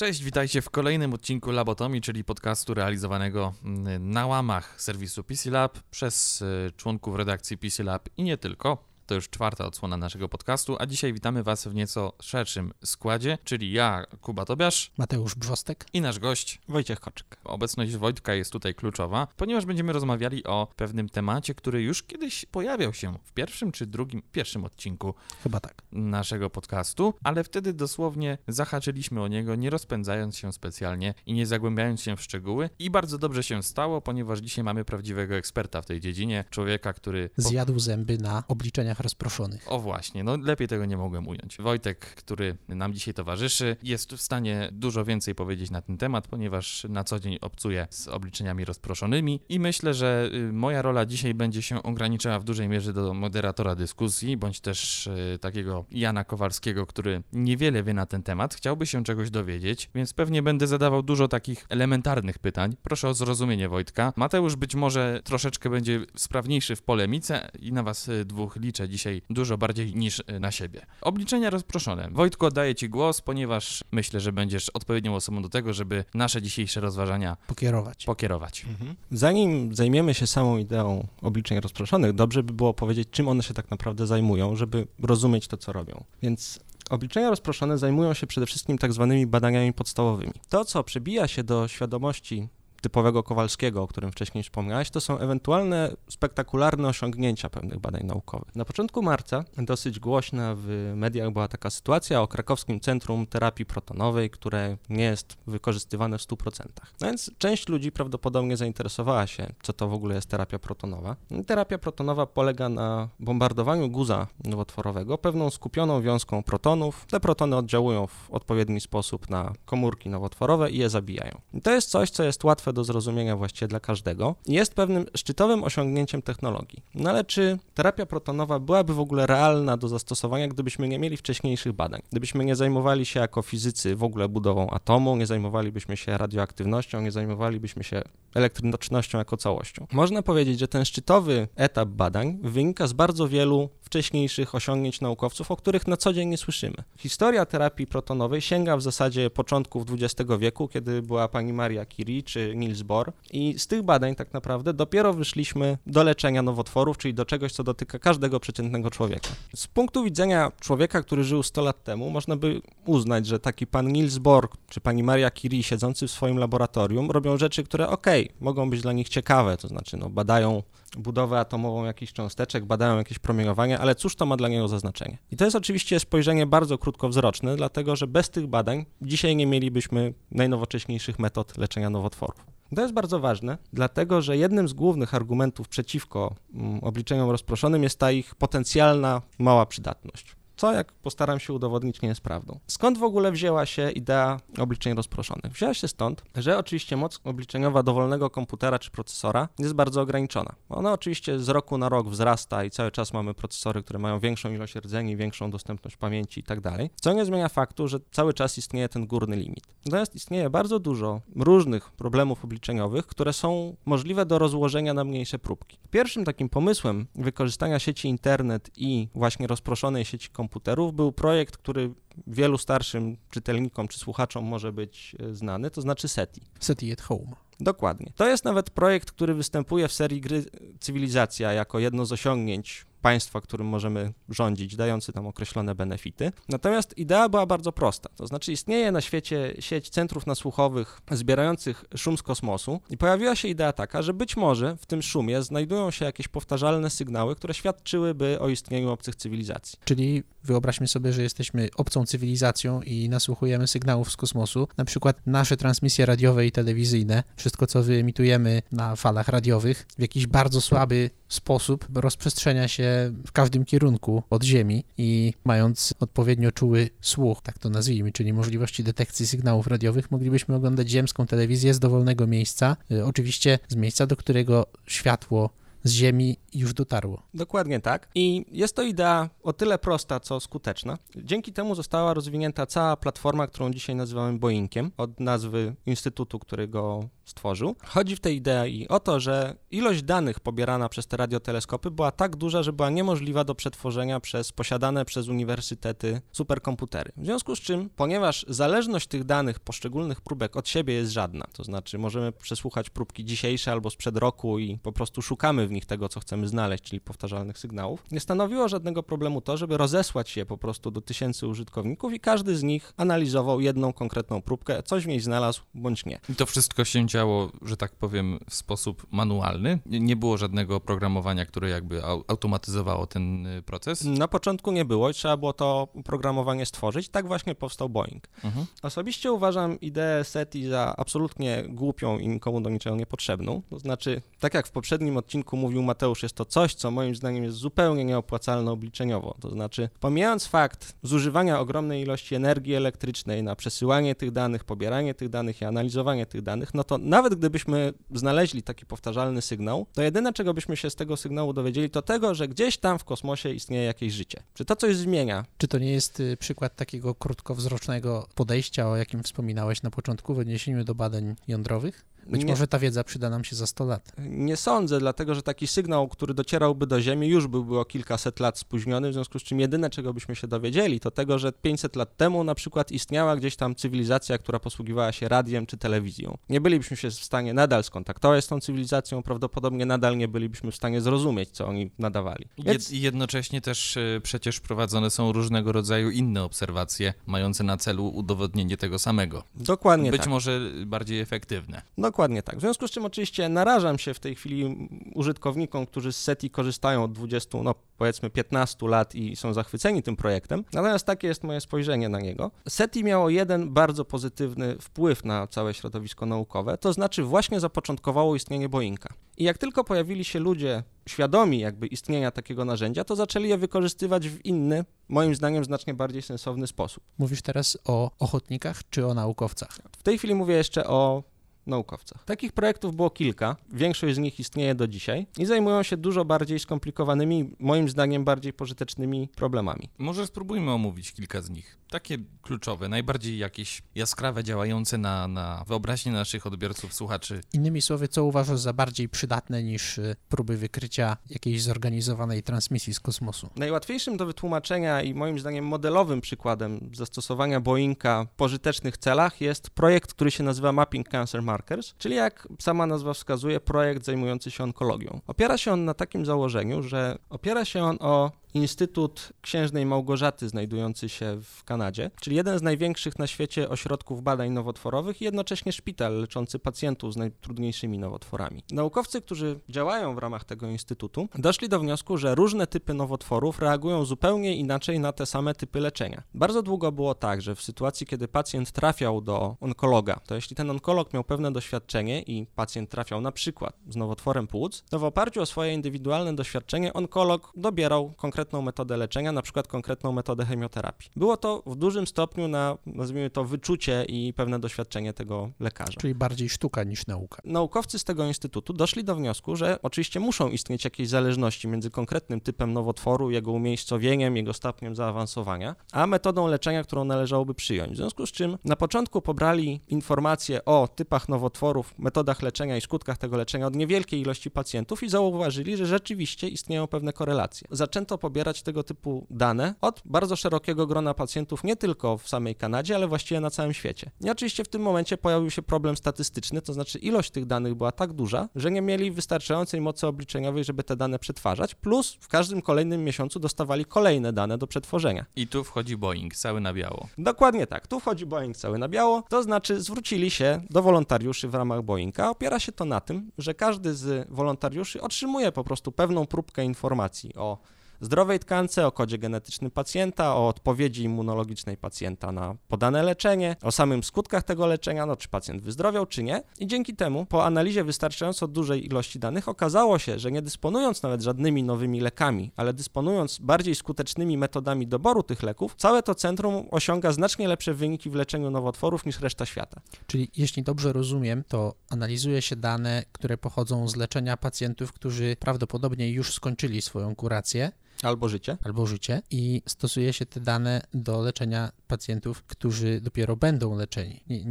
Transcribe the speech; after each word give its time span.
Cześć, 0.00 0.22
witajcie 0.22 0.62
w 0.62 0.70
kolejnym 0.70 1.14
odcinku 1.14 1.50
Labotomii, 1.50 2.00
czyli 2.00 2.24
podcastu 2.24 2.74
realizowanego 2.74 3.54
mm, 3.64 4.10
na 4.10 4.26
łamach 4.26 4.82
serwisu 4.82 5.24
PC 5.24 5.50
Lab 5.50 5.78
przez 5.90 6.42
y, 6.42 6.72
członków 6.76 7.16
redakcji 7.16 7.58
PC 7.58 7.82
Lab 7.82 8.08
i 8.16 8.22
nie 8.22 8.36
tylko. 8.36 8.89
To 9.10 9.14
już 9.14 9.28
czwarta 9.30 9.66
odsłona 9.66 9.96
naszego 9.96 10.28
podcastu, 10.28 10.76
a 10.78 10.86
dzisiaj 10.86 11.12
witamy 11.12 11.42
Was 11.42 11.66
w 11.68 11.74
nieco 11.74 12.12
szerszym 12.22 12.72
składzie, 12.84 13.38
czyli 13.44 13.72
ja, 13.72 14.04
Kuba 14.20 14.44
Tobiasz 14.44 14.90
Mateusz 14.98 15.34
Brzostek. 15.34 15.86
i 15.92 16.00
nasz 16.00 16.18
gość. 16.18 16.60
Wojciech 16.68 17.00
Koczyk. 17.00 17.36
Obecność 17.44 17.96
Wojtka 17.96 18.34
jest 18.34 18.52
tutaj 18.52 18.74
kluczowa, 18.74 19.28
ponieważ 19.36 19.66
będziemy 19.66 19.92
rozmawiali 19.92 20.44
o 20.44 20.68
pewnym 20.76 21.08
temacie, 21.08 21.54
który 21.54 21.82
już 21.82 22.02
kiedyś 22.02 22.46
pojawiał 22.46 22.94
się 22.94 23.14
w 23.24 23.32
pierwszym 23.32 23.72
czy 23.72 23.86
drugim, 23.86 24.22
pierwszym 24.32 24.64
odcinku 24.64 25.14
Chyba 25.42 25.60
tak. 25.60 25.82
naszego 25.92 26.50
podcastu, 26.50 27.14
ale 27.24 27.44
wtedy 27.44 27.72
dosłownie 27.72 28.38
zahaczyliśmy 28.48 29.22
o 29.22 29.28
niego, 29.28 29.54
nie 29.56 29.70
rozpędzając 29.70 30.36
się 30.36 30.52
specjalnie 30.52 31.14
i 31.26 31.32
nie 31.32 31.46
zagłębiając 31.46 32.02
się 32.02 32.16
w 32.16 32.22
szczegóły. 32.22 32.70
I 32.78 32.90
bardzo 32.90 33.18
dobrze 33.18 33.42
się 33.42 33.62
stało, 33.62 34.00
ponieważ 34.00 34.38
dzisiaj 34.40 34.64
mamy 34.64 34.84
prawdziwego 34.84 35.34
eksperta 35.34 35.82
w 35.82 35.86
tej 35.86 36.00
dziedzinie, 36.00 36.44
człowieka, 36.50 36.92
który. 36.92 37.30
po- 37.36 37.42
Zjadł 37.42 37.78
zęby 37.78 38.18
na 38.18 38.42
obliczeniach 38.48 38.99
rozproszonych. 39.00 39.64
O 39.66 39.78
właśnie, 39.78 40.24
no 40.24 40.36
lepiej 40.36 40.68
tego 40.68 40.84
nie 40.84 40.96
mogłem 40.96 41.28
ująć. 41.28 41.56
Wojtek, 41.58 41.98
który 42.14 42.56
nam 42.68 42.94
dzisiaj 42.94 43.14
towarzyszy, 43.14 43.76
jest 43.82 44.12
w 44.12 44.20
stanie 44.20 44.68
dużo 44.72 45.04
więcej 45.04 45.34
powiedzieć 45.34 45.70
na 45.70 45.82
ten 45.82 45.98
temat, 45.98 46.28
ponieważ 46.28 46.86
na 46.88 47.04
co 47.04 47.20
dzień 47.20 47.38
obcuje 47.40 47.86
z 47.90 48.08
obliczeniami 48.08 48.64
rozproszonymi 48.64 49.40
i 49.48 49.60
myślę, 49.60 49.94
że 49.94 50.30
y, 50.34 50.52
moja 50.52 50.82
rola 50.82 51.06
dzisiaj 51.06 51.34
będzie 51.34 51.62
się 51.62 51.82
ograniczała 51.82 52.38
w 52.38 52.44
dużej 52.44 52.68
mierze 52.68 52.92
do 52.92 53.14
moderatora 53.14 53.74
dyskusji, 53.74 54.36
bądź 54.36 54.60
też 54.60 55.06
y, 55.06 55.38
takiego 55.40 55.84
Jana 55.90 56.24
Kowalskiego, 56.24 56.86
który 56.86 57.22
niewiele 57.32 57.82
wie 57.82 57.94
na 57.94 58.06
ten 58.06 58.22
temat, 58.22 58.54
chciałby 58.54 58.86
się 58.86 59.04
czegoś 59.04 59.30
dowiedzieć, 59.30 59.90
więc 59.94 60.12
pewnie 60.12 60.42
będę 60.42 60.66
zadawał 60.66 61.02
dużo 61.02 61.28
takich 61.28 61.66
elementarnych 61.68 62.38
pytań. 62.38 62.76
Proszę 62.82 63.08
o 63.08 63.14
zrozumienie 63.14 63.68
Wojtka. 63.68 64.12
Mateusz 64.16 64.56
być 64.56 64.74
może 64.74 65.20
troszeczkę 65.24 65.70
będzie 65.70 66.00
sprawniejszy 66.16 66.76
w 66.76 66.82
polemice 66.82 67.50
i 67.58 67.72
na 67.72 67.82
was 67.82 68.08
y, 68.08 68.24
dwóch 68.24 68.56
liczę 68.56 68.88
dzisiaj 68.90 69.22
dużo 69.30 69.58
bardziej 69.58 69.94
niż 69.94 70.18
y, 70.18 70.40
na 70.40 70.50
siebie. 70.50 70.86
Obliczenia 71.00 71.50
rozproszone. 71.50 72.08
Wojtku, 72.12 72.46
oddaję 72.46 72.74
ci 72.74 72.88
głos, 72.88 73.20
ponieważ 73.20 73.84
myślę, 73.92 74.20
że 74.20 74.32
będziesz 74.32 74.68
odpowiednią 74.70 75.14
osobą 75.14 75.42
do 75.42 75.48
tego, 75.48 75.72
żeby 75.72 76.04
nasze 76.14 76.42
dzisiejsze 76.42 76.80
rozważania 76.80 77.36
Pokierować. 77.46 78.04
pokierować. 78.04 78.66
Zanim 79.10 79.74
zajmiemy 79.74 80.14
się 80.14 80.26
samą 80.26 80.56
ideą 80.56 81.06
obliczeń 81.22 81.60
rozproszonych, 81.60 82.12
dobrze 82.12 82.42
by 82.42 82.52
było 82.52 82.74
powiedzieć, 82.74 83.08
czym 83.10 83.28
one 83.28 83.42
się 83.42 83.54
tak 83.54 83.70
naprawdę 83.70 84.06
zajmują, 84.06 84.56
żeby 84.56 84.86
rozumieć 85.02 85.48
to, 85.48 85.56
co 85.56 85.72
robią. 85.72 86.04
Więc 86.22 86.60
obliczenia 86.90 87.30
rozproszone 87.30 87.78
zajmują 87.78 88.14
się 88.14 88.26
przede 88.26 88.46
wszystkim 88.46 88.78
tak 88.78 88.92
zwanymi 88.92 89.26
badaniami 89.26 89.72
podstawowymi. 89.72 90.32
To, 90.48 90.64
co 90.64 90.84
przebija 90.84 91.28
się 91.28 91.44
do 91.44 91.68
świadomości 91.68 92.48
typowego 92.80 93.22
Kowalskiego, 93.22 93.82
o 93.82 93.86
którym 93.86 94.12
wcześniej 94.12 94.44
wspomniałeś, 94.44 94.90
to 94.90 95.00
są 95.00 95.18
ewentualne 95.18 95.92
spektakularne 96.08 96.88
osiągnięcia 96.88 97.50
pewnych 97.50 97.78
badań 97.78 98.06
naukowych. 98.06 98.56
Na 98.56 98.64
początku 98.64 99.02
marca 99.02 99.44
dosyć 99.56 100.00
głośna 100.00 100.54
w 100.56 100.92
mediach 100.96 101.30
była 101.30 101.48
taka 101.48 101.70
sytuacja 101.70 102.22
o 102.22 102.28
krakowskim 102.28 102.80
Centrum 102.80 103.26
Terapii 103.26 103.66
Protonowej, 103.66 104.30
które 104.30 104.76
nie 104.88 105.04
jest 105.04 105.36
wykorzystywane 105.46 106.18
w 106.18 106.22
100%. 106.22 106.64
No 107.00 107.06
więc 107.06 107.30
część 107.38 107.68
ludzi 107.68 107.92
prawdopodobnie 107.92 108.56
zainteresowała 108.56 109.26
się, 109.26 109.46
co 109.62 109.72
to 109.72 109.88
w 109.88 109.92
ogóle 109.92 110.14
jest 110.14 110.28
terapia 110.28 110.58
protonowa. 110.58 111.16
Terapia 111.46 111.78
protonowa 111.78 112.26
polega 112.26 112.68
na 112.68 113.08
bombardowaniu 113.20 113.90
guza 113.90 114.26
nowotworowego 114.44 115.18
pewną 115.18 115.50
skupioną 115.50 116.02
wiązką 116.02 116.42
protonów. 116.42 117.06
Te 117.10 117.20
protony 117.20 117.56
oddziałują 117.56 118.06
w 118.06 118.30
odpowiedni 118.30 118.80
sposób 118.80 119.30
na 119.30 119.52
komórki 119.64 120.08
nowotworowe 120.08 120.70
i 120.70 120.78
je 120.78 120.90
zabijają. 120.90 121.40
I 121.54 121.62
to 121.62 121.70
jest 121.70 121.90
coś, 121.90 122.10
co 122.10 122.22
jest 122.22 122.44
łatwe 122.44 122.69
do 122.72 122.84
zrozumienia 122.84 123.36
właściwie 123.36 123.68
dla 123.68 123.80
każdego 123.80 124.34
jest 124.46 124.74
pewnym 124.74 125.06
szczytowym 125.16 125.64
osiągnięciem 125.64 126.22
technologii. 126.22 126.82
No 126.94 127.10
ale 127.10 127.24
czy 127.24 127.58
terapia 127.74 128.06
protonowa 128.06 128.58
byłaby 128.58 128.94
w 128.94 129.00
ogóle 129.00 129.26
realna 129.26 129.76
do 129.76 129.88
zastosowania, 129.88 130.48
gdybyśmy 130.48 130.88
nie 130.88 130.98
mieli 130.98 131.16
wcześniejszych 131.16 131.72
badań? 131.72 132.02
Gdybyśmy 132.10 132.44
nie 132.44 132.56
zajmowali 132.56 133.06
się 133.06 133.20
jako 133.20 133.42
fizycy 133.42 133.96
w 133.96 134.04
ogóle 134.04 134.28
budową 134.28 134.70
atomu, 134.70 135.16
nie 135.16 135.26
zajmowalibyśmy 135.26 135.96
się 135.96 136.18
radioaktywnością, 136.18 137.00
nie 137.00 137.12
zajmowalibyśmy 137.12 137.84
się 137.84 138.02
elektrycznością 138.34 139.18
jako 139.18 139.36
całością. 139.36 139.86
Można 139.92 140.22
powiedzieć, 140.22 140.58
że 140.58 140.68
ten 140.68 140.84
szczytowy 140.84 141.48
etap 141.56 141.88
badań 141.88 142.38
wynika 142.42 142.86
z 142.86 142.92
bardzo 142.92 143.28
wielu 143.28 143.68
wcześniejszych 143.90 144.54
osiągnięć 144.54 145.00
naukowców, 145.00 145.50
o 145.50 145.56
których 145.56 145.86
na 145.86 145.96
co 145.96 146.12
dzień 146.12 146.28
nie 146.28 146.36
słyszymy. 146.36 146.74
Historia 146.98 147.46
terapii 147.46 147.86
protonowej 147.86 148.40
sięga 148.40 148.76
w 148.76 148.82
zasadzie 148.82 149.30
początków 149.30 149.86
XX 149.90 150.30
wieku, 150.38 150.68
kiedy 150.68 151.02
była 151.02 151.28
pani 151.28 151.52
Maria 151.52 151.86
Curie 151.86 152.22
czy 152.22 152.52
Niels 152.56 152.82
Bohr 152.82 153.12
i 153.30 153.58
z 153.58 153.66
tych 153.66 153.82
badań 153.82 154.14
tak 154.14 154.32
naprawdę 154.32 154.74
dopiero 154.74 155.12
wyszliśmy 155.12 155.78
do 155.86 156.02
leczenia 156.02 156.42
nowotworów, 156.42 156.98
czyli 156.98 157.14
do 157.14 157.24
czegoś, 157.24 157.52
co 157.52 157.64
dotyka 157.64 157.98
każdego 157.98 158.40
przeciętnego 158.40 158.90
człowieka. 158.90 159.28
Z 159.56 159.66
punktu 159.66 160.04
widzenia 160.04 160.52
człowieka, 160.60 161.02
który 161.02 161.24
żył 161.24 161.42
100 161.42 161.62
lat 161.62 161.84
temu, 161.84 162.10
można 162.10 162.36
by 162.36 162.62
uznać, 162.86 163.26
że 163.26 163.38
taki 163.38 163.66
pan 163.66 163.92
Niels 163.92 164.18
Bohr 164.18 164.48
czy 164.68 164.80
pani 164.80 165.02
Maria 165.02 165.30
Curie 165.30 165.62
siedzący 165.62 166.06
w 166.06 166.10
swoim 166.10 166.38
laboratorium 166.38 167.10
robią 167.10 167.38
rzeczy, 167.38 167.64
które 167.64 167.88
okej, 167.88 168.30
mogą 168.40 168.70
być 168.70 168.82
dla 168.82 168.92
nich 168.92 169.08
ciekawe, 169.08 169.56
to 169.56 169.68
znaczy 169.68 169.96
no, 169.96 170.10
badają 170.10 170.62
budowę 170.98 171.40
atomową 171.40 171.84
jakichś 171.84 172.12
cząsteczek, 172.12 172.64
badają 172.64 172.96
jakieś 172.96 173.18
promieniowanie, 173.18 173.78
ale 173.78 173.94
cóż 173.94 174.16
to 174.16 174.26
ma 174.26 174.36
dla 174.36 174.48
niego 174.48 174.68
za 174.68 174.78
znaczenie? 174.78 175.18
I 175.30 175.36
to 175.36 175.44
jest 175.44 175.56
oczywiście 175.56 176.00
spojrzenie 176.00 176.46
bardzo 176.46 176.78
krótkowzroczne, 176.78 177.56
dlatego 177.56 177.96
że 177.96 178.06
bez 178.06 178.30
tych 178.30 178.46
badań 178.46 178.86
dzisiaj 179.02 179.36
nie 179.36 179.46
mielibyśmy 179.46 180.14
najnowocześniejszych 180.30 181.18
metod 181.18 181.58
leczenia 181.58 181.90
nowotworów. 181.90 182.46
To 182.74 182.82
jest 182.82 182.94
bardzo 182.94 183.20
ważne, 183.20 183.58
dlatego 183.72 184.22
że 184.22 184.36
jednym 184.36 184.68
z 184.68 184.72
głównych 184.72 185.14
argumentów 185.14 185.68
przeciwko 185.68 186.34
mm, 186.54 186.84
obliczeniom 186.84 187.30
rozproszonym 187.30 187.82
jest 187.82 187.98
ta 187.98 188.12
ich 188.12 188.34
potencjalna 188.34 189.22
mała 189.38 189.66
przydatność. 189.66 190.39
Co, 190.60 190.72
jak 190.72 190.92
postaram 190.92 191.40
się 191.40 191.52
udowodnić, 191.52 192.02
nie 192.02 192.08
jest 192.08 192.20
prawdą. 192.20 192.58
Skąd 192.66 192.98
w 192.98 193.02
ogóle 193.02 193.32
wzięła 193.32 193.66
się 193.66 193.90
idea 193.90 194.40
obliczeń 194.58 194.94
rozproszonych? 194.94 195.52
Wzięła 195.52 195.74
się 195.74 195.88
stąd, 195.88 196.22
że 196.36 196.58
oczywiście 196.58 196.96
moc 196.96 197.20
obliczeniowa 197.24 197.82
dowolnego 197.82 198.30
komputera 198.30 198.78
czy 198.78 198.90
procesora 198.90 199.48
jest 199.58 199.74
bardzo 199.74 200.00
ograniczona. 200.00 200.54
Ona 200.68 200.92
oczywiście 200.92 201.38
z 201.38 201.48
roku 201.48 201.78
na 201.78 201.88
rok 201.88 202.08
wzrasta 202.08 202.64
i 202.64 202.70
cały 202.70 202.90
czas 202.90 203.12
mamy 203.12 203.34
procesory, 203.34 203.82
które 203.82 203.98
mają 203.98 204.18
większą 204.18 204.52
ilość 204.52 204.74
rdzeni, 204.74 205.16
większą 205.16 205.50
dostępność 205.50 205.96
pamięci 205.96 206.40
i 206.40 206.42
tak 206.42 206.60
dalej. 206.60 206.90
Co 206.94 207.12
nie 207.12 207.24
zmienia 207.24 207.48
faktu, 207.48 207.88
że 207.88 207.98
cały 208.10 208.34
czas 208.34 208.58
istnieje 208.58 208.88
ten 208.88 209.06
górny 209.06 209.36
limit. 209.36 209.64
Natomiast 209.84 210.14
istnieje 210.14 210.50
bardzo 210.50 210.78
dużo 210.78 211.20
różnych 211.36 211.92
problemów 211.92 212.44
obliczeniowych, 212.44 213.06
które 213.06 213.32
są 213.32 213.76
możliwe 213.84 214.26
do 214.26 214.38
rozłożenia 214.38 214.94
na 214.94 215.04
mniejsze 215.04 215.38
próbki. 215.38 215.78
Pierwszym 215.90 216.24
takim 216.24 216.48
pomysłem 216.48 217.06
wykorzystania 217.14 217.78
sieci 217.78 218.08
internet 218.08 218.70
i 218.76 219.08
właśnie 219.14 219.46
rozproszonej 219.46 220.04
sieci 220.04 220.30
komputerów 220.50 220.94
był 220.94 221.12
projekt, 221.12 221.56
który 221.56 221.94
wielu 222.26 222.58
starszym 222.58 223.16
czytelnikom 223.30 223.88
czy 223.88 223.98
słuchaczom 223.98 224.44
może 224.44 224.72
być 224.72 225.16
e, 225.18 225.34
znany, 225.34 225.70
to 225.70 225.80
znaczy 225.80 226.08
SETI. 226.08 226.40
SETI 226.60 226.92
at 226.92 227.00
home. 227.00 227.32
Dokładnie. 227.60 228.12
To 228.16 228.28
jest 228.28 228.44
nawet 228.44 228.70
projekt, 228.70 229.10
który 229.10 229.34
występuje 229.34 229.88
w 229.88 229.92
serii 229.92 230.20
gry 230.20 230.44
Cywilizacja 230.80 231.52
jako 231.52 231.78
jedno 231.78 232.06
z 232.06 232.12
osiągnięć 232.12 232.86
państwa, 233.02 233.40
którym 233.40 233.66
możemy 233.66 234.12
rządzić, 234.28 234.76
dający 234.76 235.12
nam 235.14 235.26
określone 235.26 235.74
benefity. 235.74 236.32
Natomiast 236.48 236.98
idea 236.98 237.28
była 237.28 237.46
bardzo 237.46 237.72
prosta. 237.72 238.08
To 238.16 238.26
znaczy 238.26 238.52
istnieje 238.52 238.92
na 238.92 239.00
świecie 239.00 239.54
sieć 239.60 239.90
centrów 239.90 240.26
nasłuchowych 240.26 241.00
zbierających 241.10 241.84
szum 241.96 242.18
z 242.18 242.22
kosmosu 242.22 242.80
i 242.90 242.96
pojawiła 242.96 243.36
się 243.36 243.48
idea 243.48 243.72
taka, 243.72 244.02
że 244.02 244.14
być 244.14 244.36
może 244.36 244.76
w 244.76 244.86
tym 244.86 245.02
szumie 245.02 245.42
znajdują 245.42 245.90
się 245.90 246.04
jakieś 246.04 246.28
powtarzalne 246.28 246.90
sygnały, 246.90 247.36
które 247.36 247.54
świadczyłyby 247.54 248.40
o 248.40 248.48
istnieniu 248.48 248.90
obcych 248.90 249.16
cywilizacji. 249.16 249.78
Czyli 249.84 250.22
wyobraźmy 250.44 250.88
sobie, 250.88 251.12
że 251.12 251.22
jesteśmy 251.22 251.68
obcą 251.76 252.06
cywilizacją 252.06 252.82
i 252.82 253.08
nasłuchujemy 253.08 253.66
sygnałów 253.66 254.12
z 254.12 254.16
kosmosu, 254.16 254.68
na 254.76 254.84
przykład 254.84 255.26
nasze 255.26 255.56
transmisje 255.56 256.06
radiowe 256.06 256.46
i 256.46 256.52
telewizyjne, 256.52 257.22
wszystko 257.36 257.66
co 257.66 257.82
wyemitujemy 257.82 258.62
na 258.72 258.96
falach 258.96 259.28
radiowych 259.28 259.86
w 259.98 260.02
jakiś 260.02 260.26
bardzo 260.26 260.60
słaby 260.60 261.10
sposób 261.28 261.86
rozprzestrzenia 261.94 262.68
się 262.68 262.89
w 263.26 263.32
każdym 263.32 263.64
kierunku 263.64 264.22
od 264.30 264.44
Ziemi 264.44 264.84
i 264.98 265.34
mając 265.44 265.94
odpowiednio 266.00 266.52
czuły 266.52 266.90
słuch, 267.00 267.42
tak 267.42 267.58
to 267.58 267.70
nazwijmy, 267.70 268.12
czyli 268.12 268.32
możliwości 268.32 268.84
detekcji 268.84 269.26
sygnałów 269.26 269.66
radiowych, 269.66 270.10
moglibyśmy 270.10 270.54
oglądać 270.54 270.90
ziemską 270.90 271.26
telewizję 271.26 271.74
z 271.74 271.78
dowolnego 271.78 272.26
miejsca, 272.26 272.76
y, 272.90 273.04
oczywiście 273.04 273.58
z 273.68 273.76
miejsca, 273.76 274.06
do 274.06 274.16
którego 274.16 274.66
światło 274.86 275.50
z 275.84 275.92
Ziemi 275.92 276.36
już 276.54 276.74
dotarło. 276.74 277.22
Dokładnie 277.34 277.80
tak. 277.80 278.08
I 278.14 278.44
jest 278.52 278.76
to 278.76 278.82
idea 278.82 279.30
o 279.42 279.52
tyle 279.52 279.78
prosta, 279.78 280.20
co 280.20 280.40
skuteczna. 280.40 280.98
Dzięki 281.16 281.52
temu 281.52 281.74
została 281.74 282.14
rozwinięta 282.14 282.66
cała 282.66 282.96
platforma, 282.96 283.46
którą 283.46 283.70
dzisiaj 283.70 283.96
nazywamy 283.96 284.38
Boeingiem, 284.38 284.90
od 284.96 285.20
nazwy 285.20 285.74
instytutu, 285.86 286.38
który 286.38 286.68
go 286.68 287.08
stworzył. 287.30 287.76
Chodzi 287.84 288.16
w 288.16 288.20
tej 288.20 288.36
idei 288.36 288.88
o 288.88 289.00
to, 289.00 289.20
że 289.20 289.56
ilość 289.70 290.02
danych 290.02 290.40
pobierana 290.40 290.88
przez 290.88 291.06
te 291.06 291.16
radioteleskopy 291.16 291.90
była 291.90 292.12
tak 292.12 292.36
duża, 292.36 292.62
że 292.62 292.72
była 292.72 292.90
niemożliwa 292.90 293.44
do 293.44 293.54
przetworzenia 293.54 294.20
przez 294.20 294.52
posiadane 294.52 295.04
przez 295.04 295.28
uniwersytety 295.28 296.20
superkomputery. 296.32 297.12
W 297.16 297.24
związku 297.24 297.56
z 297.56 297.60
czym, 297.60 297.90
ponieważ 297.96 298.46
zależność 298.48 299.06
tych 299.06 299.24
danych 299.24 299.60
poszczególnych 299.60 300.20
próbek 300.20 300.56
od 300.56 300.68
siebie 300.68 300.94
jest 300.94 301.12
żadna, 301.12 301.44
to 301.52 301.64
znaczy 301.64 301.98
możemy 301.98 302.32
przesłuchać 302.32 302.90
próbki 302.90 303.24
dzisiejsze 303.24 303.72
albo 303.72 303.90
sprzed 303.90 304.16
roku 304.16 304.58
i 304.58 304.78
po 304.78 304.92
prostu 304.92 305.22
szukamy 305.22 305.66
w 305.66 305.70
nich 305.70 305.86
tego, 305.86 306.08
co 306.08 306.20
chcemy 306.20 306.48
znaleźć, 306.48 306.84
czyli 306.84 307.00
powtarzalnych 307.00 307.58
sygnałów, 307.58 308.04
nie 308.10 308.20
stanowiło 308.20 308.68
żadnego 308.68 309.02
problemu 309.02 309.40
to, 309.40 309.56
żeby 309.56 309.76
rozesłać 309.76 310.36
je 310.36 310.46
po 310.46 310.58
prostu 310.58 310.90
do 310.90 311.00
tysięcy 311.00 311.46
użytkowników 311.46 312.12
i 312.12 312.20
każdy 312.20 312.56
z 312.56 312.62
nich 312.62 312.92
analizował 312.96 313.60
jedną 313.60 313.92
konkretną 313.92 314.42
próbkę, 314.42 314.82
coś 314.82 315.04
w 315.04 315.06
niej 315.06 315.20
znalazł 315.20 315.62
bądź 315.74 316.04
nie. 316.06 316.20
I 316.28 316.34
to 316.34 316.46
wszystko 316.46 316.84
się 316.84 317.08
działo, 317.20 317.50
że 317.62 317.76
tak 317.76 317.92
powiem, 317.92 318.38
w 318.50 318.54
sposób 318.54 319.06
manualny. 319.10 319.78
Nie 319.86 320.16
było 320.16 320.36
żadnego 320.36 320.76
oprogramowania, 320.76 321.46
które 321.46 321.70
jakby 321.70 322.02
automatyzowało 322.04 323.06
ten 323.06 323.46
y, 323.46 323.62
proces. 323.62 324.04
Na 324.04 324.28
początku 324.28 324.72
nie 324.72 324.84
było 324.84 325.10
i 325.10 325.14
trzeba 325.14 325.36
było 325.36 325.52
to 325.52 325.88
oprogramowanie 325.94 326.66
stworzyć. 326.66 327.08
Tak 327.08 327.26
właśnie 327.26 327.54
powstał 327.54 327.88
Boeing. 327.88 328.28
Mhm. 328.44 328.66
Osobiście 328.82 329.32
uważam 329.32 329.80
ideę 329.80 330.24
SETI 330.24 330.64
za 330.64 330.94
absolutnie 330.96 331.64
głupią 331.68 332.18
i 332.18 332.28
nikomu 332.28 332.60
do 332.60 332.70
niczego 332.70 332.96
niepotrzebną. 332.96 333.62
To 333.70 333.78
znaczy, 333.78 334.22
tak 334.38 334.54
jak 334.54 334.66
w 334.66 334.70
poprzednim 334.70 335.16
odcinku 335.16 335.56
mówił 335.56 335.82
Mateusz, 335.82 336.22
jest 336.22 336.34
to 336.34 336.44
coś, 336.44 336.74
co 336.74 336.90
moim 336.90 337.14
zdaniem 337.14 337.44
jest 337.44 337.56
zupełnie 337.56 338.04
nieopłacalne 338.04 338.70
obliczeniowo. 338.70 339.34
To 339.40 339.50
znaczy, 339.50 339.88
pomijając 340.00 340.46
fakt 340.46 340.96
zużywania 341.02 341.60
ogromnej 341.60 342.02
ilości 342.02 342.34
energii 342.34 342.74
elektrycznej 342.74 343.42
na 343.42 343.56
przesyłanie 343.56 344.14
tych 344.14 344.30
danych, 344.30 344.64
pobieranie 344.64 345.14
tych 345.14 345.28
danych 345.28 345.60
i 345.60 345.64
analizowanie 345.64 346.26
tych 346.26 346.42
danych, 346.42 346.74
no 346.74 346.84
to 346.84 346.98
nawet 347.00 347.34
gdybyśmy 347.34 347.92
znaleźli 348.14 348.62
taki 348.62 348.86
powtarzalny 348.86 349.42
sygnał, 349.42 349.86
to 349.92 350.02
jedyne, 350.02 350.32
czego 350.32 350.54
byśmy 350.54 350.76
się 350.76 350.90
z 350.90 350.94
tego 350.94 351.16
sygnału 351.16 351.52
dowiedzieli, 351.52 351.90
to 351.90 352.02
tego, 352.02 352.34
że 352.34 352.48
gdzieś 352.48 352.78
tam 352.78 352.98
w 352.98 353.04
kosmosie 353.04 353.52
istnieje 353.52 353.84
jakieś 353.84 354.12
życie. 354.12 354.42
Czy 354.54 354.64
to 354.64 354.76
coś 354.76 354.96
zmienia? 354.96 355.44
Czy 355.58 355.68
to 355.68 355.78
nie 355.78 355.92
jest 355.92 356.20
y, 356.20 356.36
przykład 356.36 356.76
takiego 356.76 357.14
krótkowzrocznego 357.14 358.28
podejścia, 358.34 358.88
o 358.88 358.96
jakim 358.96 359.22
wspominałeś 359.22 359.82
na 359.82 359.90
początku 359.90 360.34
w 360.34 360.38
odniesieniu 360.38 360.84
do 360.84 360.94
badań 360.94 361.34
jądrowych? 361.48 362.04
Być 362.30 362.44
nie, 362.44 362.50
może 362.50 362.66
ta 362.66 362.78
wiedza 362.78 363.04
przyda 363.04 363.30
nam 363.30 363.44
się 363.44 363.56
za 363.56 363.66
100 363.66 363.84
lat. 363.84 364.12
Nie 364.18 364.56
sądzę, 364.56 364.98
dlatego 364.98 365.34
że 365.34 365.42
taki 365.42 365.66
sygnał, 365.66 366.08
który 366.08 366.34
docierałby 366.34 366.86
do 366.86 367.00
Ziemi, 367.00 367.28
już 367.28 367.46
byłby 367.46 367.78
o 367.78 367.84
kilkaset 367.84 368.40
lat 368.40 368.58
spóźniony, 368.58 369.10
w 369.10 369.12
związku 369.12 369.38
z 369.38 369.42
czym 369.42 369.60
jedyne, 369.60 369.90
czego 369.90 370.14
byśmy 370.14 370.36
się 370.36 370.46
dowiedzieli, 370.46 371.00
to 371.00 371.10
tego, 371.10 371.38
że 371.38 371.52
500 371.52 371.96
lat 371.96 372.16
temu 372.16 372.44
na 372.44 372.54
przykład 372.54 372.92
istniała 372.92 373.36
gdzieś 373.36 373.56
tam 373.56 373.74
cywilizacja, 373.74 374.38
która 374.38 374.58
posługiwała 374.58 375.12
się 375.12 375.28
radiem 375.28 375.66
czy 375.66 375.76
telewizją. 375.76 376.38
Nie 376.48 376.60
bylibyśmy 376.60 376.96
się 376.96 377.10
w 377.10 377.14
stanie 377.14 377.54
nadal 377.54 377.84
skontaktować 377.84 378.44
z 378.44 378.48
tą 378.48 378.60
cywilizacją, 378.60 379.22
prawdopodobnie 379.22 379.86
nadal 379.86 380.16
nie 380.16 380.28
bylibyśmy 380.28 380.70
w 380.70 380.76
stanie 380.76 381.00
zrozumieć, 381.00 381.50
co 381.50 381.66
oni 381.66 381.90
nadawali. 381.98 382.46
Więc... 382.58 382.90
Jednocześnie 382.90 383.60
też 383.60 383.96
y, 383.96 384.20
przecież 384.22 384.60
prowadzone 384.60 385.10
są 385.10 385.32
różnego 385.32 385.72
rodzaju 385.72 386.10
inne 386.10 386.42
obserwacje, 386.42 387.14
mające 387.26 387.64
na 387.64 387.76
celu 387.76 388.08
udowodnienie 388.08 388.76
tego 388.76 388.98
samego. 388.98 389.42
Dokładnie 389.54 390.10
Być 390.10 390.20
tak. 390.20 390.30
może 390.30 390.60
bardziej 390.86 391.20
efektywne. 391.20 391.82
Dokładnie 391.98 392.19
tak. 392.44 392.56
W 392.56 392.60
związku 392.60 392.88
z 392.88 392.90
czym 392.90 393.04
oczywiście 393.04 393.48
narażam 393.48 393.98
się 393.98 394.14
w 394.14 394.20
tej 394.20 394.34
chwili 394.34 394.88
użytkownikom, 395.14 395.86
którzy 395.86 396.12
z 396.12 396.16
SETI 396.16 396.50
korzystają 396.50 397.04
od 397.04 397.12
20, 397.12 397.58
no 397.62 397.74
powiedzmy 397.98 398.30
15 398.30 398.88
lat 398.88 399.14
i 399.14 399.36
są 399.36 399.52
zachwyceni 399.52 400.02
tym 400.02 400.16
projektem. 400.16 400.64
Natomiast 400.72 401.06
takie 401.06 401.28
jest 401.28 401.44
moje 401.44 401.60
spojrzenie 401.60 402.08
na 402.08 402.20
niego. 402.20 402.50
SETI 402.68 403.04
miało 403.04 403.30
jeden 403.30 403.70
bardzo 403.70 404.04
pozytywny 404.04 404.76
wpływ 404.80 405.24
na 405.24 405.46
całe 405.46 405.74
środowisko 405.74 406.26
naukowe, 406.26 406.78
to 406.78 406.92
znaczy 406.92 407.22
właśnie 407.22 407.60
zapoczątkowało 407.60 408.36
istnienie 408.36 408.68
Boeinga. 408.68 409.08
I 409.36 409.44
jak 409.44 409.58
tylko 409.58 409.84
pojawili 409.84 410.24
się 410.24 410.38
ludzie 410.38 410.82
świadomi 411.08 411.58
jakby 411.58 411.86
istnienia 411.86 412.30
takiego 412.30 412.64
narzędzia, 412.64 413.04
to 413.04 413.16
zaczęli 413.16 413.48
je 413.48 413.58
wykorzystywać 413.58 414.28
w 414.28 414.44
inny, 414.44 414.84
moim 415.08 415.34
zdaniem 415.34 415.64
znacznie 415.64 415.94
bardziej 415.94 416.22
sensowny 416.22 416.66
sposób. 416.66 417.04
Mówisz 417.18 417.42
teraz 417.42 417.78
o 417.84 418.10
ochotnikach 418.18 418.82
czy 418.90 419.06
o 419.06 419.14
naukowcach? 419.14 419.78
W 419.98 420.02
tej 420.02 420.18
chwili 420.18 420.34
mówię 420.34 420.54
jeszcze 420.54 420.86
o 420.86 421.22
naukowcach. 421.70 422.24
Takich 422.24 422.52
projektów 422.52 422.96
było 422.96 423.10
kilka, 423.10 423.56
większość 423.72 424.14
z 424.14 424.18
nich 424.18 424.40
istnieje 424.40 424.74
do 424.74 424.88
dzisiaj 424.88 425.26
i 425.38 425.46
zajmują 425.46 425.82
się 425.82 425.96
dużo 425.96 426.24
bardziej 426.24 426.58
skomplikowanymi, 426.58 427.56
moim 427.58 427.88
zdaniem 427.88 428.24
bardziej 428.24 428.52
pożytecznymi 428.52 429.28
problemami. 429.36 429.88
Może 429.98 430.26
spróbujmy 430.26 430.70
omówić 430.70 431.12
kilka 431.12 431.42
z 431.42 431.50
nich. 431.50 431.79
Takie 431.90 432.18
kluczowe, 432.42 432.88
najbardziej 432.88 433.38
jakieś 433.38 433.82
jaskrawe, 433.94 434.44
działające 434.44 434.98
na, 434.98 435.28
na 435.28 435.64
wyobraźnię 435.66 436.12
naszych 436.12 436.46
odbiorców, 436.46 436.94
słuchaczy. 436.94 437.40
Innymi 437.52 437.82
słowy, 437.82 438.08
co 438.08 438.24
uważasz 438.24 438.60
za 438.60 438.72
bardziej 438.72 439.08
przydatne 439.08 439.62
niż 439.62 439.98
y, 439.98 440.16
próby 440.28 440.56
wykrycia 440.56 441.16
jakiejś 441.30 441.62
zorganizowanej 441.62 442.42
transmisji 442.42 442.94
z 442.94 443.00
kosmosu? 443.00 443.50
Najłatwiejszym 443.56 444.16
do 444.16 444.26
wytłumaczenia 444.26 445.02
i 445.02 445.14
moim 445.14 445.38
zdaniem 445.38 445.64
modelowym 445.64 446.20
przykładem 446.20 446.90
zastosowania 446.94 447.60
Boeinga 447.60 448.24
w 448.24 448.36
pożytecznych 448.36 448.98
celach 448.98 449.40
jest 449.40 449.70
projekt, 449.70 450.12
który 450.12 450.30
się 450.30 450.42
nazywa 450.42 450.72
Mapping 450.72 451.08
Cancer 451.08 451.42
Markers, 451.42 451.94
czyli 451.98 452.16
jak 452.16 452.48
sama 452.58 452.86
nazwa 452.86 453.14
wskazuje, 453.14 453.60
projekt 453.60 454.04
zajmujący 454.04 454.50
się 454.50 454.64
onkologią. 454.64 455.20
Opiera 455.26 455.58
się 455.58 455.72
on 455.72 455.84
na 455.84 455.94
takim 455.94 456.26
założeniu, 456.26 456.82
że 456.82 457.18
opiera 457.30 457.64
się 457.64 457.82
on 457.82 457.96
o 458.00 458.40
Instytut 458.54 459.32
Księżnej 459.40 459.86
Małgorzaty, 459.86 460.48
znajdujący 460.48 461.08
się 461.08 461.40
w 461.42 461.64
Kanadzie, 461.64 462.10
czyli 462.20 462.36
jeden 462.36 462.58
z 462.58 462.62
największych 462.62 463.18
na 463.18 463.26
świecie 463.26 463.68
ośrodków 463.68 464.22
badań 464.22 464.50
nowotworowych 464.50 465.22
i 465.22 465.24
jednocześnie 465.24 465.72
szpital 465.72 466.20
leczący 466.20 466.58
pacjentów 466.58 467.12
z 467.12 467.16
najtrudniejszymi 467.16 467.98
nowotworami. 467.98 468.62
Naukowcy, 468.72 469.22
którzy 469.22 469.60
działają 469.68 470.14
w 470.14 470.18
ramach 470.18 470.44
tego 470.44 470.66
instytutu, 470.66 471.28
doszli 471.34 471.68
do 471.68 471.80
wniosku, 471.80 472.16
że 472.16 472.34
różne 472.34 472.66
typy 472.66 472.94
nowotworów 472.94 473.58
reagują 473.58 474.04
zupełnie 474.04 474.56
inaczej 474.56 475.00
na 475.00 475.12
te 475.12 475.26
same 475.26 475.54
typy 475.54 475.80
leczenia. 475.80 476.22
Bardzo 476.34 476.62
długo 476.62 476.92
było 476.92 477.14
tak, 477.14 477.42
że 477.42 477.54
w 477.54 477.62
sytuacji, 477.62 478.06
kiedy 478.06 478.28
pacjent 478.28 478.72
trafiał 478.72 479.20
do 479.20 479.56
onkologa, 479.60 480.20
to 480.26 480.34
jeśli 480.34 480.56
ten 480.56 480.70
onkolog 480.70 481.12
miał 481.12 481.24
pewne 481.24 481.52
doświadczenie 481.52 482.22
i 482.22 482.46
pacjent 482.46 482.90
trafiał 482.90 483.20
na 483.20 483.32
przykład 483.32 483.76
z 483.88 483.96
nowotworem 483.96 484.46
płuc, 484.46 484.84
to 484.90 484.98
w 484.98 485.04
oparciu 485.04 485.40
o 485.40 485.46
swoje 485.46 485.74
indywidualne 485.74 486.36
doświadczenie 486.36 486.92
onkolog 486.92 487.52
dobierał 487.56 488.12
konkretne 488.16 488.39
konkretną 488.40 488.62
metodę 488.62 488.96
leczenia, 488.96 489.32
na 489.32 489.42
przykład 489.42 489.68
konkretną 489.68 490.12
metodę 490.12 490.44
chemioterapii. 490.44 491.10
Było 491.16 491.36
to 491.36 491.62
w 491.66 491.76
dużym 491.76 492.06
stopniu 492.06 492.48
na, 492.48 492.76
nazwijmy 492.86 493.30
to, 493.30 493.44
wyczucie 493.44 494.04
i 494.08 494.32
pewne 494.32 494.58
doświadczenie 494.58 495.12
tego 495.12 495.50
lekarza. 495.60 496.00
Czyli 496.00 496.14
bardziej 496.14 496.48
sztuka 496.48 496.84
niż 496.84 497.06
nauka. 497.06 497.42
Naukowcy 497.44 497.98
z 497.98 498.04
tego 498.04 498.26
instytutu 498.26 498.72
doszli 498.72 499.04
do 499.04 499.14
wniosku, 499.14 499.56
że 499.56 499.78
oczywiście 499.82 500.20
muszą 500.20 500.48
istnieć 500.48 500.84
jakieś 500.84 501.08
zależności 501.08 501.68
między 501.68 501.90
konkretnym 501.90 502.40
typem 502.40 502.72
nowotworu, 502.72 503.30
jego 503.30 503.52
umiejscowieniem, 503.52 504.36
jego 504.36 504.52
stopniem 504.52 504.96
zaawansowania, 504.96 505.76
a 505.92 506.06
metodą 506.06 506.46
leczenia, 506.46 506.84
którą 506.84 507.04
należałoby 507.04 507.54
przyjąć. 507.54 507.92
W 507.92 507.96
związku 507.96 508.26
z 508.26 508.32
czym 508.32 508.58
na 508.64 508.76
początku 508.76 509.22
pobrali 509.22 509.80
informacje 509.88 510.64
o 510.64 510.88
typach 510.88 511.28
nowotworów, 511.28 511.94
metodach 511.98 512.42
leczenia 512.42 512.76
i 512.76 512.80
skutkach 512.80 513.18
tego 513.18 513.36
leczenia 513.36 513.66
od 513.66 513.76
niewielkiej 513.76 514.20
ilości 514.20 514.50
pacjentów 514.50 515.02
i 515.02 515.08
zauważyli, 515.08 515.76
że 515.76 515.86
rzeczywiście 515.86 516.48
istnieją 516.48 516.86
pewne 516.86 517.12
korelacje. 517.12 517.68
Zaczęto 517.70 518.18
po 518.18 518.29
pobierać 518.30 518.62
tego 518.62 518.82
typu 518.82 519.26
dane 519.30 519.74
od 519.80 520.02
bardzo 520.04 520.36
szerokiego 520.36 520.86
grona 520.86 521.14
pacjentów, 521.14 521.64
nie 521.64 521.76
tylko 521.76 522.18
w 522.18 522.28
samej 522.28 522.54
Kanadzie, 522.54 522.94
ale 522.94 523.08
właściwie 523.08 523.40
na 523.40 523.50
całym 523.50 523.72
świecie. 523.72 524.10
I 524.20 524.30
oczywiście 524.30 524.64
w 524.64 524.68
tym 524.68 524.82
momencie 524.82 525.16
pojawił 525.16 525.50
się 525.50 525.62
problem 525.62 525.96
statystyczny, 525.96 526.62
to 526.62 526.72
znaczy 526.72 526.98
ilość 526.98 527.30
tych 527.30 527.46
danych 527.46 527.74
była 527.74 527.92
tak 527.92 528.12
duża, 528.12 528.48
że 528.54 528.70
nie 528.70 528.82
mieli 528.82 529.10
wystarczającej 529.10 529.80
mocy 529.80 530.06
obliczeniowej, 530.06 530.64
żeby 530.64 530.84
te 530.84 530.96
dane 530.96 531.18
przetwarzać, 531.18 531.74
plus 531.74 532.16
w 532.20 532.28
każdym 532.28 532.62
kolejnym 532.62 533.04
miesiącu 533.04 533.40
dostawali 533.40 533.84
kolejne 533.84 534.32
dane 534.32 534.58
do 534.58 534.66
przetworzenia. 534.66 535.26
I 535.36 535.46
tu 535.46 535.64
wchodzi 535.64 535.96
Boeing, 535.96 536.36
cały 536.36 536.60
na 536.60 536.74
biało. 536.74 537.08
Dokładnie 537.18 537.66
tak, 537.66 537.86
tu 537.86 538.00
wchodzi 538.00 538.26
Boeing 538.26 538.56
cały 538.56 538.78
na 538.78 538.88
biało, 538.88 539.22
to 539.28 539.42
znaczy 539.42 539.80
zwrócili 539.80 540.30
się 540.30 540.60
do 540.70 540.82
wolontariuszy 540.82 541.48
w 541.48 541.54
ramach 541.54 541.82
Boeinga. 541.82 542.30
Opiera 542.30 542.60
się 542.60 542.72
to 542.72 542.84
na 542.84 543.00
tym, 543.00 543.32
że 543.38 543.54
każdy 543.54 543.94
z 543.94 544.28
wolontariuszy 544.30 545.00
otrzymuje 545.02 545.52
po 545.52 545.64
prostu 545.64 545.92
pewną 545.92 546.26
próbkę 546.26 546.64
informacji 546.64 547.34
o 547.34 547.58
zdrowej 548.00 548.38
tkance, 548.38 548.86
o 548.86 548.92
kodzie 548.92 549.18
genetycznym 549.18 549.70
pacjenta, 549.70 550.34
o 550.36 550.48
odpowiedzi 550.48 551.02
immunologicznej 551.02 551.76
pacjenta 551.76 552.32
na 552.32 552.54
podane 552.68 553.02
leczenie, 553.02 553.56
o 553.62 553.72
samym 553.72 554.02
skutkach 554.02 554.42
tego 554.42 554.66
leczenia, 554.66 555.06
no 555.06 555.16
czy 555.16 555.28
pacjent 555.28 555.62
wyzdrowiał, 555.62 556.06
czy 556.06 556.22
nie. 556.22 556.42
I 556.58 556.66
dzięki 556.66 556.96
temu, 556.96 557.26
po 557.26 557.44
analizie 557.44 557.84
wystarczająco 557.84 558.48
dużej 558.48 558.86
ilości 558.86 559.18
danych, 559.18 559.48
okazało 559.48 559.98
się, 559.98 560.18
że 560.18 560.32
nie 560.32 560.42
dysponując 560.42 561.02
nawet 561.02 561.22
żadnymi 561.22 561.62
nowymi 561.62 562.00
lekami, 562.00 562.52
ale 562.56 562.72
dysponując 562.72 563.38
bardziej 563.38 563.74
skutecznymi 563.74 564.38
metodami 564.38 564.86
doboru 564.86 565.22
tych 565.22 565.42
leków, 565.42 565.74
całe 565.76 566.02
to 566.02 566.14
centrum 566.14 566.66
osiąga 566.70 567.12
znacznie 567.12 567.48
lepsze 567.48 567.74
wyniki 567.74 568.10
w 568.10 568.14
leczeniu 568.14 568.50
nowotworów 568.50 569.06
niż 569.06 569.20
reszta 569.20 569.46
świata. 569.46 569.80
Czyli 570.06 570.30
jeśli 570.36 570.62
dobrze 570.62 570.92
rozumiem, 570.92 571.44
to 571.48 571.74
analizuje 571.90 572.42
się 572.42 572.56
dane, 572.56 573.04
które 573.12 573.38
pochodzą 573.38 573.88
z 573.88 573.96
leczenia 573.96 574.36
pacjentów, 574.36 574.92
którzy 574.92 575.36
prawdopodobnie 575.40 576.10
już 576.10 576.34
skończyli 576.34 576.82
swoją 576.82 577.14
kurację 577.14 577.72
Albo 578.02 578.28
życie. 578.28 578.56
albo 578.64 578.86
życie 578.86 579.22
i 579.30 579.62
stosuje 579.66 580.12
się 580.12 580.26
te 580.26 580.40
dane 580.40 580.82
do 580.94 581.22
leczenia 581.22 581.72
pacjentów, 581.86 582.42
którzy 582.42 583.00
dopiero 583.00 583.36
będą 583.36 583.76
leczeni. 583.76 584.20
Nie, 584.28 584.44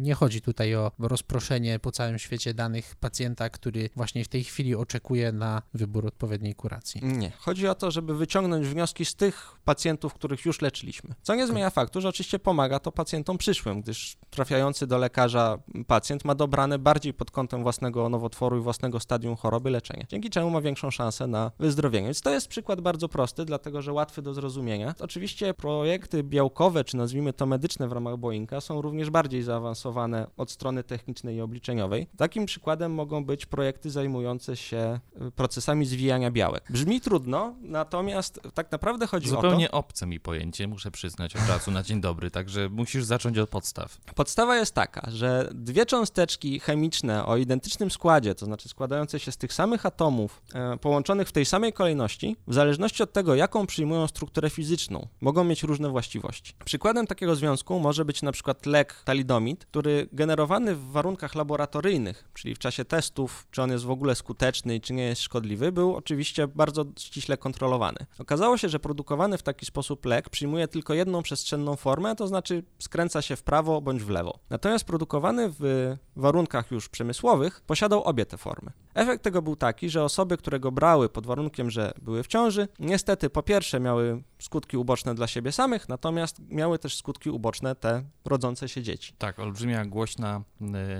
nie 0.00 0.14
chodzi 0.14 0.40
tutaj 0.40 0.74
o 0.74 0.92
rozproszenie 0.98 1.78
po 1.78 1.92
całym 1.92 2.18
świecie 2.18 2.54
danych 2.54 2.96
pacjenta, 2.96 3.50
który 3.50 3.90
właśnie 3.96 4.24
w 4.24 4.28
tej 4.28 4.44
chwili 4.44 4.74
oczekuje 4.74 5.32
na 5.32 5.62
wybór 5.74 6.06
odpowiedniej 6.06 6.54
kuracji. 6.54 7.00
Nie. 7.04 7.30
Chodzi 7.30 7.68
o 7.68 7.74
to, 7.74 7.90
żeby 7.90 8.16
wyciągnąć 8.16 8.66
wnioski 8.66 9.04
z 9.04 9.14
tych 9.14 9.56
pacjentów, 9.64 10.14
których 10.14 10.44
już 10.44 10.60
leczyliśmy. 10.60 11.14
Co 11.22 11.34
nie 11.34 11.46
zmienia 11.46 11.70
faktu, 11.70 12.00
że 12.00 12.08
oczywiście 12.08 12.38
pomaga 12.38 12.78
to 12.78 12.92
pacjentom 12.92 13.38
przyszłym, 13.38 13.80
gdyż 13.80 14.16
trafiający 14.30 14.86
do 14.86 14.98
lekarza 14.98 15.58
pacjent 15.86 16.24
ma 16.24 16.34
dobrane 16.34 16.78
bardziej 16.78 17.14
pod 17.14 17.30
kątem 17.30 17.62
własnego 17.62 18.08
nowotworu 18.08 18.58
i 18.58 18.60
własnego 18.60 19.00
stadium 19.00 19.36
choroby 19.36 19.70
leczenie, 19.70 20.06
dzięki 20.08 20.30
czemu 20.30 20.50
ma 20.50 20.60
większą 20.60 20.90
szansę 20.90 21.26
na 21.26 21.52
wyzdrowienie. 21.58 22.06
Więc 22.06 22.20
to 22.20 22.30
jest 22.30 22.48
przykład 22.48 22.80
bardzo 22.80 22.95
prosty, 23.08 23.44
dlatego 23.44 23.82
że 23.82 23.92
łatwy 23.92 24.22
do 24.22 24.34
zrozumienia. 24.34 24.94
Oczywiście 25.00 25.54
projekty 25.54 26.22
białkowe, 26.22 26.84
czy 26.84 26.96
nazwijmy 26.96 27.32
to 27.32 27.46
medyczne 27.46 27.88
w 27.88 27.92
ramach 27.92 28.16
Boeinga, 28.16 28.60
są 28.60 28.82
również 28.82 29.10
bardziej 29.10 29.42
zaawansowane 29.42 30.26
od 30.36 30.50
strony 30.50 30.84
technicznej 30.84 31.36
i 31.36 31.40
obliczeniowej. 31.40 32.06
Takim 32.16 32.46
przykładem 32.46 32.94
mogą 32.94 33.24
być 33.24 33.46
projekty 33.46 33.90
zajmujące 33.90 34.56
się 34.56 35.00
y, 35.28 35.30
procesami 35.30 35.86
zwijania 35.86 36.30
białek. 36.30 36.64
Brzmi 36.70 37.00
trudno, 37.00 37.54
natomiast 37.60 38.40
tak 38.54 38.72
naprawdę 38.72 39.06
chodzi 39.06 39.30
o 39.30 39.36
to... 39.36 39.42
Zupełnie 39.42 39.70
obce 39.70 40.06
mi 40.06 40.20
pojęcie, 40.20 40.68
muszę 40.68 40.90
przyznać 40.90 41.36
od 41.36 41.48
razu 41.48 41.70
na 41.70 41.82
dzień 41.82 42.00
dobry, 42.00 42.30
także 42.30 42.68
musisz 42.68 43.04
zacząć 43.04 43.38
od 43.38 43.50
podstaw. 43.50 43.98
Podstawa 44.14 44.56
jest 44.56 44.74
taka, 44.74 45.10
że 45.10 45.50
dwie 45.54 45.86
cząsteczki 45.86 46.60
chemiczne 46.60 47.26
o 47.26 47.36
identycznym 47.36 47.90
składzie, 47.90 48.34
to 48.34 48.46
znaczy 48.46 48.68
składające 48.68 49.20
się 49.20 49.32
z 49.32 49.36
tych 49.36 49.52
samych 49.52 49.86
atomów, 49.86 50.42
e, 50.54 50.76
połączonych 50.76 51.28
w 51.28 51.32
tej 51.32 51.44
samej 51.44 51.72
kolejności, 51.72 52.36
w 52.46 52.54
zależności 52.54 52.85
od 53.00 53.12
tego, 53.12 53.34
jaką 53.34 53.66
przyjmują 53.66 54.06
strukturę 54.06 54.50
fizyczną, 54.50 55.08
mogą 55.20 55.44
mieć 55.44 55.62
różne 55.62 55.88
właściwości. 55.88 56.54
Przykładem 56.64 57.06
takiego 57.06 57.36
związku 57.36 57.80
może 57.80 58.04
być 58.04 58.22
na 58.22 58.32
przykład 58.32 58.66
lek 58.66 59.02
talidomid, 59.04 59.66
który 59.66 60.08
generowany 60.12 60.74
w 60.74 60.90
warunkach 60.90 61.34
laboratoryjnych, 61.34 62.28
czyli 62.34 62.54
w 62.54 62.58
czasie 62.58 62.84
testów, 62.84 63.46
czy 63.50 63.62
on 63.62 63.70
jest 63.70 63.84
w 63.84 63.90
ogóle 63.90 64.14
skuteczny 64.14 64.76
i 64.76 64.80
czy 64.80 64.92
nie 64.92 65.04
jest 65.04 65.22
szkodliwy, 65.22 65.72
był 65.72 65.96
oczywiście 65.96 66.48
bardzo 66.48 66.84
ściśle 66.98 67.36
kontrolowany. 67.36 67.98
Okazało 68.18 68.58
się, 68.58 68.68
że 68.68 68.80
produkowany 68.80 69.38
w 69.38 69.42
taki 69.42 69.66
sposób 69.66 70.06
lek 70.06 70.30
przyjmuje 70.30 70.68
tylko 70.68 70.94
jedną 70.94 71.22
przestrzenną 71.22 71.76
formę, 71.76 72.16
to 72.16 72.26
znaczy 72.26 72.62
skręca 72.78 73.22
się 73.22 73.36
w 73.36 73.42
prawo 73.42 73.80
bądź 73.80 74.02
w 74.02 74.10
lewo. 74.10 74.38
Natomiast 74.50 74.84
produkowany 74.84 75.52
w 75.60 75.96
warunkach 76.16 76.70
już 76.70 76.88
przemysłowych 76.88 77.60
posiadał 77.60 78.02
obie 78.02 78.26
te 78.26 78.36
formy. 78.36 78.72
Efekt 78.96 79.22
tego 79.22 79.42
był 79.42 79.56
taki, 79.56 79.90
że 79.90 80.04
osoby, 80.04 80.36
które 80.36 80.60
go 80.60 80.72
brały 80.72 81.08
pod 81.08 81.26
warunkiem, 81.26 81.70
że 81.70 81.92
były 82.02 82.22
w 82.22 82.26
ciąży, 82.26 82.68
niestety 82.78 83.30
po 83.30 83.42
pierwsze 83.42 83.80
miały 83.80 84.22
skutki 84.38 84.76
uboczne 84.76 85.14
dla 85.14 85.26
siebie 85.26 85.52
samych, 85.52 85.88
natomiast 85.88 86.40
miały 86.48 86.78
też 86.78 86.96
skutki 86.96 87.30
uboczne 87.30 87.74
te 87.74 88.02
rodzące 88.24 88.68
się 88.68 88.82
dzieci. 88.82 89.14
Tak, 89.18 89.38
olbrzymia, 89.38 89.84
głośna 89.84 90.42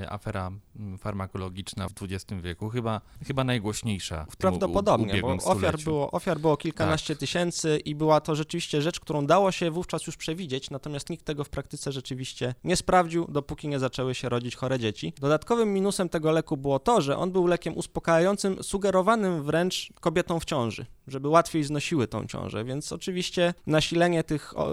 y, 0.03 0.11
afera 0.11 0.51
y, 0.95 0.99
farmakologiczna 0.99 1.89
w 1.89 1.93
XX 2.03 2.43
wieku, 2.43 2.69
chyba, 2.69 3.01
chyba 3.27 3.45
najgłośniejsza 3.45 4.25
w 4.25 4.27
tym 4.27 4.37
Prawdopodobnie, 4.39 5.21
bo 5.21 5.29
ofiar 5.29 5.57
stuleciu. 5.57 5.85
było, 5.85 6.11
ofiar 6.11 6.39
było 6.39 6.57
kilkanaście 6.57 7.17
tysięcy 7.17 7.79
i 7.85 7.95
była 7.95 8.21
to 8.21 8.35
rzeczywiście 8.35 8.83
rzecz, 8.83 9.01
którą 9.01 9.27
dało 9.27 9.53
się 9.53 9.71
wówczas 9.71 10.07
już 10.07 10.17
przewidzieć, 10.17 10.71
natomiast 10.71 11.11
nikt 11.11 11.25
tego 11.25 11.45
w 11.45 11.49
praktyce 11.49 11.93
rzeczywiście 11.93 12.55
nie 12.65 12.77
sprawdził, 12.77 13.27
dopóki 13.29 13.69
nie 13.69 13.79
zaczęły 13.79 14.15
się 14.15 14.29
rodzić 14.29 14.57
chore 14.57 14.79
dzieci. 14.79 15.13
Dodatkowym 15.21 15.73
minusem 15.75 16.09
tego 16.09 16.31
leku 16.31 16.57
było 16.57 16.79
to, 16.79 17.01
że 17.01 17.17
on 17.17 17.33
był 17.33 17.47
lekiem 17.47 17.77
uspokajającym, 17.77 18.63
sugerowanym 18.63 19.43
wręcz 19.43 19.93
kobietom 20.01 20.41
w 20.41 20.45
ciąży, 20.45 20.87
żeby 21.07 21.29
łatwiej 21.29 21.65
znosiły 21.65 22.09
tą 22.09 22.27
ciążę, 22.27 22.65
więc 22.65 22.93
oczywiście 22.93 23.26
nasilenie 23.67 24.25
tych 24.25 24.59
o, 24.59 24.69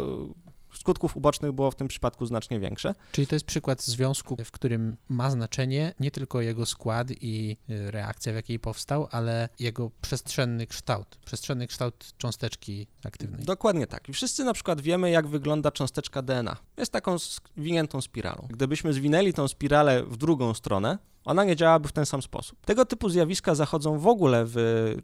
skutków 0.73 1.17
ubocznych 1.17 1.51
było 1.51 1.71
w 1.71 1.75
tym 1.75 1.87
przypadku 1.87 2.25
znacznie 2.25 2.59
większe. 2.59 2.95
Czyli 3.11 3.27
to 3.27 3.35
jest 3.35 3.45
przykład 3.45 3.83
związku, 3.83 4.37
w 4.45 4.51
którym 4.51 4.97
ma 5.09 5.29
znaczenie 5.29 5.93
nie 5.99 6.11
tylko 6.11 6.41
jego 6.41 6.65
skład 6.65 7.07
i 7.11 7.57
y, 7.69 7.91
reakcja, 7.91 8.33
w 8.33 8.35
jakiej 8.35 8.59
powstał, 8.59 9.07
ale 9.11 9.49
jego 9.59 9.91
przestrzenny 10.01 10.67
kształt, 10.67 11.17
przestrzenny 11.25 11.67
kształt 11.67 12.13
cząsteczki 12.17 12.87
aktywnej. 13.05 13.45
Dokładnie 13.45 13.87
tak. 13.87 14.09
I 14.09 14.13
wszyscy 14.13 14.43
na 14.43 14.53
przykład 14.53 14.81
wiemy, 14.81 15.11
jak 15.11 15.27
wygląda 15.27 15.71
cząsteczka 15.71 16.21
DNA. 16.21 16.57
Jest 16.77 16.91
taką 16.91 17.17
zwiniętą 17.57 18.01
spiralą. 18.01 18.47
Gdybyśmy 18.49 18.93
zwinęli 18.93 19.33
tą 19.33 19.47
spiralę 19.47 20.03
w 20.03 20.17
drugą 20.17 20.53
stronę, 20.53 20.97
ona 21.25 21.43
nie 21.43 21.55
działaby 21.55 21.87
w 21.87 21.91
ten 21.91 22.05
sam 22.05 22.21
sposób. 22.21 22.65
Tego 22.65 22.85
typu 22.85 23.09
zjawiska 23.09 23.55
zachodzą 23.55 23.99
w 23.99 24.07
ogóle 24.07 24.43
w 24.45 24.55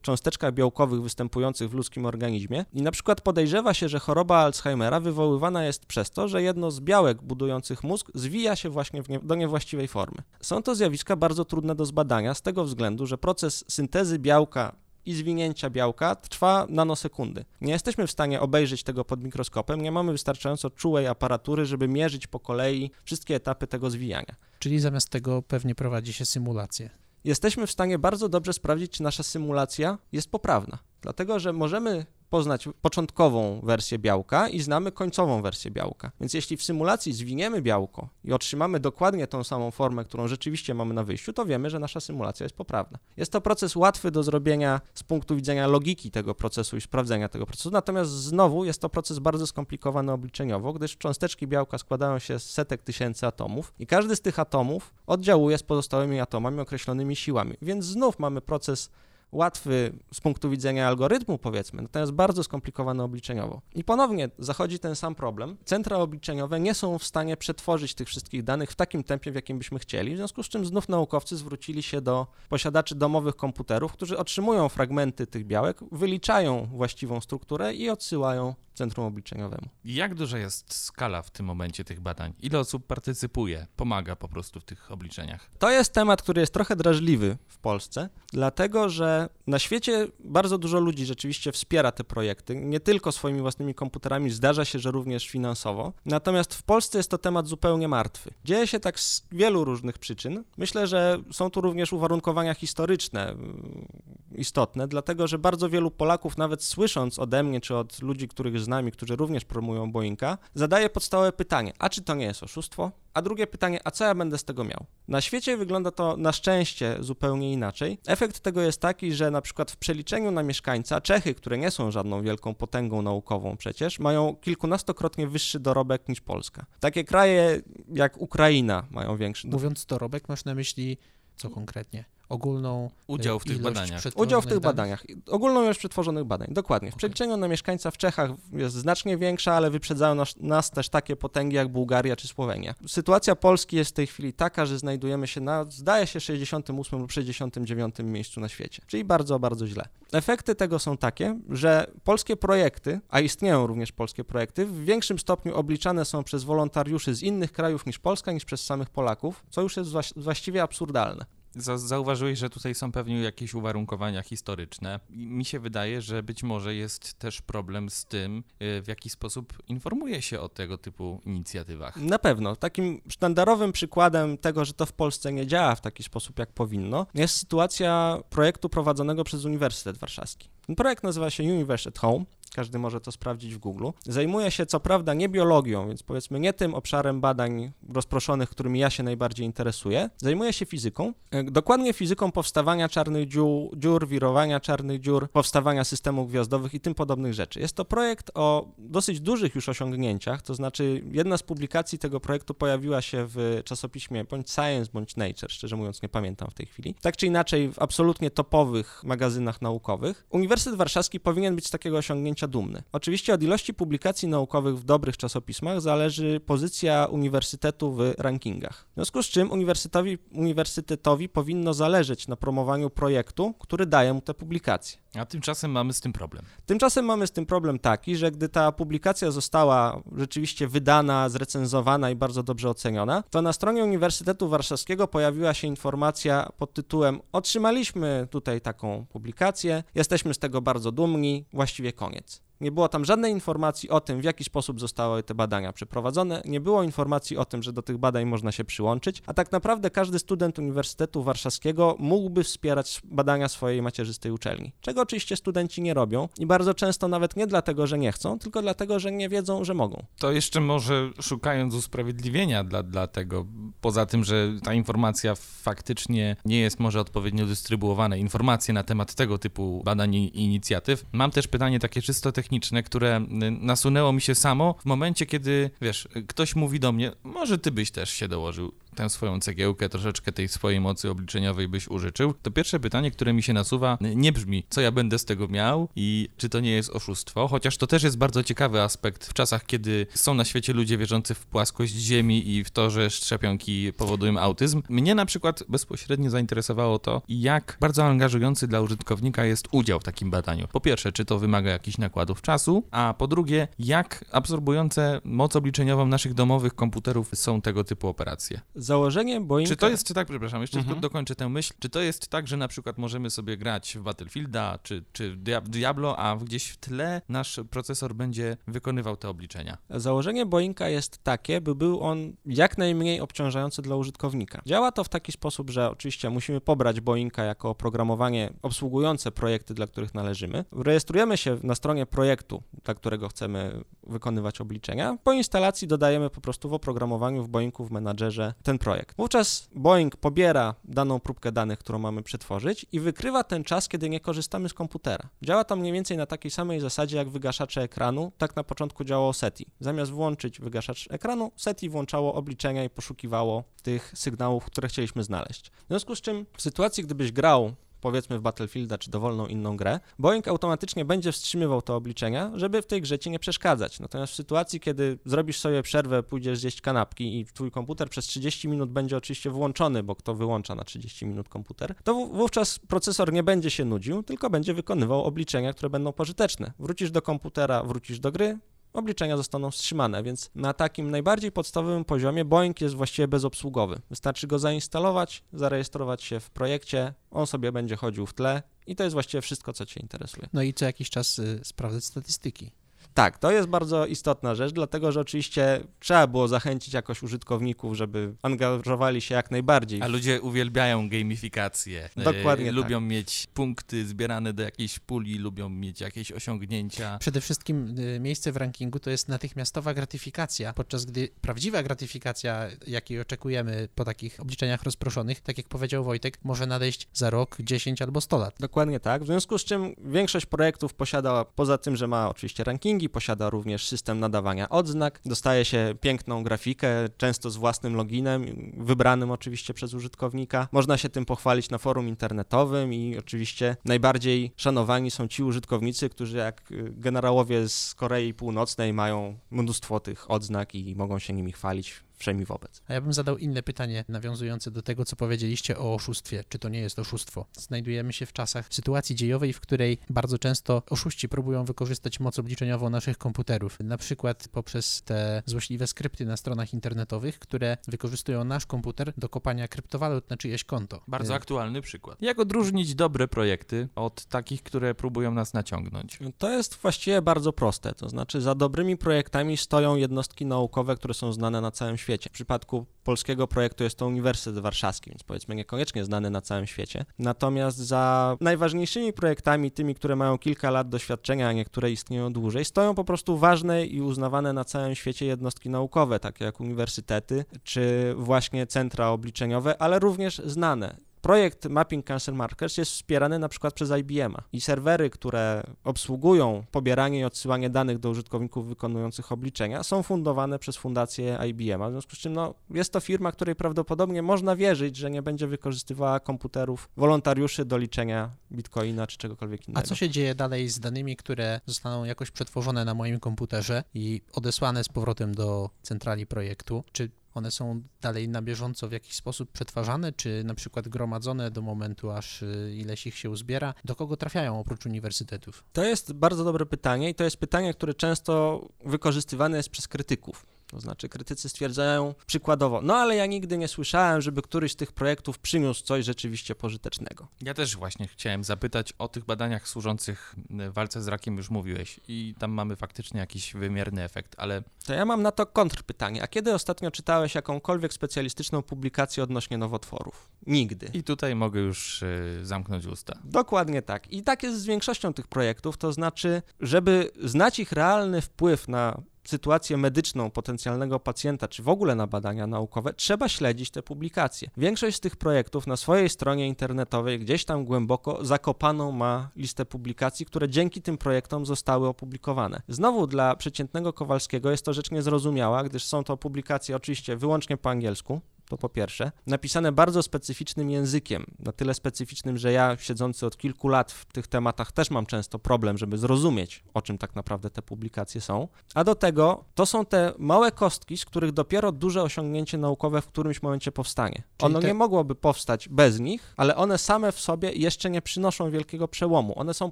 cząsteczkach 0.02 0.54
białkowych 0.54 1.02
występujących 1.02 1.70
w 1.70 1.74
ludzkim 1.74 2.06
organizmie 2.06 2.66
i 2.74 2.82
na 2.82 2.92
przykład 2.92 3.22
podejrzewa 3.22 3.74
się, 3.74 3.90
że 3.90 4.00
choroba 4.00 4.38
Alzheimera 4.38 5.00
wywoływana 5.00 5.66
jest 5.66 5.86
przez 5.86 6.12
to, 6.12 6.28
że 6.28 6.42
jedno 6.44 6.72
z 6.72 6.80
białek 6.80 7.24
budujących 7.24 7.84
mózg 7.84 8.12
zwija 8.14 8.56
się 8.56 8.70
właśnie 8.70 9.04
nie, 9.10 9.20
do 9.20 9.36
niewłaściwej 9.36 9.88
formy. 9.88 10.18
Są 10.42 10.64
to 10.64 10.76
zjawiska 10.76 11.16
bardzo 11.16 11.46
trudne 11.46 11.76
do 11.76 11.86
zbadania 11.86 12.34
z 12.34 12.42
tego 12.42 12.64
względu, 12.64 13.06
że 13.06 13.18
proces 13.18 13.66
syntezy 13.68 14.20
białka 14.20 14.76
i 15.10 15.14
zwinięcia 15.14 15.70
białka 15.70 16.16
trwa 16.16 16.68
nanosekundy. 16.70 17.46
Nie 17.62 17.74
jesteśmy 17.74 18.08
w 18.08 18.12
stanie 18.12 18.42
obejrzeć 18.42 18.84
tego 18.84 19.06
pod 19.06 19.24
mikroskopem, 19.24 19.82
nie 19.82 19.92
mamy 19.92 20.12
wystarczająco 20.12 20.70
czułej 20.70 21.08
aparatury, 21.08 21.66
żeby 21.66 21.88
mierzyć 21.88 22.28
po 22.28 22.40
kolei 22.40 22.92
wszystkie 23.04 23.36
etapy 23.36 23.68
tego 23.68 23.90
zwijania. 23.90 24.36
Czyli 24.60 24.80
zamiast 24.80 25.10
tego 25.10 25.42
pewnie 25.42 25.76
prowadzi 25.76 26.14
się 26.14 26.26
symulację. 26.26 26.90
Jesteśmy 27.24 27.68
w 27.68 27.72
stanie 27.72 28.00
bardzo 28.00 28.30
dobrze 28.30 28.54
sprawdzić, 28.54 28.92
czy 28.92 29.04
nasza 29.04 29.24
symulacja 29.24 29.98
jest 30.12 30.32
poprawna, 30.32 30.78
dlatego 31.02 31.40
że 31.40 31.54
możemy 31.54 32.06
poznać 32.30 32.70
początkową 32.82 33.62
wersję 33.64 34.00
białka 34.00 34.50
i 34.50 34.60
znamy 34.60 34.92
końcową 34.92 35.42
wersję 35.42 35.72
białka. 35.72 36.12
Więc 36.20 36.34
jeśli 36.34 36.58
w 36.58 36.64
symulacji 36.64 37.14
zwiniemy 37.14 37.62
białko 37.62 38.10
i 38.24 38.34
otrzymamy 38.34 38.80
dokładnie 38.80 39.28
tą 39.28 39.44
samą 39.44 39.72
formę, 39.72 40.06
którą 40.06 40.28
rzeczywiście 40.28 40.74
mamy 40.74 40.94
na 40.94 41.04
wyjściu, 41.04 41.34
to 41.34 41.46
wiemy, 41.46 41.70
że 41.70 41.80
nasza 41.80 42.00
symulacja 42.00 42.44
jest 42.44 42.56
poprawna. 42.56 43.00
Jest 43.18 43.32
to 43.32 43.42
proces 43.42 43.76
łatwy 43.76 44.12
do 44.12 44.24
zrobienia 44.24 44.82
z 44.94 45.04
punktu 45.04 45.36
widzenia 45.36 45.68
logiki 45.68 46.12
tego 46.12 46.36
procesu 46.36 46.78
i 46.78 46.82
sprawdzenia 46.82 47.30
tego 47.30 47.46
procesu, 47.46 47.72
natomiast 47.72 48.12
znowu 48.12 48.66
jest 48.66 48.82
to 48.82 48.90
proces 48.90 49.20
bardzo 49.20 49.48
skomplikowany 49.48 50.12
obliczeniowo, 50.12 50.74
gdyż 50.74 50.98
cząsteczki 50.98 51.48
białka 51.48 51.78
składają 51.78 52.20
się 52.20 52.40
z 52.40 52.50
setek 52.50 52.82
tysięcy 52.84 53.28
atomów 53.28 53.74
i 53.80 53.88
każdy 53.88 54.16
z 54.16 54.22
tych 54.22 54.40
atomów 54.40 54.94
oddziałuje 55.08 55.58
z 55.58 55.64
pozostałymi 55.64 56.20
atomami 56.20 56.60
określonymi 56.60 57.16
siłami. 57.16 57.58
Więc 57.62 57.86
znów 57.86 58.20
mamy 58.20 58.42
proces 58.42 58.90
łatwy 59.32 59.94
z 60.14 60.22
punktu 60.22 60.50
widzenia 60.50 60.88
algorytmu, 60.88 61.38
powiedzmy, 61.38 61.82
natomiast 61.82 62.12
bardzo 62.12 62.44
skomplikowany 62.44 63.04
obliczeniowo. 63.04 63.62
I 63.76 63.84
ponownie 63.84 64.30
zachodzi 64.40 64.80
ten 64.80 64.96
sam 64.96 65.16
problem. 65.16 65.58
Centra 65.66 65.98
obliczeniowe 65.98 66.60
nie 66.60 66.74
są 66.74 66.98
w 67.00 67.04
stanie 67.04 67.38
przetworzyć 67.38 67.94
tych 67.94 68.08
wszystkich 68.08 68.44
danych 68.44 68.72
w 68.72 68.76
takim 68.76 69.04
tempie, 69.04 69.32
w 69.32 69.36
jakim 69.36 69.58
byśmy 69.58 69.80
chcieli, 69.80 70.14
w 70.14 70.18
związku 70.18 70.44
z 70.44 70.50
czym 70.50 70.66
znów 70.66 70.90
naukowcy 70.90 71.38
zwrócili 71.38 71.84
się 71.84 72.02
do 72.02 72.28
posiadaczy 72.50 72.96
domowych 72.96 73.36
komputerów, 73.36 73.94
którzy 73.94 74.18
otrzymują 74.18 74.70
fragmenty 74.70 75.28
tych 75.28 75.46
białek, 75.46 75.80
wyliczają 75.92 76.68
właściwą 76.74 77.22
strukturę 77.22 77.74
i 77.74 77.90
odsyłają 77.90 78.56
centrum 78.80 79.06
obliczeniowemu. 79.06 79.70
Jak 79.86 80.16
duża 80.16 80.38
jest 80.38 80.74
skala 80.74 81.22
w 81.22 81.32
tym 81.32 81.46
momencie 81.46 81.84
tych 81.84 82.00
badań? 82.00 82.34
Ile 82.40 82.60
osób 82.60 82.88
partycypuje, 82.88 83.68
pomaga 83.76 84.16
po 84.16 84.28
prostu 84.28 84.60
w 84.60 84.64
tych 84.64 84.92
obliczeniach? 84.92 85.50
To 85.60 85.72
jest 85.72 85.94
temat, 85.94 86.22
który 86.22 86.42
jest 86.42 86.54
trochę 86.54 86.76
drażliwy 86.76 87.38
w 87.48 87.58
Polsce, 87.58 88.10
dlatego 88.34 88.90
że 88.90 89.30
na 89.48 89.60
świecie 89.60 90.08
bardzo 90.20 90.58
dużo 90.58 90.80
ludzi 90.80 91.06
rzeczywiście 91.06 91.52
wspiera 91.52 91.92
te 91.92 92.04
projekty, 92.04 92.56
nie 92.56 92.80
tylko 92.80 93.12
swoimi 93.12 93.42
własnymi 93.42 93.74
komputerami, 93.74 94.30
zdarza 94.30 94.66
się, 94.66 94.80
że 94.80 94.92
również 94.92 95.28
finansowo. 95.28 95.94
Natomiast 96.06 96.56
w 96.56 96.64
Polsce 96.64 96.98
jest 97.00 97.12
to 97.12 97.18
temat 97.18 97.48
zupełnie 97.48 97.88
martwy. 97.88 98.32
Dzieje 98.46 98.68
się 98.68 98.80
tak 98.80 99.00
z 99.00 99.24
wielu 99.32 99.66
różnych 99.66 99.98
przyczyn. 99.98 100.44
Myślę, 100.58 100.88
że 100.88 101.18
są 101.32 101.50
tu 101.50 101.62
również 101.62 101.94
uwarunkowania 101.94 102.54
historyczne 102.54 103.30
mm, 103.30 103.88
istotne, 104.36 104.88
dlatego 104.88 105.28
że 105.28 105.40
bardzo 105.40 105.70
wielu 105.70 105.92
Polaków, 105.92 106.38
nawet 106.38 106.64
słysząc 106.64 107.20
ode 107.20 107.44
mnie 107.44 107.62
czy 107.62 107.76
od 107.76 108.02
ludzi, 108.02 108.28
których 108.28 108.60
z 108.60 108.68
nami, 108.70 108.92
którzy 108.92 109.16
również 109.16 109.46
promują 109.46 109.92
Boeinga, 109.92 110.38
zadaje 110.54 110.90
podstawowe 110.90 111.32
pytanie: 111.32 111.74
a 111.80 111.90
czy 111.90 112.02
to 112.02 112.16
nie 112.16 112.26
jest 112.26 112.44
oszustwo? 112.44 112.92
A 113.14 113.22
drugie 113.22 113.48
pytanie, 113.48 113.80
a 113.84 113.92
co 113.92 114.06
ja 114.06 114.16
będę 114.16 114.38
z 114.38 114.44
tego 114.44 114.64
miał? 114.64 114.86
Na 115.08 115.22
świecie 115.22 115.58
wygląda 115.58 115.92
to 115.92 116.18
na 116.18 116.32
szczęście 116.32 116.98
zupełnie 117.00 117.54
inaczej. 117.54 117.98
Efekt 118.08 118.40
tego 118.40 118.62
jest 118.62 118.82
taki, 118.82 119.14
że 119.14 119.32
na 119.32 119.42
przykład 119.42 119.72
w 119.72 119.78
przeliczeniu 119.78 120.32
na 120.32 120.44
mieszkańca 120.44 121.02
Czechy, 121.02 121.34
które 121.34 121.58
nie 121.58 121.72
są 121.72 121.92
żadną 121.92 122.22
wielką 122.22 122.56
potęgą 122.56 123.02
naukową 123.02 123.58
przecież, 123.58 124.00
mają 124.00 124.36
kilkunastokrotnie 124.36 125.28
wyższy 125.28 125.60
dorobek 125.60 126.10
niż 126.10 126.22
Polska. 126.22 126.66
Takie 126.80 127.04
kraje 127.04 127.62
jak 127.94 128.22
Ukraina 128.22 128.88
mają 128.92 129.18
większy. 129.18 129.48
Mówiąc 129.48 129.86
dorobek, 129.86 130.30
masz 130.30 130.46
na 130.46 130.56
myśli 130.56 130.98
co 131.36 131.50
konkretnie? 131.50 132.06
Ogólną 132.30 132.90
Udział 133.08 133.38
y, 133.38 133.40
w 133.40 133.44
tych 133.44 133.62
badaniach. 133.62 134.02
Udział 134.16 134.42
w 134.42 134.46
tych 134.46 134.60
danych? 134.60 134.76
badaniach. 134.76 135.04
Ogólną 135.28 135.64
ilość 135.64 135.80
przetworzonych 135.80 136.24
badań, 136.24 136.48
dokładnie. 136.52 136.92
W 136.92 136.94
Okej. 136.94 136.98
przeliczeniu 136.98 137.38
na 137.38 137.48
mieszkańca 137.48 137.92
w 137.92 137.98
Czechach 137.98 138.32
jest 138.52 138.76
znacznie 138.76 139.18
większa, 139.18 139.54
ale 139.54 139.70
wyprzedzają 139.72 140.16
nas, 140.16 140.36
nas 140.38 140.72
też 140.72 140.90
takie 140.90 141.16
potęgi 141.16 141.56
jak 141.56 141.68
Bułgaria 141.68 142.16
czy 142.16 142.28
Słowenia. 142.28 142.76
Sytuacja 142.88 143.36
Polski 143.36 143.76
jest 143.76 143.92
w 143.92 143.94
tej 143.94 144.08
chwili 144.08 144.34
taka, 144.34 144.66
że 144.66 144.80
znajdujemy 144.80 145.28
się 145.28 145.42
na, 145.42 145.66
zdaje 145.70 146.08
się, 146.08 146.20
68 146.20 147.00
lub 147.00 147.12
69 147.12 147.96
miejscu 148.04 148.40
na 148.40 148.50
świecie, 148.50 148.82
czyli 148.88 149.06
bardzo, 149.06 149.40
bardzo 149.40 149.68
źle. 149.68 149.86
Efekty 150.12 150.56
tego 150.56 150.80
są 150.80 150.98
takie, 150.98 151.40
że 151.50 151.92
polskie 152.04 152.36
projekty, 152.38 153.00
a 153.10 153.20
istnieją 153.20 153.68
również 153.68 153.92
polskie 153.92 154.24
projekty, 154.24 154.66
w 154.66 154.84
większym 154.86 155.20
stopniu 155.20 155.56
obliczane 155.56 156.06
są 156.06 156.24
przez 156.24 156.44
wolontariuszy 156.44 157.16
z 157.16 157.24
innych 157.24 157.52
krajów 157.52 157.86
niż 157.86 158.00
Polska, 158.00 158.32
niż 158.32 158.46
przez 158.46 158.66
samych 158.66 158.90
Polaków, 158.90 159.44
co 159.50 159.62
już 159.62 159.78
jest 159.78 159.90
właś- 159.92 160.14
właściwie 160.22 160.64
absurdalne. 160.64 161.26
Za, 161.62 161.78
zauważyłeś, 161.78 162.40
że 162.40 162.50
tutaj 162.50 162.76
są 162.76 162.92
pewnie 162.92 163.22
jakieś 163.22 163.54
uwarunkowania 163.54 164.22
historyczne. 164.22 165.00
Mi 165.10 165.46
się 165.46 165.60
wydaje, 165.60 166.02
że 166.02 166.24
być 166.24 166.44
może 166.44 166.76
jest 166.76 167.14
też 167.14 167.42
problem 167.42 167.90
z 167.90 168.06
tym, 168.06 168.44
y, 168.62 168.82
w 168.82 168.88
jaki 168.88 169.10
sposób 169.10 169.54
informuje 169.68 170.22
się 170.22 170.40
o 170.40 170.50
tego 170.50 170.78
typu 170.78 171.22
inicjatywach. 171.26 171.98
Na 171.98 172.20
pewno. 172.20 172.56
Takim 172.56 173.02
sztandarowym 173.10 173.72
przykładem 173.72 174.38
tego, 174.38 174.66
że 174.66 174.74
to 174.74 174.86
w 174.86 174.94
Polsce 174.94 175.34
nie 175.34 175.48
działa 175.48 175.76
w 175.76 175.82
taki 175.82 176.04
sposób, 176.04 176.40
jak 176.40 176.54
powinno, 176.54 177.06
jest 177.14 177.38
sytuacja 177.38 178.18
projektu 178.30 178.70
prowadzonego 178.70 179.24
przez 179.24 179.46
Uniwersytet 179.46 179.98
Warszawski. 179.98 180.50
Ten 180.66 180.76
projekt 180.76 181.04
nazywa 181.04 181.30
się 181.30 181.44
Universe 181.44 181.90
at 181.90 182.00
Home. 182.00 182.26
Każdy 182.56 182.80
może 182.80 183.02
to 183.02 183.12
sprawdzić 183.12 183.56
w 183.56 183.58
Google. 183.58 183.90
Zajmuje 184.04 184.52
się 184.52 184.66
co 184.66 184.80
prawda 184.80 185.14
nie 185.14 185.30
biologią, 185.30 185.88
więc 185.88 186.04
powiedzmy 186.04 186.40
nie 186.40 186.54
tym 186.54 186.76
obszarem 186.76 187.22
badań 187.22 187.72
rozproszonych, 187.90 188.50
którymi 188.50 188.80
ja 188.80 188.90
się 188.90 189.04
najbardziej 189.04 189.46
interesuję. 189.46 190.10
Zajmuje 190.18 190.54
się 190.54 190.66
fizyką, 190.66 191.14
e, 191.32 191.44
dokładnie 191.44 191.94
fizyką 191.94 192.32
powstawania 192.32 192.90
czarnych 192.90 193.28
dziur, 193.28 193.78
dziur, 193.78 194.08
wirowania 194.08 194.60
czarnych 194.60 195.00
dziur, 195.00 195.30
powstawania 195.32 195.84
systemów 195.84 196.30
gwiazdowych 196.30 196.74
i 196.74 196.80
tym 196.80 196.96
podobnych 196.96 197.34
rzeczy. 197.34 197.60
Jest 197.60 197.76
to 197.76 197.86
projekt 197.86 198.32
o 198.34 198.68
dosyć 198.78 199.20
dużych 199.20 199.56
już 199.56 199.70
osiągnięciach, 199.70 200.42
to 200.42 200.56
znaczy 200.56 201.04
jedna 201.12 201.38
z 201.38 201.44
publikacji 201.44 202.00
tego 202.00 202.20
projektu 202.20 202.54
pojawiła 202.54 203.02
się 203.02 203.26
w 203.28 203.62
czasopiśmie 203.66 204.24
bądź 204.24 204.52
Science, 204.52 204.92
bądź 204.94 205.16
Nature, 205.16 205.52
szczerze 205.52 205.76
mówiąc 205.76 206.02
nie 206.02 206.10
pamiętam 206.10 206.50
w 206.52 206.54
tej 206.54 206.66
chwili. 206.66 206.96
Tak 207.02 207.18
czy 207.18 207.28
inaczej 207.28 207.74
w 207.74 207.80
absolutnie 207.80 208.32
topowych 208.32 209.04
magazynach 209.04 209.62
naukowych. 209.62 210.28
Uniwersytet 210.30 210.78
Warszawski 210.78 211.20
powinien 211.20 211.56
być 211.56 211.68
z 211.68 211.70
takiego 211.70 211.98
osiągnięcia 211.98 212.39
dumny. 212.48 212.84
Oczywiście 212.92 213.34
od 213.34 213.44
ilości 213.44 213.74
publikacji 213.74 214.28
naukowych 214.28 214.78
w 214.78 214.84
dobrych 214.84 215.18
czasopismach 215.18 215.82
zależy 215.82 216.40
pozycja 216.40 217.06
uniwersytetu 217.06 217.94
w 217.94 218.14
rankingach. 218.18 218.86
W 218.92 218.96
związku 218.96 219.24
z 219.24 219.28
czym 219.28 219.52
uniwersytetowi, 219.52 220.18
uniwersytetowi 220.32 221.30
powinno 221.30 221.74
zależeć 221.74 222.28
na 222.28 222.36
promowaniu 222.36 222.90
projektu, 222.90 223.54
który 223.60 223.86
daje 223.86 224.14
mu 224.14 224.22
te 224.22 224.34
publikacje. 224.34 225.00
A 225.16 225.26
tymczasem 225.26 225.72
mamy 225.72 225.94
z 225.94 226.00
tym 226.00 226.14
problem. 226.14 226.46
Tymczasem 226.66 227.06
mamy 227.06 227.28
z 227.28 227.32
tym 227.32 227.46
problem 227.46 227.80
taki, 227.80 228.16
że 228.16 228.32
gdy 228.32 228.50
ta 228.50 228.72
publikacja 228.72 229.32
została 229.32 230.02
rzeczywiście 230.16 230.68
wydana, 230.68 231.30
zrecenzowana 231.30 232.10
i 232.10 232.16
bardzo 232.16 232.44
dobrze 232.44 232.70
oceniona, 232.70 233.24
to 233.30 233.42
na 233.42 233.54
stronie 233.54 233.84
Uniwersytetu 233.84 234.50
Warszawskiego 234.50 235.08
pojawiła 235.08 235.54
się 235.54 235.68
informacja 235.68 236.50
pod 236.58 236.74
tytułem 236.74 237.20
Otrzymaliśmy 237.32 238.28
tutaj 238.32 238.62
taką 238.62 239.06
publikację, 239.10 239.84
jesteśmy 239.96 240.34
z 240.34 240.40
tego 240.40 240.62
bardzo 240.62 240.92
dumni, 240.92 241.46
właściwie 241.54 241.94
koniec. 241.94 242.49
Nie 242.62 242.72
było 242.72 242.90
tam 242.90 243.06
żadnej 243.06 243.32
informacji 243.32 243.90
o 243.90 244.02
tym, 244.02 244.22
w 244.22 244.24
jaki 244.24 244.44
sposób 244.44 244.80
zostały 244.80 245.24
te 245.24 245.36
badania 245.36 245.74
przeprowadzone, 245.74 246.42
nie 246.46 246.60
było 246.60 246.84
informacji 246.84 247.38
o 247.38 247.46
tym, 247.46 247.64
że 247.64 247.74
do 247.74 247.82
tych 247.82 247.98
badań 247.98 248.26
można 248.26 248.52
się 248.52 248.64
przyłączyć, 248.64 249.22
a 249.26 249.34
tak 249.34 249.52
naprawdę 249.52 249.90
każdy 249.90 250.20
student 250.20 250.60
Uniwersytetu 250.60 251.24
Warszawskiego 251.24 251.96
mógłby 252.00 252.44
wspierać 252.44 253.02
badania 253.04 253.48
swojej 253.48 253.82
macierzystej 253.82 254.32
uczelni, 254.32 254.72
czego 254.82 255.02
oczywiście 255.02 255.36
studenci 255.36 255.82
nie 255.82 255.94
robią 255.94 256.30
i 256.40 256.46
bardzo 256.46 256.74
często 256.74 257.08
nawet 257.08 257.36
nie 257.36 257.48
dlatego, 257.48 257.88
że 257.88 257.98
nie 257.98 258.12
chcą, 258.12 258.40
tylko 258.40 258.62
dlatego, 258.62 259.00
że 259.00 259.12
nie 259.12 259.30
wiedzą, 259.30 259.64
że 259.64 259.74
mogą. 259.74 260.06
To 260.18 260.32
jeszcze 260.32 260.62
może 260.62 261.10
szukając 261.22 261.74
usprawiedliwienia 261.74 262.64
dla, 262.64 262.84
dla 262.84 263.08
tego, 263.08 263.46
poza 263.82 264.06
tym, 264.06 264.24
że 264.24 264.50
ta 264.64 264.74
informacja 264.74 265.36
faktycznie 265.36 266.36
nie 266.46 266.60
jest 266.60 266.80
może 266.80 267.00
odpowiednio 267.00 267.46
dystrybuowana, 267.46 268.16
informacje 268.16 268.74
na 268.74 268.84
temat 268.84 269.16
tego 269.16 269.38
typu 269.38 269.82
badań 269.86 270.16
i 270.16 270.44
inicjatyw, 270.44 271.06
mam 271.12 271.32
też 271.32 271.48
pytanie 271.48 271.80
takie 271.80 272.02
czysto 272.02 272.32
techniczne, 272.32 272.49
które 272.86 273.18
y, 273.18 273.52
nasunęło 273.52 274.14
mi 274.14 274.22
się 274.22 274.36
samo 274.36 274.76
w 274.80 274.86
momencie, 274.86 275.26
kiedy, 275.26 275.70
wiesz, 275.82 276.08
ktoś 276.28 276.56
mówi 276.56 276.80
do 276.80 276.92
mnie, 276.92 277.12
może 277.24 277.58
ty 277.58 277.72
byś 277.72 277.92
też 277.92 278.10
się 278.10 278.28
dołożył 278.28 278.72
tę 279.00 279.10
swoją 279.10 279.40
cegiełkę, 279.40 279.90
troszeczkę 279.90 280.32
tej 280.32 280.48
swojej 280.48 280.82
mocy 280.82 281.10
obliczeniowej 281.10 281.68
byś 281.68 281.88
użyczył, 281.88 282.34
to 282.42 282.52
pierwsze 282.52 282.80
pytanie, 282.80 283.12
które 283.12 283.34
mi 283.34 283.44
się 283.44 283.54
nasuwa, 283.54 283.98
nie 284.16 284.32
brzmi, 284.32 284.64
co 284.70 284.82
ja 284.82 284.92
będę 284.92 285.20
z 285.20 285.26
tego 285.26 285.48
miał 285.48 285.90
i 285.96 286.30
czy 286.38 286.50
to 286.50 286.60
nie 286.60 286.72
jest 286.72 286.90
oszustwo, 286.90 287.48
chociaż 287.48 287.78
to 287.78 287.88
też 287.88 288.04
jest 288.04 288.18
bardzo 288.18 288.44
ciekawy 288.44 288.82
aspekt 288.82 289.26
w 289.26 289.34
czasach, 289.34 289.66
kiedy 289.66 290.08
są 290.14 290.34
na 290.34 290.46
świecie 290.46 290.74
ludzie 290.74 290.98
wierzący 290.98 291.34
w 291.36 291.46
płaskość 291.46 291.94
Ziemi 291.94 292.50
i 292.50 292.64
w 292.64 292.72
to, 292.72 292.90
że 292.90 293.10
szczepionki 293.10 293.94
powodują 293.94 294.40
autyzm. 294.40 294.82
Mnie 294.90 295.16
na 295.16 295.26
przykład 295.26 295.64
bezpośrednio 295.70 296.30
zainteresowało 296.30 297.00
to, 297.00 297.22
jak 297.30 297.78
bardzo 297.80 298.06
angażujący 298.06 298.68
dla 298.68 298.82
użytkownika 298.82 299.46
jest 299.46 299.68
udział 299.72 300.00
w 300.00 300.04
takim 300.04 300.32
badaniu. 300.32 300.68
Po 300.68 300.80
pierwsze, 300.82 301.12
czy 301.12 301.26
to 301.26 301.40
wymaga 301.40 301.72
jakichś 301.72 301.98
nakładów 301.98 302.42
czasu, 302.42 302.84
a 302.92 303.14
po 303.18 303.28
drugie, 303.28 303.68
jak 303.80 304.26
absorbujące 304.32 305.22
moc 305.24 305.56
obliczeniową 305.56 306.06
naszych 306.06 306.34
domowych 306.34 306.76
komputerów 306.76 307.30
są 307.34 307.62
tego 307.62 307.84
typu 307.84 308.08
operacje. 308.08 308.62
Założenie 308.94 309.42
Boeinga... 309.42 309.70
Czy 309.70 309.76
to 309.78 309.90
jest 309.90 310.14
tak, 310.14 310.28
przepraszam, 310.28 310.62
jeszcze 310.62 310.80
Mhm. 310.80 311.00
dokończę 311.00 311.36
tę 311.36 311.50
myśl, 311.50 311.74
czy 311.80 311.90
to 311.90 312.00
jest 312.02 312.28
tak, 312.28 312.48
że 312.48 312.58
na 312.58 312.68
przykład 312.68 312.98
możemy 312.98 313.30
sobie 313.30 313.58
grać 313.58 313.98
w 313.98 314.02
Battlefielda 314.02 314.80
czy, 314.84 315.04
czy 315.14 315.38
Dia- 315.38 315.62
Diablo, 315.62 316.18
a 316.20 316.36
gdzieś 316.36 316.68
w 316.68 316.78
tle 316.78 317.22
nasz 317.30 317.60
procesor 317.72 318.14
będzie 318.16 318.58
wykonywał 318.68 319.18
te 319.18 319.30
obliczenia? 319.30 319.78
Założenie 319.90 320.46
Boeinga 320.46 320.90
jest 320.90 321.24
takie, 321.24 321.62
by 321.62 321.76
był 321.76 322.02
on 322.02 322.34
jak 322.46 322.78
najmniej 322.78 323.22
obciążający 323.22 323.82
dla 323.82 323.96
użytkownika. 323.96 324.62
Działa 324.66 324.92
to 324.92 325.04
w 325.04 325.10
taki 325.10 325.32
sposób, 325.32 325.70
że 325.70 325.90
oczywiście 325.92 326.30
musimy 326.30 326.62
pobrać 326.62 327.02
Boeinga 327.02 327.44
jako 327.44 327.70
oprogramowanie 327.70 328.54
obsługujące 328.62 329.32
projekty, 329.32 329.74
dla 329.74 329.88
których 329.88 330.14
należymy. 330.14 330.66
Rejestrujemy 330.72 331.38
się 331.38 331.58
na 331.64 331.76
stronie 331.76 332.06
projektu, 332.06 332.64
dla 332.84 332.94
którego 332.94 333.28
chcemy 333.30 333.84
wykonywać 334.10 334.62
obliczenia. 334.62 335.18
Po 335.24 335.34
instalacji 335.34 335.88
dodajemy 335.88 336.30
po 336.30 336.42
prostu 336.42 336.70
w 336.70 336.74
oprogramowaniu 336.74 337.44
w 337.44 337.48
Boeingu 337.48 337.86
w 337.86 337.92
menadżerze 337.92 338.54
ten 338.64 338.78
projekt. 338.78 339.18
Wówczas 339.18 339.70
Boeing 339.76 340.18
pobiera 340.18 340.76
daną 340.84 341.20
próbkę 341.20 341.52
danych, 341.52 341.80
którą 341.80 342.00
mamy 342.00 342.24
przetworzyć 342.24 342.86
i 342.92 343.00
wykrywa 343.00 343.44
ten 343.44 343.64
czas, 343.64 343.88
kiedy 343.88 344.10
nie 344.10 344.20
korzystamy 344.20 344.70
z 344.70 344.74
komputera. 344.74 345.30
Działa 345.42 345.64
to 345.64 345.76
mniej 345.76 345.94
więcej 345.94 346.18
na 346.18 346.26
takiej 346.26 346.52
samej 346.52 346.80
zasadzie 346.80 347.18
jak 347.18 347.30
wygaszacze 347.30 347.82
ekranu, 347.82 348.32
tak 348.38 348.56
na 348.56 348.64
początku 348.64 349.04
działało 349.04 349.34
SETI. 349.34 349.66
Zamiast 349.80 350.12
włączyć 350.12 350.60
wygaszacz 350.60 351.08
ekranu, 351.12 351.52
SETI 351.56 351.90
włączało 351.90 352.34
obliczenia 352.34 352.84
i 352.84 352.90
poszukiwało 352.90 353.64
tych 353.84 354.12
sygnałów, 354.16 354.66
które 354.66 354.88
chcieliśmy 354.88 355.24
znaleźć. 355.24 355.72
W 355.72 355.88
związku 355.88 356.16
z 356.16 356.22
czym 356.22 356.46
w 356.58 356.62
sytuacji, 356.62 357.04
gdybyś 357.04 357.32
grał 357.32 357.74
powiedzmy 358.02 358.40
w 358.40 358.42
Battlefielda 358.42 358.98
czy 358.98 359.12
dowolną 359.12 359.48
inną 359.48 359.78
grę, 359.78 360.00
Boeing 360.20 360.48
automatycznie 360.48 361.06
będzie 361.06 361.32
wstrzymywał 361.32 361.82
te 361.82 361.94
obliczenia, 361.94 362.52
żeby 362.56 362.82
w 362.82 362.88
tej 362.88 363.02
grze 363.02 363.20
ci 363.20 363.30
nie 363.30 363.40
przeszkadzać. 363.40 364.00
Natomiast 364.00 364.34
w 364.34 364.36
sytuacji, 364.36 364.80
kiedy 364.80 365.20
zrobisz 365.26 365.60
sobie 365.60 365.84
przerwę, 365.84 366.24
pójdziesz 366.24 366.60
zjeść 366.60 366.82
kanapki 366.82 367.40
i 367.40 367.46
twój 367.46 367.72
komputer 367.72 368.10
przez 368.10 368.26
30 368.26 368.68
minut 368.68 368.92
będzie 368.92 369.18
oczywiście 369.18 369.50
włączony, 369.50 370.04
bo 370.04 370.16
kto 370.16 370.36
wyłącza 370.36 370.76
na 370.76 370.84
30 370.84 371.26
minut 371.26 371.50
komputer, 371.50 371.96
to 372.04 372.14
wówczas 372.14 372.80
procesor 372.80 373.34
nie 373.34 373.44
będzie 373.44 373.70
się 373.70 373.86
nudził, 373.86 374.24
tylko 374.24 374.50
będzie 374.50 374.74
wykonywał 374.74 375.24
obliczenia, 375.24 375.74
które 375.74 375.90
będą 375.90 376.14
pożyteczne. 376.14 376.74
Wrócisz 376.80 377.12
do 377.12 377.22
komputera, 377.22 377.84
wrócisz 377.84 378.20
do 378.20 378.32
gry, 378.32 378.58
obliczenia 378.94 379.38
zostaną 379.38 379.72
wstrzymane, 379.72 380.24
więc 380.24 380.52
na 380.56 380.74
takim 380.74 381.12
najbardziej 381.12 381.52
podstawowym 381.52 382.06
poziomie 382.06 382.46
Boeing 382.46 382.82
jest 382.82 382.96
właściwie 382.96 383.28
bezobsługowy. 383.28 384.02
Wystarczy 384.10 384.48
go 384.48 384.60
zainstalować, 384.60 385.44
zarejestrować 385.54 386.24
się 386.24 386.40
w 386.40 386.50
projekcie, 386.50 387.14
on 387.32 387.48
sobie 387.48 387.72
będzie 387.72 387.96
chodził 387.96 388.26
w 388.26 388.34
tle 388.34 388.64
i 388.88 388.96
to 388.96 389.04
jest 389.04 389.14
właściwie 389.14 389.42
wszystko, 389.42 389.74
co 389.74 389.86
Cię 389.86 390.00
interesuje. 390.00 390.48
No 390.54 390.62
i 390.62 390.74
co 390.74 390.86
jakiś 390.86 391.10
czas 391.10 391.40
y, 391.40 391.60
sprawdzać 391.64 392.06
statystyki. 392.06 392.72
Tak, 393.14 393.38
to 393.38 393.52
jest 393.52 393.68
bardzo 393.68 394.06
istotna 394.06 394.56
rzecz, 394.56 394.72
dlatego 394.72 395.12
że 395.12 395.20
oczywiście 395.20 395.84
trzeba 396.00 396.28
było 396.28 396.48
zachęcić 396.48 396.94
jakoś 396.94 397.24
użytkowników, 397.24 397.96
żeby 397.96 398.34
angażowali 398.42 399.22
się 399.22 399.36
jak 399.36 399.52
najbardziej. 399.52 400.02
A 400.02 400.08
ludzie 400.08 400.42
uwielbiają 400.42 401.10
gamifikację. 401.10 402.10
Dokładnie 402.18 402.70
E, 402.70 402.74
tak. 402.74 402.76
Lubią 402.76 403.02
mieć 403.02 403.48
punkty 403.54 404.08
zbierane 404.08 404.54
do 404.54 404.64
jakiejś 404.64 405.00
puli, 405.00 405.38
lubią 405.38 405.70
mieć 405.70 406.02
jakieś 406.02 406.32
osiągnięcia. 406.32 407.18
Przede 407.18 407.42
wszystkim 407.42 407.96
y, 408.00 408.20
miejsce 408.20 408.52
w 408.52 408.58
rankingu 408.58 409.00
to 409.00 409.10
jest 409.10 409.28
natychmiastowa 409.28 409.94
gratyfikacja, 409.94 410.74
podczas 410.74 411.06
gdy 411.06 411.30
prawdziwa 411.42 411.84
gratyfikacja, 411.84 412.68
jakiej 412.88 413.20
oczekujemy 413.20 413.88
po 413.96 414.06
takich 414.06 414.40
obliczeniach 414.40 414.84
rozproszonych, 414.84 415.42
tak 415.42 415.58
jak 415.58 415.68
powiedział 415.68 416.04
Wojtek, 416.04 416.38
może 416.44 416.68
nadejść 416.68 417.08
za 417.14 417.30
rok, 417.30 417.58
10 417.60 418.02
albo 418.02 418.22
100 418.22 418.38
lat. 418.38 418.56
Dokładnie 418.60 419.00
tak, 419.00 419.24
w 419.24 419.26
związku 419.26 419.58
z 419.58 419.66
czym 419.66 419.96
większość 419.98 420.46
projektów 420.46 420.94
posiada, 420.94 421.46
poza 421.46 421.78
tym, 421.78 421.96
że 421.96 422.08
ma 422.08 422.30
oczywiście 422.30 422.64
rankingi, 422.64 422.99
Singi 423.00 423.10
posiada 423.10 423.50
również 423.50 423.88
system 423.88 424.20
nadawania 424.20 424.70
odznak. 424.70 425.22
Dostaje 425.26 425.66
się 425.66 425.96
piękną 426.02 426.44
grafikę, 426.44 426.88
często 427.18 427.50
z 427.50 427.58
własnym 427.58 427.96
loginem, 427.96 428.72
wybranym 428.78 429.32
oczywiście 429.32 429.74
przez 429.74 429.94
użytkownika. 429.94 430.68
Można 430.72 430.98
się 430.98 431.10
tym 431.10 431.26
pochwalić 431.26 431.70
na 431.70 431.78
forum 431.78 432.08
internetowym 432.08 432.94
i 432.94 433.18
oczywiście 433.18 433.76
najbardziej 433.86 434.52
szanowani 434.56 435.12
są 435.12 435.28
ci 435.28 435.44
użytkownicy, 435.44 436.10
którzy 436.10 436.38
jak 436.38 436.72
y, 436.72 436.94
generałowie 436.98 437.70
z 437.70 437.96
Korei 437.96 438.34
Północnej 438.34 438.94
mają 438.94 439.38
mnóstwo 439.52 440.00
tych 440.00 440.32
odznak 440.32 440.76
i 440.76 440.96
mogą 440.96 441.20
się 441.20 441.34
nimi 441.34 441.52
chwalić 441.52 442.04
wszemi 442.20 442.46
wobec. 442.46 442.82
A 442.88 442.94
ja 442.94 443.02
bym 443.02 443.14
zadał 443.14 443.38
inne 443.38 443.64
pytanie 443.64 444.06
nawiązujące 444.08 444.72
do 444.72 444.82
tego, 444.82 445.06
co 445.06 445.16
powiedzieliście 445.16 445.78
o 445.78 445.94
oszustwie. 445.94 446.44
Czy 446.50 446.60
to 446.60 446.70
nie 446.70 446.80
jest 446.80 447.00
oszustwo? 447.00 447.46
Znajdujemy 447.54 448.14
się 448.14 448.26
w 448.26 448.34
czasach 448.34 448.68
sytuacji 448.70 449.16
dziejowej, 449.16 449.54
w 449.54 449.60
której 449.60 449.98
bardzo 450.10 450.40
często 450.40 450.84
oszuści 450.90 451.30
próbują 451.30 451.66
wykorzystać 451.66 452.20
moc 452.20 452.40
obliczeniową 452.40 452.90
naszych 452.90 453.18
komputerów, 453.18 453.78
na 453.80 453.98
przykład 453.98 454.48
poprzez 454.52 455.02
te 455.02 455.44
złośliwe 455.46 455.88
skrypty 455.88 456.26
na 456.26 456.38
stronach 456.38 456.74
internetowych, 456.74 457.40
które 457.40 457.78
wykorzystują 457.88 458.44
nasz 458.44 458.66
komputer 458.66 459.14
do 459.18 459.30
kopania 459.30 459.68
kryptowalut 459.68 460.30
na 460.30 460.38
czyjeś 460.38 460.64
konto. 460.64 461.02
Bardzo 461.08 461.34
Y, 461.34 461.36
aktualny 461.36 461.82
przykład. 461.82 462.18
Jak 462.22 462.40
odróżnić 462.40 462.96
dobre 462.96 463.28
projekty 463.28 463.88
od 463.96 464.26
takich, 464.26 464.64
które 464.64 464.96
próbują 464.96 465.32
nas 465.32 465.54
naciągnąć? 465.54 466.20
To 466.38 466.50
jest 466.50 466.76
właściwie 466.76 467.22
bardzo 467.22 467.54
proste, 467.54 467.94
to 467.94 468.10
znaczy 468.10 468.42
za 468.42 468.56
dobrymi 468.56 468.98
projektami 468.98 469.58
stoją 469.58 469.96
jednostki 469.96 470.46
naukowe, 470.46 470.96
które 470.96 471.14
są 471.14 471.34
znane 471.34 471.62
na 471.62 471.72
całym 471.72 471.98
świecie. 471.98 472.09
W 472.18 472.32
przypadku 472.32 472.86
polskiego 473.04 473.48
projektu 473.48 473.84
jest 473.84 473.98
to 473.98 474.08
Uniwersytet 474.08 474.60
Warszawski, 474.60 475.10
więc 475.10 475.24
powiedzmy 475.24 475.56
niekoniecznie 475.56 476.06
znany 476.06 476.30
na 476.30 476.42
całym 476.42 476.68
świecie. 476.68 477.06
Natomiast 477.20 477.78
za 477.78 478.38
najważniejszymi 478.42 479.14
projektami, 479.14 479.72
tymi, 479.72 479.96
które 479.96 480.16
mają 480.16 480.38
kilka 480.38 480.70
lat 480.70 480.90
doświadczenia, 480.90 481.50
a 481.50 481.54
niektóre 481.54 481.92
istnieją 481.92 482.34
dłużej, 482.34 482.66
stoją 482.66 482.96
po 482.96 483.04
prostu 483.04 483.38
ważne 483.38 483.86
i 483.86 484.02
uznawane 484.02 484.54
na 484.54 484.66
całym 484.66 484.96
świecie 484.96 485.26
jednostki 485.26 485.70
naukowe, 485.70 486.20
takie 486.20 486.46
jak 486.46 486.60
uniwersytety 486.60 487.46
czy 487.64 488.14
właśnie 488.18 488.68
centra 488.68 489.08
obliczeniowe, 489.08 489.82
ale 489.82 490.00
również 490.00 490.42
znane. 490.46 491.09
Projekt 491.22 491.66
Mapping 491.66 492.06
Cancel 492.06 492.36
Markers 492.36 492.78
jest 492.78 492.92
wspierany 492.92 493.40
na 493.40 493.50
przykład 493.50 493.74
przez 493.74 493.92
IBM-a 494.00 494.44
i 494.54 494.62
serwery, 494.62 495.10
które 495.10 495.64
obsługują 495.84 496.64
pobieranie 496.72 497.20
i 497.20 497.24
odsyłanie 497.24 497.70
danych 497.70 498.00
do 498.00 498.10
użytkowników 498.10 498.68
wykonujących 498.68 499.32
obliczenia 499.32 499.84
są 499.84 500.04
fundowane 500.04 500.60
przez 500.60 500.78
fundację 500.78 501.40
IBM-a, 501.50 501.90
w 501.90 501.92
związku 501.92 502.16
z 502.16 502.20
czym 502.20 502.34
no, 502.34 502.54
jest 502.70 502.94
to 502.94 503.00
firma, 503.00 503.32
której 503.32 503.56
prawdopodobnie 503.56 504.22
można 504.22 504.56
wierzyć, 504.56 504.96
że 504.96 505.12
nie 505.12 505.22
będzie 505.22 505.48
wykorzystywała 505.48 506.20
komputerów 506.20 506.90
wolontariuszy 506.98 507.66
do 507.66 507.78
liczenia 507.78 508.30
bitcoina 508.52 509.08
czy 509.08 509.18
czegokolwiek 509.18 509.68
innego. 509.68 509.80
A 509.80 509.84
co 509.84 509.96
się 509.96 510.10
dzieje 510.10 510.36
dalej 510.36 510.70
z 510.70 510.80
danymi, 510.80 511.16
które 511.16 511.62
zostaną 511.66 512.04
jakoś 512.04 512.32
przetworzone 512.32 512.86
na 512.86 512.94
moim 512.94 513.20
komputerze 513.20 513.84
i 513.94 514.22
odesłane 514.34 514.84
z 514.84 514.90
powrotem 514.90 515.36
do 515.36 515.70
centrali 515.82 516.26
projektu? 516.26 516.84
Czy 516.92 517.12
one 517.34 517.52
są 517.52 517.82
dalej 518.02 518.30
na 518.30 518.42
bieżąco 518.42 518.88
w 518.88 518.92
jakiś 518.92 519.16
sposób 519.16 519.52
przetwarzane, 519.52 520.12
czy 520.12 520.44
na 520.44 520.54
przykład 520.54 520.88
gromadzone 520.88 521.52
do 521.52 521.62
momentu, 521.62 522.12
aż 522.12 522.42
y, 522.42 522.76
ileś 522.78 523.08
ich 523.08 523.18
się 523.18 523.30
uzbiera? 523.30 523.74
Do 523.86 523.96
kogo 523.96 524.18
trafiają 524.18 524.60
oprócz 524.60 524.86
uniwersytetów? 524.86 525.64
To 525.74 525.84
jest 525.84 526.14
bardzo 526.14 526.44
dobre 526.44 526.66
pytanie 526.66 527.10
i 527.10 527.16
to 527.16 527.24
jest 527.24 527.38
pytanie, 527.38 527.74
które 527.74 527.94
często 527.94 528.66
wykorzystywane 528.86 529.58
jest 529.58 529.70
przez 529.70 529.88
krytyków. 529.88 530.46
To 530.72 530.80
znaczy, 530.80 531.10
krytycy 531.10 531.50
stwierdzają 531.50 532.16
przykładowo, 532.26 532.82
no 532.82 532.96
ale 532.96 533.16
ja 533.16 533.26
nigdy 533.26 533.58
nie 533.58 533.68
słyszałem, 533.68 534.22
żeby 534.22 534.42
któryś 534.42 534.72
z 534.72 534.76
tych 534.76 534.92
projektów 534.92 535.40
przyniósł 535.40 535.84
coś 535.84 536.06
rzeczywiście 536.06 536.56
pożytecznego. 536.56 537.28
Ja 537.42 537.54
też 537.54 537.78
właśnie 537.78 538.08
chciałem 538.08 538.44
zapytać 538.44 538.94
o 538.98 539.08
tych 539.08 539.26
badaniach 539.26 539.68
służących 539.68 540.36
y, 540.68 540.72
walce 540.72 541.02
z 541.02 541.08
rakiem, 541.08 541.38
już 541.38 541.50
mówiłeś, 541.50 542.00
i 542.08 542.36
tam 542.40 542.52
mamy 542.52 542.76
faktycznie 542.76 543.20
jakiś 543.20 543.54
wymierny 543.54 544.04
efekt, 544.04 544.36
ale 544.38 544.64
To 544.86 544.94
ja 544.94 545.06
mam 545.06 545.22
na 545.22 545.32
to 545.32 545.46
kontrpytanie. 545.46 546.24
A 546.24 546.28
kiedy 546.28 546.54
ostatnio 546.54 546.92
czytałeś 546.92 547.36
jakąkolwiek 547.36 547.94
specjalistyczną 547.94 548.62
publikację 548.62 549.24
odnośnie 549.24 549.58
nowotworów? 549.58 550.30
Nigdy. 550.48 550.90
i 550.94 551.04
tutaj 551.04 551.36
mogę 551.36 551.60
już 551.60 552.04
y, 552.04 552.40
zamknąć 552.44 552.86
usta. 552.86 553.20
Dokładnie 553.24 553.82
tak. 553.82 554.12
I 554.12 554.24
tak 554.24 554.44
jest 554.44 554.62
z 554.62 554.66
większością 554.66 555.14
tych 555.14 555.28
projektów, 555.28 555.78
to 555.78 555.94
znaczy, 555.94 556.42
żeby 556.60 557.12
znać 557.24 557.60
ich 557.60 557.72
realny 557.72 558.22
wpływ 558.22 558.68
na 558.68 559.02
sytuację 559.30 559.78
medyczną 559.78 560.32
potencjalnego 560.32 561.00
pacjenta, 561.00 561.48
czy 561.48 561.64
w 561.64 561.70
ogóle 561.70 561.96
na 561.96 562.08
badania 562.08 562.48
naukowe, 562.48 562.94
trzeba 562.94 563.30
śledzić 563.30 563.72
te 563.72 563.84
publikacje. 563.84 564.50
Większość 564.58 564.98
z 564.98 565.00
tych 565.00 565.16
projektów 565.16 565.68
na 565.68 565.78
swojej 565.78 566.10
stronie 566.10 566.48
internetowej, 566.48 567.20
gdzieś 567.20 567.46
tam 567.46 567.66
głęboko 567.66 568.26
zakopaną 568.26 568.92
ma 568.92 569.30
listę 569.36 569.66
publikacji, 569.66 570.26
które 570.26 570.50
dzięki 570.50 570.82
tym 570.82 570.98
projektom 570.98 571.46
zostały 571.46 571.88
opublikowane. 571.88 572.62
Znowu 572.68 573.08
dla 573.08 573.36
przeciętnego 573.36 573.94
Kowalskiego 573.94 574.52
jest 574.52 574.66
to 574.66 574.74
rzecz 574.74 574.92
niezrozumiała, 574.92 575.64
gdyż 575.64 575.84
są 575.84 576.04
to 576.04 576.18
publikacje 576.18 576.76
oczywiście 576.76 577.18
wyłącznie 577.18 577.58
po 577.58 577.70
angielsku, 577.70 578.22
to 578.50 578.58
po 578.58 578.70
pierwsze, 578.70 579.12
napisane 579.28 579.72
bardzo 579.72 580.04
specyficznym 580.04 580.70
językiem, 580.70 581.26
na 581.40 581.52
tyle 581.52 581.74
specyficznym, 581.74 582.38
że 582.38 582.52
ja 582.52 582.78
siedzący 582.80 583.26
od 583.26 583.38
kilku 583.38 583.68
lat 583.68 583.92
w 583.92 584.06
tych 584.06 584.28
tematach 584.28 584.72
też 584.72 584.90
mam 584.90 585.06
często 585.06 585.40
problem, 585.40 585.78
żeby 585.78 585.98
zrozumieć, 585.98 586.64
o 586.74 586.82
czym 586.82 586.98
tak 586.98 587.16
naprawdę 587.16 587.50
te 587.50 587.62
publikacje 587.62 588.22
są. 588.22 588.48
A 588.76 588.84
do 588.84 588.96
tego 588.96 589.44
to 589.56 589.66
są 589.66 589.86
te 589.86 590.14
małe 590.18 590.52
kostki, 590.52 590.98
z 590.98 591.06
których 591.06 591.32
dopiero 591.32 591.72
duże 591.72 592.04
osiągnięcie 592.04 592.58
naukowe 592.58 593.02
w 593.02 593.08
którymś 593.08 593.42
momencie 593.42 593.72
powstanie. 593.72 594.24
Czyli 594.38 594.46
Ono 594.52 594.60
te- 594.60 594.68
nie 594.68 594.74
mogłoby 594.74 595.16
powstać 595.16 595.70
bez 595.70 596.00
nich, 596.00 596.34
ale 596.38 596.56
one 596.56 596.78
same 596.78 597.12
w 597.12 597.20
sobie 597.20 597.52
jeszcze 597.52 597.90
nie 597.90 598.02
przynoszą 598.02 598.52
wielkiego 598.52 598.88
przełomu. 598.88 599.40
One 599.40 599.54
są 599.54 599.72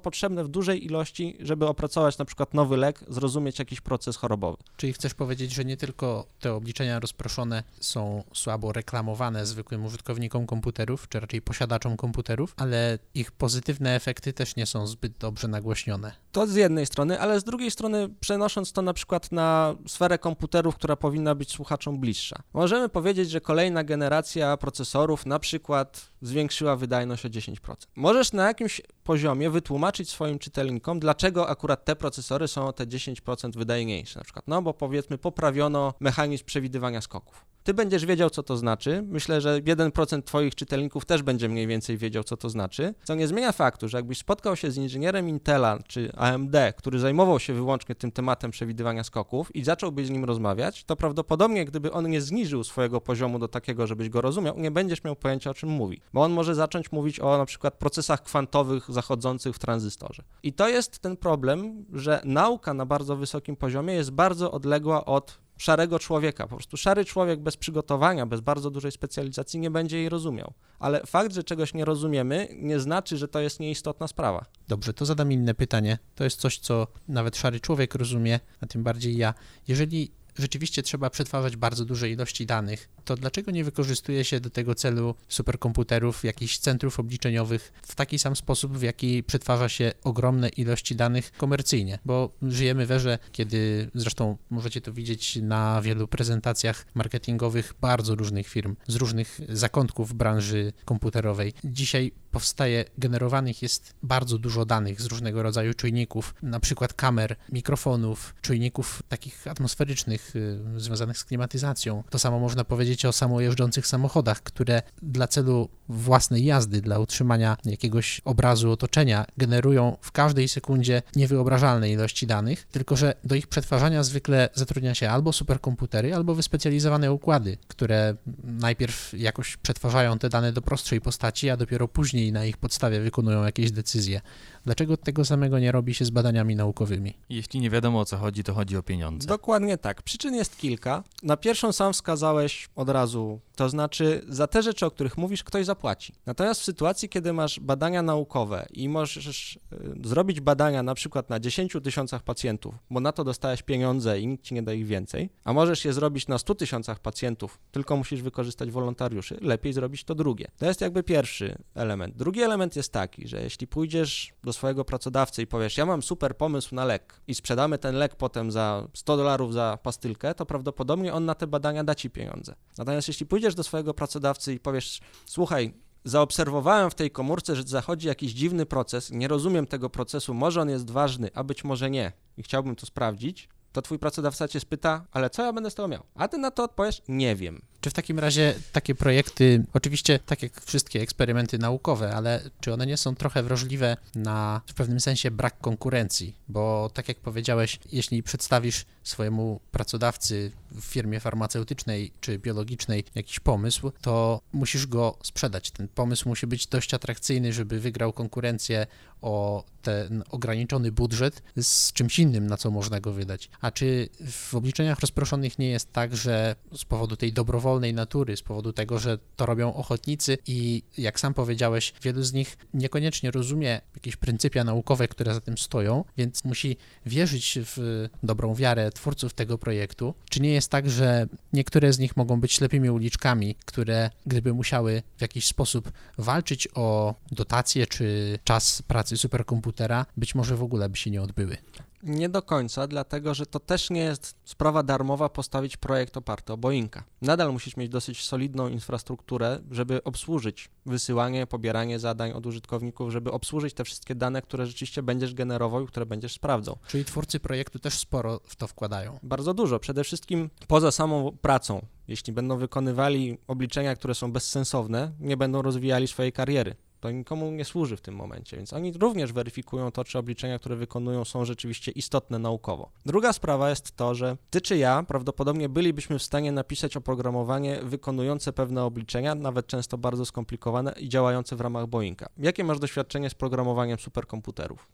potrzebne 0.00 0.44
w 0.44 0.48
dużej 0.48 0.84
ilości, 0.84 1.36
żeby 1.40 1.66
opracować 1.66 2.18
na 2.18 2.24
przykład 2.24 2.54
nowy 2.54 2.76
lek, 2.76 3.04
zrozumieć 3.08 3.58
jakiś 3.58 3.80
proces 3.80 4.16
chorobowy. 4.16 4.56
Czyli 4.76 4.92
chcesz 4.92 5.14
powiedzieć, 5.14 5.52
że 5.52 5.64
nie 5.64 5.76
tylko 5.76 6.26
te 6.40 6.54
obliczenia 6.54 7.00
rozproszone 7.00 7.62
są 7.80 8.24
słabo 8.34 8.67
reklamowane 8.72 9.46
zwykłym 9.46 9.84
użytkownikom 9.84 10.46
komputerów, 10.46 11.08
czy 11.08 11.20
raczej 11.20 11.42
posiadaczom 11.42 11.96
komputerów, 11.96 12.54
ale 12.56 12.98
ich 13.14 13.32
pozytywne 13.32 13.94
efekty 13.94 14.32
też 14.32 14.56
nie 14.56 14.66
są 14.66 14.86
zbyt 14.86 15.12
dobrze 15.18 15.48
nagłośnione. 15.48 16.12
To 16.38 16.46
z 16.46 16.54
jednej 16.54 16.86
strony, 16.86 17.20
ale 17.20 17.40
z 17.40 17.44
drugiej 17.44 17.70
strony, 17.70 18.08
przenosząc 18.20 18.72
to 18.72 18.82
na 18.82 18.92
przykład 18.92 19.32
na 19.32 19.74
sferę 19.88 20.18
komputerów, 20.18 20.74
która 20.74 20.96
powinna 20.96 21.34
być 21.34 21.50
słuchaczom 21.50 22.00
bliższa. 22.00 22.42
Możemy 22.52 22.88
powiedzieć, 22.88 23.30
że 23.30 23.40
kolejna 23.40 23.84
generacja 23.84 24.56
procesorów 24.56 25.26
na 25.26 25.38
przykład 25.38 26.10
zwiększyła 26.22 26.76
wydajność 26.76 27.26
o 27.26 27.28
10%. 27.28 27.54
Możesz 27.96 28.32
na 28.32 28.46
jakimś 28.46 28.80
poziomie 29.04 29.50
wytłumaczyć 29.50 30.10
swoim 30.10 30.38
czytelnikom, 30.38 31.00
dlaczego 31.00 31.48
akurat 31.48 31.84
te 31.84 31.96
procesory 31.96 32.48
są 32.48 32.66
o 32.66 32.72
te 32.72 32.86
10% 32.86 33.56
wydajniejsze. 33.56 34.20
Na 34.20 34.24
przykład, 34.24 34.44
no 34.48 34.62
bo 34.62 34.74
powiedzmy, 34.74 35.18
poprawiono 35.18 35.94
mechanizm 36.00 36.44
przewidywania 36.44 37.00
skoków. 37.00 37.44
Ty 37.68 37.74
będziesz 37.74 38.06
wiedział, 38.06 38.30
co 38.30 38.42
to 38.42 38.56
znaczy. 38.56 39.02
Myślę, 39.06 39.40
że 39.40 39.60
1% 39.60 40.22
Twoich 40.22 40.54
czytelników 40.54 41.04
też 41.04 41.22
będzie 41.22 41.48
mniej 41.48 41.66
więcej 41.66 41.98
wiedział, 41.98 42.24
co 42.24 42.36
to 42.36 42.50
znaczy. 42.50 42.94
Co 43.04 43.14
nie 43.14 43.28
zmienia 43.28 43.52
faktu, 43.52 43.88
że 43.88 43.98
jakbyś 43.98 44.18
spotkał 44.18 44.56
się 44.56 44.70
z 44.70 44.76
inżynierem 44.76 45.28
Intela 45.28 45.78
czy 45.88 46.12
AMD, 46.28 46.56
który 46.76 46.98
zajmował 46.98 47.38
się 47.38 47.52
wyłącznie 47.52 47.94
tym 47.94 48.12
tematem 48.12 48.50
przewidywania 48.50 49.04
skoków 49.04 49.56
i 49.56 49.64
zacząłbyś 49.64 50.06
z 50.06 50.10
nim 50.10 50.24
rozmawiać, 50.24 50.84
to 50.84 50.96
prawdopodobnie, 50.96 51.64
gdyby 51.64 51.92
on 51.92 52.10
nie 52.10 52.20
zniżył 52.20 52.64
swojego 52.64 53.00
poziomu 53.00 53.38
do 53.38 53.48
takiego, 53.48 53.86
żebyś 53.86 54.08
go 54.08 54.20
rozumiał, 54.20 54.58
nie 54.58 54.70
będziesz 54.70 55.04
miał 55.04 55.16
pojęcia, 55.16 55.50
o 55.50 55.54
czym 55.54 55.68
mówi. 55.68 56.00
Bo 56.12 56.22
on 56.22 56.32
może 56.32 56.54
zacząć 56.54 56.92
mówić 56.92 57.20
o 57.20 57.38
na 57.38 57.44
przykład 57.44 57.74
procesach 57.74 58.22
kwantowych 58.22 58.90
zachodzących 58.90 59.54
w 59.54 59.58
tranzystorze. 59.58 60.22
I 60.42 60.52
to 60.52 60.68
jest 60.68 60.98
ten 60.98 61.16
problem, 61.16 61.84
że 61.92 62.20
nauka 62.24 62.74
na 62.74 62.86
bardzo 62.86 63.16
wysokim 63.16 63.56
poziomie 63.56 63.94
jest 63.94 64.10
bardzo 64.10 64.52
odległa 64.52 65.04
od 65.04 65.38
szarego 65.58 65.98
człowieka. 65.98 66.46
Po 66.46 66.56
prostu 66.56 66.76
szary 66.76 67.04
człowiek 67.04 67.40
bez 67.40 67.56
przygotowania, 67.56 68.26
bez 68.26 68.40
bardzo 68.40 68.70
dużej 68.70 68.92
specjalizacji 68.92 69.60
nie 69.60 69.70
będzie 69.70 69.98
jej 69.98 70.08
rozumiał. 70.08 70.52
Ale 70.78 71.06
fakt, 71.06 71.34
że 71.34 71.44
czegoś 71.44 71.74
nie 71.74 71.84
rozumiemy, 71.84 72.48
nie 72.56 72.80
znaczy, 72.80 73.16
że 73.16 73.28
to 73.28 73.40
jest 73.40 73.60
nieistotna 73.60 74.08
sprawa. 74.08 74.46
Dobrze, 74.68 74.94
to 74.94 75.06
zadam 75.06 75.32
inne 75.32 75.54
pytanie. 75.54 75.98
To 76.14 76.24
jest 76.24 76.40
coś, 76.40 76.58
co 76.58 76.86
nawet 77.08 77.36
szary 77.36 77.60
człowiek 77.60 77.94
rozumie, 77.94 78.40
a 78.60 78.66
tym 78.66 78.82
bardziej 78.82 79.16
ja. 79.16 79.34
Jeżeli 79.68 80.12
rzeczywiście 80.38 80.82
trzeba 80.82 81.10
przetwarzać 81.10 81.56
bardzo 81.56 81.84
duże 81.84 82.10
ilości 82.10 82.46
danych, 82.46 82.88
to 83.08 83.16
dlaczego 83.16 83.50
nie 83.50 83.64
wykorzystuje 83.64 84.24
się 84.24 84.40
do 84.40 84.50
tego 84.50 84.74
celu 84.74 85.14
superkomputerów, 85.28 86.24
jakichś 86.24 86.58
centrów 86.58 87.00
obliczeniowych 87.00 87.72
w 87.82 87.94
taki 87.94 88.18
sam 88.18 88.36
sposób, 88.36 88.78
w 88.78 88.82
jaki 88.82 89.22
przetwarza 89.22 89.68
się 89.68 89.92
ogromne 90.04 90.48
ilości 90.48 90.96
danych 90.96 91.32
komercyjnie? 91.32 91.98
Bo 92.04 92.30
żyjemy 92.42 92.86
w 92.86 92.90
erze, 92.90 93.18
kiedy 93.32 93.90
zresztą 93.94 94.36
możecie 94.50 94.80
to 94.80 94.92
widzieć 94.92 95.36
na 95.42 95.82
wielu 95.82 96.08
prezentacjach 96.08 96.86
marketingowych 96.94 97.74
bardzo 97.80 98.14
różnych 98.14 98.48
firm 98.48 98.76
z 98.86 98.96
różnych 98.96 99.40
zakątków 99.48 100.14
branży 100.14 100.72
komputerowej. 100.84 101.52
Dzisiaj 101.64 102.12
powstaje, 102.30 102.84
generowanych 102.98 103.62
jest 103.62 103.94
bardzo 104.02 104.38
dużo 104.38 104.64
danych 104.64 105.00
z 105.00 105.06
różnego 105.06 105.42
rodzaju 105.42 105.74
czujników, 105.74 106.34
na 106.42 106.60
przykład 106.60 106.92
kamer, 106.92 107.36
mikrofonów, 107.52 108.34
czujników 108.42 109.02
takich 109.08 109.46
atmosferycznych 109.46 110.36
y, 110.36 110.58
związanych 110.76 111.18
z 111.18 111.24
klimatyzacją. 111.24 112.02
To 112.10 112.18
samo 112.18 112.38
można 112.38 112.64
powiedzieć 112.64 112.97
o 113.04 113.12
samojeżdżących 113.12 113.86
samochodach, 113.86 114.42
które 114.42 114.82
dla 115.02 115.28
celu 115.28 115.68
własnej 115.88 116.44
jazdy, 116.44 116.80
dla 116.80 116.98
utrzymania 116.98 117.56
jakiegoś 117.64 118.20
obrazu 118.24 118.70
otoczenia, 118.70 119.24
generują 119.36 119.96
w 120.00 120.12
każdej 120.12 120.48
sekundzie 120.48 121.02
niewyobrażalne 121.16 121.90
ilości 121.90 122.26
danych, 122.26 122.66
tylko 122.66 122.96
że 122.96 123.14
do 123.24 123.34
ich 123.34 123.46
przetwarzania 123.46 124.02
zwykle 124.02 124.48
zatrudnia 124.54 124.94
się 124.94 125.10
albo 125.10 125.32
superkomputery, 125.32 126.14
albo 126.14 126.34
wyspecjalizowane 126.34 127.12
układy, 127.12 127.58
które 127.68 128.14
najpierw 128.44 129.14
jakoś 129.16 129.56
przetwarzają 129.56 130.18
te 130.18 130.28
dane 130.28 130.52
do 130.52 130.62
prostszej 130.62 131.00
postaci, 131.00 131.50
a 131.50 131.56
dopiero 131.56 131.88
później 131.88 132.32
na 132.32 132.44
ich 132.44 132.56
podstawie 132.56 133.00
wykonują 133.00 133.44
jakieś 133.44 133.70
decyzje. 133.70 134.20
Dlaczego 134.68 134.96
tego 134.96 135.24
samego 135.24 135.58
nie 135.58 135.72
robi 135.72 135.94
się 135.94 136.04
z 136.04 136.10
badaniami 136.10 136.56
naukowymi? 136.56 137.14
Jeśli 137.28 137.60
nie 137.60 137.70
wiadomo 137.70 138.00
o 138.00 138.04
co 138.04 138.16
chodzi, 138.16 138.44
to 138.44 138.54
chodzi 138.54 138.76
o 138.76 138.82
pieniądze. 138.82 139.28
Dokładnie 139.28 139.78
tak. 139.78 140.02
Przyczyn 140.02 140.34
jest 140.34 140.56
kilka. 140.58 141.04
Na 141.22 141.36
pierwszą 141.36 141.72
sam 141.72 141.92
wskazałeś 141.92 142.68
od 142.76 142.88
razu, 142.88 143.40
to 143.58 143.68
znaczy 143.68 144.22
za 144.28 144.46
te 144.46 144.62
rzeczy, 144.62 144.86
o 144.86 144.90
których 144.90 145.18
mówisz, 145.18 145.44
ktoś 145.44 145.66
zapłaci. 145.66 146.12
Natomiast 146.26 146.60
w 146.60 146.64
sytuacji, 146.64 147.08
kiedy 147.08 147.32
masz 147.32 147.60
badania 147.60 148.02
naukowe 148.02 148.66
i 148.70 148.88
możesz 148.88 149.56
y, 149.56 149.60
zrobić 150.04 150.40
badania 150.40 150.82
na 150.82 150.94
przykład 150.94 151.30
na 151.30 151.40
10 151.40 151.76
tysiącach 151.82 152.22
pacjentów, 152.22 152.74
bo 152.90 153.00
na 153.00 153.12
to 153.12 153.24
dostałeś 153.24 153.62
pieniądze 153.62 154.20
i 154.20 154.26
nikt 154.26 154.44
ci 154.44 154.54
nie 154.54 154.62
da 154.62 154.72
ich 154.72 154.86
więcej, 154.86 155.30
a 155.44 155.52
możesz 155.52 155.84
je 155.84 155.92
zrobić 155.92 156.28
na 156.28 156.38
100 156.38 156.54
tysiącach 156.54 156.98
pacjentów, 156.98 157.60
tylko 157.72 157.96
musisz 157.96 158.22
wykorzystać 158.22 158.70
wolontariuszy, 158.70 159.38
lepiej 159.40 159.72
zrobić 159.72 160.04
to 160.04 160.14
drugie. 160.14 160.48
To 160.58 160.66
jest 160.66 160.80
jakby 160.80 161.02
pierwszy 161.02 161.58
element. 161.74 162.16
Drugi 162.16 162.42
element 162.42 162.76
jest 162.76 162.92
taki, 162.92 163.28
że 163.28 163.42
jeśli 163.42 163.66
pójdziesz 163.66 164.32
do 164.44 164.52
swojego 164.52 164.84
pracodawcy 164.84 165.42
i 165.42 165.46
powiesz, 165.46 165.76
ja 165.76 165.86
mam 165.86 166.02
super 166.02 166.36
pomysł 166.36 166.74
na 166.74 166.84
lek 166.84 167.20
i 167.26 167.34
sprzedamy 167.34 167.78
ten 167.78 167.94
lek 167.94 168.16
potem 168.16 168.50
za 168.50 168.88
100 168.94 169.16
dolarów 169.16 169.52
za 169.52 169.78
pastylkę, 169.82 170.34
to 170.34 170.46
prawdopodobnie 170.46 171.14
on 171.14 171.24
na 171.24 171.34
te 171.34 171.46
badania 171.46 171.84
da 171.84 171.94
ci 171.94 172.10
pieniądze. 172.10 172.54
Natomiast 172.78 173.08
jeśli 173.08 173.26
pójdziesz 173.26 173.47
do 173.54 173.64
swojego 173.64 173.94
pracodawcy 173.94 174.54
i 174.54 174.60
powiesz, 174.60 175.00
słuchaj, 175.26 175.74
zaobserwowałem 176.04 176.90
w 176.90 176.94
tej 176.94 177.10
komórce, 177.10 177.56
że 177.56 177.62
zachodzi 177.62 178.08
jakiś 178.08 178.32
dziwny 178.32 178.66
proces, 178.66 179.10
nie 179.10 179.28
rozumiem 179.28 179.66
tego 179.66 179.90
procesu, 179.90 180.34
może 180.34 180.60
on 180.60 180.68
jest 180.68 180.90
ważny, 180.90 181.30
a 181.34 181.44
być 181.44 181.64
może 181.64 181.90
nie 181.90 182.12
i 182.36 182.42
chciałbym 182.42 182.76
to 182.76 182.86
sprawdzić, 182.86 183.48
to 183.72 183.82
twój 183.82 183.98
pracodawca 183.98 184.48
cię 184.48 184.60
spyta, 184.60 185.06
ale 185.12 185.30
co 185.30 185.44
ja 185.44 185.52
będę 185.52 185.70
z 185.70 185.74
tego 185.74 185.88
miał? 185.88 186.02
A 186.14 186.28
ty 186.28 186.38
na 186.38 186.50
to 186.50 186.64
odpowiesz, 186.64 187.02
nie 187.08 187.36
wiem. 187.36 187.62
Czy 187.80 187.90
w 187.90 187.92
takim 187.92 188.18
razie 188.18 188.54
takie 188.72 188.94
projekty, 188.94 189.64
oczywiście 189.74 190.18
tak 190.18 190.42
jak 190.42 190.60
wszystkie 190.60 191.00
eksperymenty 191.00 191.58
naukowe, 191.58 192.14
ale 192.14 192.50
czy 192.60 192.72
one 192.72 192.86
nie 192.86 192.96
są 192.96 193.14
trochę 193.14 193.42
wrażliwe 193.42 193.96
na 194.14 194.60
w 194.66 194.74
pewnym 194.74 195.00
sensie 195.00 195.30
brak 195.30 195.60
konkurencji? 195.60 196.36
Bo 196.48 196.90
tak 196.94 197.08
jak 197.08 197.18
powiedziałeś, 197.18 197.78
jeśli 197.92 198.22
przedstawisz 198.22 198.84
swojemu 199.08 199.60
pracodawcy 199.72 200.52
w 200.72 200.84
firmie 200.84 201.20
farmaceutycznej 201.20 202.12
czy 202.20 202.38
biologicznej 202.38 203.04
jakiś 203.14 203.40
pomysł, 203.40 203.92
to 204.02 204.40
musisz 204.52 204.86
go 204.86 205.18
sprzedać. 205.22 205.70
Ten 205.70 205.88
pomysł 205.88 206.28
musi 206.28 206.46
być 206.46 206.66
dość 206.66 206.94
atrakcyjny, 206.94 207.52
żeby 207.52 207.80
wygrał 207.80 208.12
konkurencję 208.12 208.86
o 209.22 209.64
ten 209.82 210.24
ograniczony 210.30 210.92
budżet 210.92 211.42
z 211.56 211.92
czymś 211.92 212.18
innym, 212.18 212.46
na 212.46 212.56
co 212.56 212.70
można 212.70 213.00
go 213.00 213.12
wydać. 213.12 213.50
A 213.60 213.70
czy 213.70 214.08
w 214.30 214.54
obliczeniach 214.54 215.00
rozproszonych 215.00 215.58
nie 215.58 215.70
jest 215.70 215.92
tak, 215.92 216.16
że 216.16 216.56
z 216.76 216.84
powodu 216.84 217.16
tej 217.16 217.32
dobrowolnej 217.32 217.94
natury, 217.94 218.36
z 218.36 218.42
powodu 218.42 218.72
tego, 218.72 218.98
że 218.98 219.18
to 219.36 219.46
robią 219.46 219.74
ochotnicy 219.74 220.38
i 220.46 220.82
jak 220.98 221.20
sam 221.20 221.34
powiedziałeś, 221.34 221.92
wielu 222.02 222.22
z 222.22 222.32
nich 222.32 222.56
niekoniecznie 222.74 223.30
rozumie 223.30 223.80
jakieś 223.94 224.16
pryncypia 224.16 224.64
naukowe, 224.64 225.08
które 225.08 225.34
za 225.34 225.40
tym 225.40 225.58
stoją, 225.58 226.04
więc 226.16 226.44
musi 226.44 226.76
wierzyć 227.06 227.58
w 227.62 228.08
dobrą 228.22 228.54
wiarę 228.54 228.90
twórców 228.98 229.34
tego 229.34 229.58
projektu? 229.58 230.14
Czy 230.30 230.40
nie 230.40 230.52
jest 230.52 230.70
tak, 230.70 230.90
że 230.90 231.26
niektóre 231.52 231.92
z 231.92 231.98
nich 231.98 232.16
mogą 232.16 232.40
być 232.40 232.52
ślepymi 232.52 232.90
uliczkami, 232.90 233.54
które 233.64 234.10
gdyby 234.26 234.54
musiały 234.54 235.02
w 235.16 235.20
jakiś 235.22 235.46
sposób 235.46 235.92
walczyć 236.18 236.68
o 236.74 237.14
dotacje 237.32 237.86
czy 237.86 238.38
czas 238.44 238.82
pracy 238.82 239.16
superkomputera, 239.16 240.06
być 240.16 240.34
może 240.34 240.56
w 240.56 240.62
ogóle 240.62 240.88
by 240.88 240.96
się 240.96 241.10
nie 241.10 241.22
odbyły? 241.22 241.56
Nie 242.02 242.28
do 242.28 242.42
końca, 242.42 242.86
dlatego 242.86 243.34
że 243.34 243.46
to 243.46 243.60
też 243.60 243.90
nie 243.90 244.00
jest 244.00 244.36
sprawa 244.44 244.82
darmowa 244.82 245.28
postawić 245.28 245.76
projekt 245.76 246.16
oparty 246.16 246.52
o 246.52 246.56
Boeinga. 246.56 247.04
Nadal 247.22 247.52
musisz 247.52 247.76
mieć 247.76 247.88
dosyć 247.88 248.24
solidną 248.24 248.68
infrastrukturę, 248.68 249.60
żeby 249.70 250.04
obsłużyć 250.04 250.70
wysyłanie, 250.86 251.46
pobieranie 251.46 251.98
zadań 251.98 252.32
od 252.32 252.46
użytkowników, 252.46 253.12
żeby 253.12 253.32
obsłużyć 253.32 253.74
te 253.74 253.84
wszystkie 253.84 254.14
dane, 254.14 254.42
które 254.42 254.66
rzeczywiście 254.66 255.02
będziesz 255.02 255.34
generował 255.34 255.84
i 255.84 255.86
które 255.86 256.06
będziesz 256.06 256.32
sprawdzał. 256.32 256.78
Czyli 256.88 257.04
twórcy 257.04 257.40
projektu 257.40 257.78
też 257.78 257.98
sporo 257.98 258.40
w 258.44 258.56
to 258.56 258.66
wkładają. 258.66 259.18
Bardzo 259.22 259.54
dużo. 259.54 259.78
Przede 259.78 260.04
wszystkim 260.04 260.50
poza 260.66 260.90
samą 260.90 261.36
pracą. 261.42 261.86
Jeśli 262.08 262.32
będą 262.32 262.56
wykonywali 262.56 263.38
obliczenia, 263.46 263.96
które 263.96 264.14
są 264.14 264.32
bezsensowne, 264.32 265.12
nie 265.20 265.36
będą 265.36 265.62
rozwijali 265.62 266.08
swojej 266.08 266.32
kariery 266.32 266.76
to 267.00 267.10
nikomu 267.10 267.50
nie 267.50 267.64
służy 267.64 267.96
w 267.96 268.00
tym 268.00 268.14
momencie, 268.14 268.56
więc 268.56 268.72
oni 268.72 268.92
również 268.92 269.32
weryfikują 269.32 269.90
to, 269.90 270.04
czy 270.04 270.18
obliczenia, 270.18 270.58
które 270.58 270.76
wykonują, 270.76 271.24
są 271.24 271.44
rzeczywiście 271.44 271.92
istotne 271.92 272.38
naukowo. 272.38 272.90
Druga 273.06 273.32
sprawa 273.32 273.70
jest 273.70 273.96
to, 273.96 274.14
że 274.14 274.36
ty 274.50 274.60
czy 274.60 274.76
ja 274.76 275.02
prawdopodobnie 275.02 275.68
bylibyśmy 275.68 276.18
w 276.18 276.22
stanie 276.22 276.52
napisać 276.52 276.96
oprogramowanie 276.96 277.80
wykonujące 277.82 278.52
pewne 278.52 278.84
obliczenia, 278.84 279.34
nawet 279.34 279.66
często 279.66 279.98
bardzo 279.98 280.26
skomplikowane 280.26 280.92
i 280.92 281.08
działające 281.08 281.56
w 281.56 281.60
ramach 281.60 281.86
Boeinga. 281.86 282.26
Jakie 282.38 282.64
masz 282.64 282.78
doświadczenie 282.78 283.30
z 283.30 283.34
programowaniem 283.34 283.98
superkomputerów? 283.98 284.88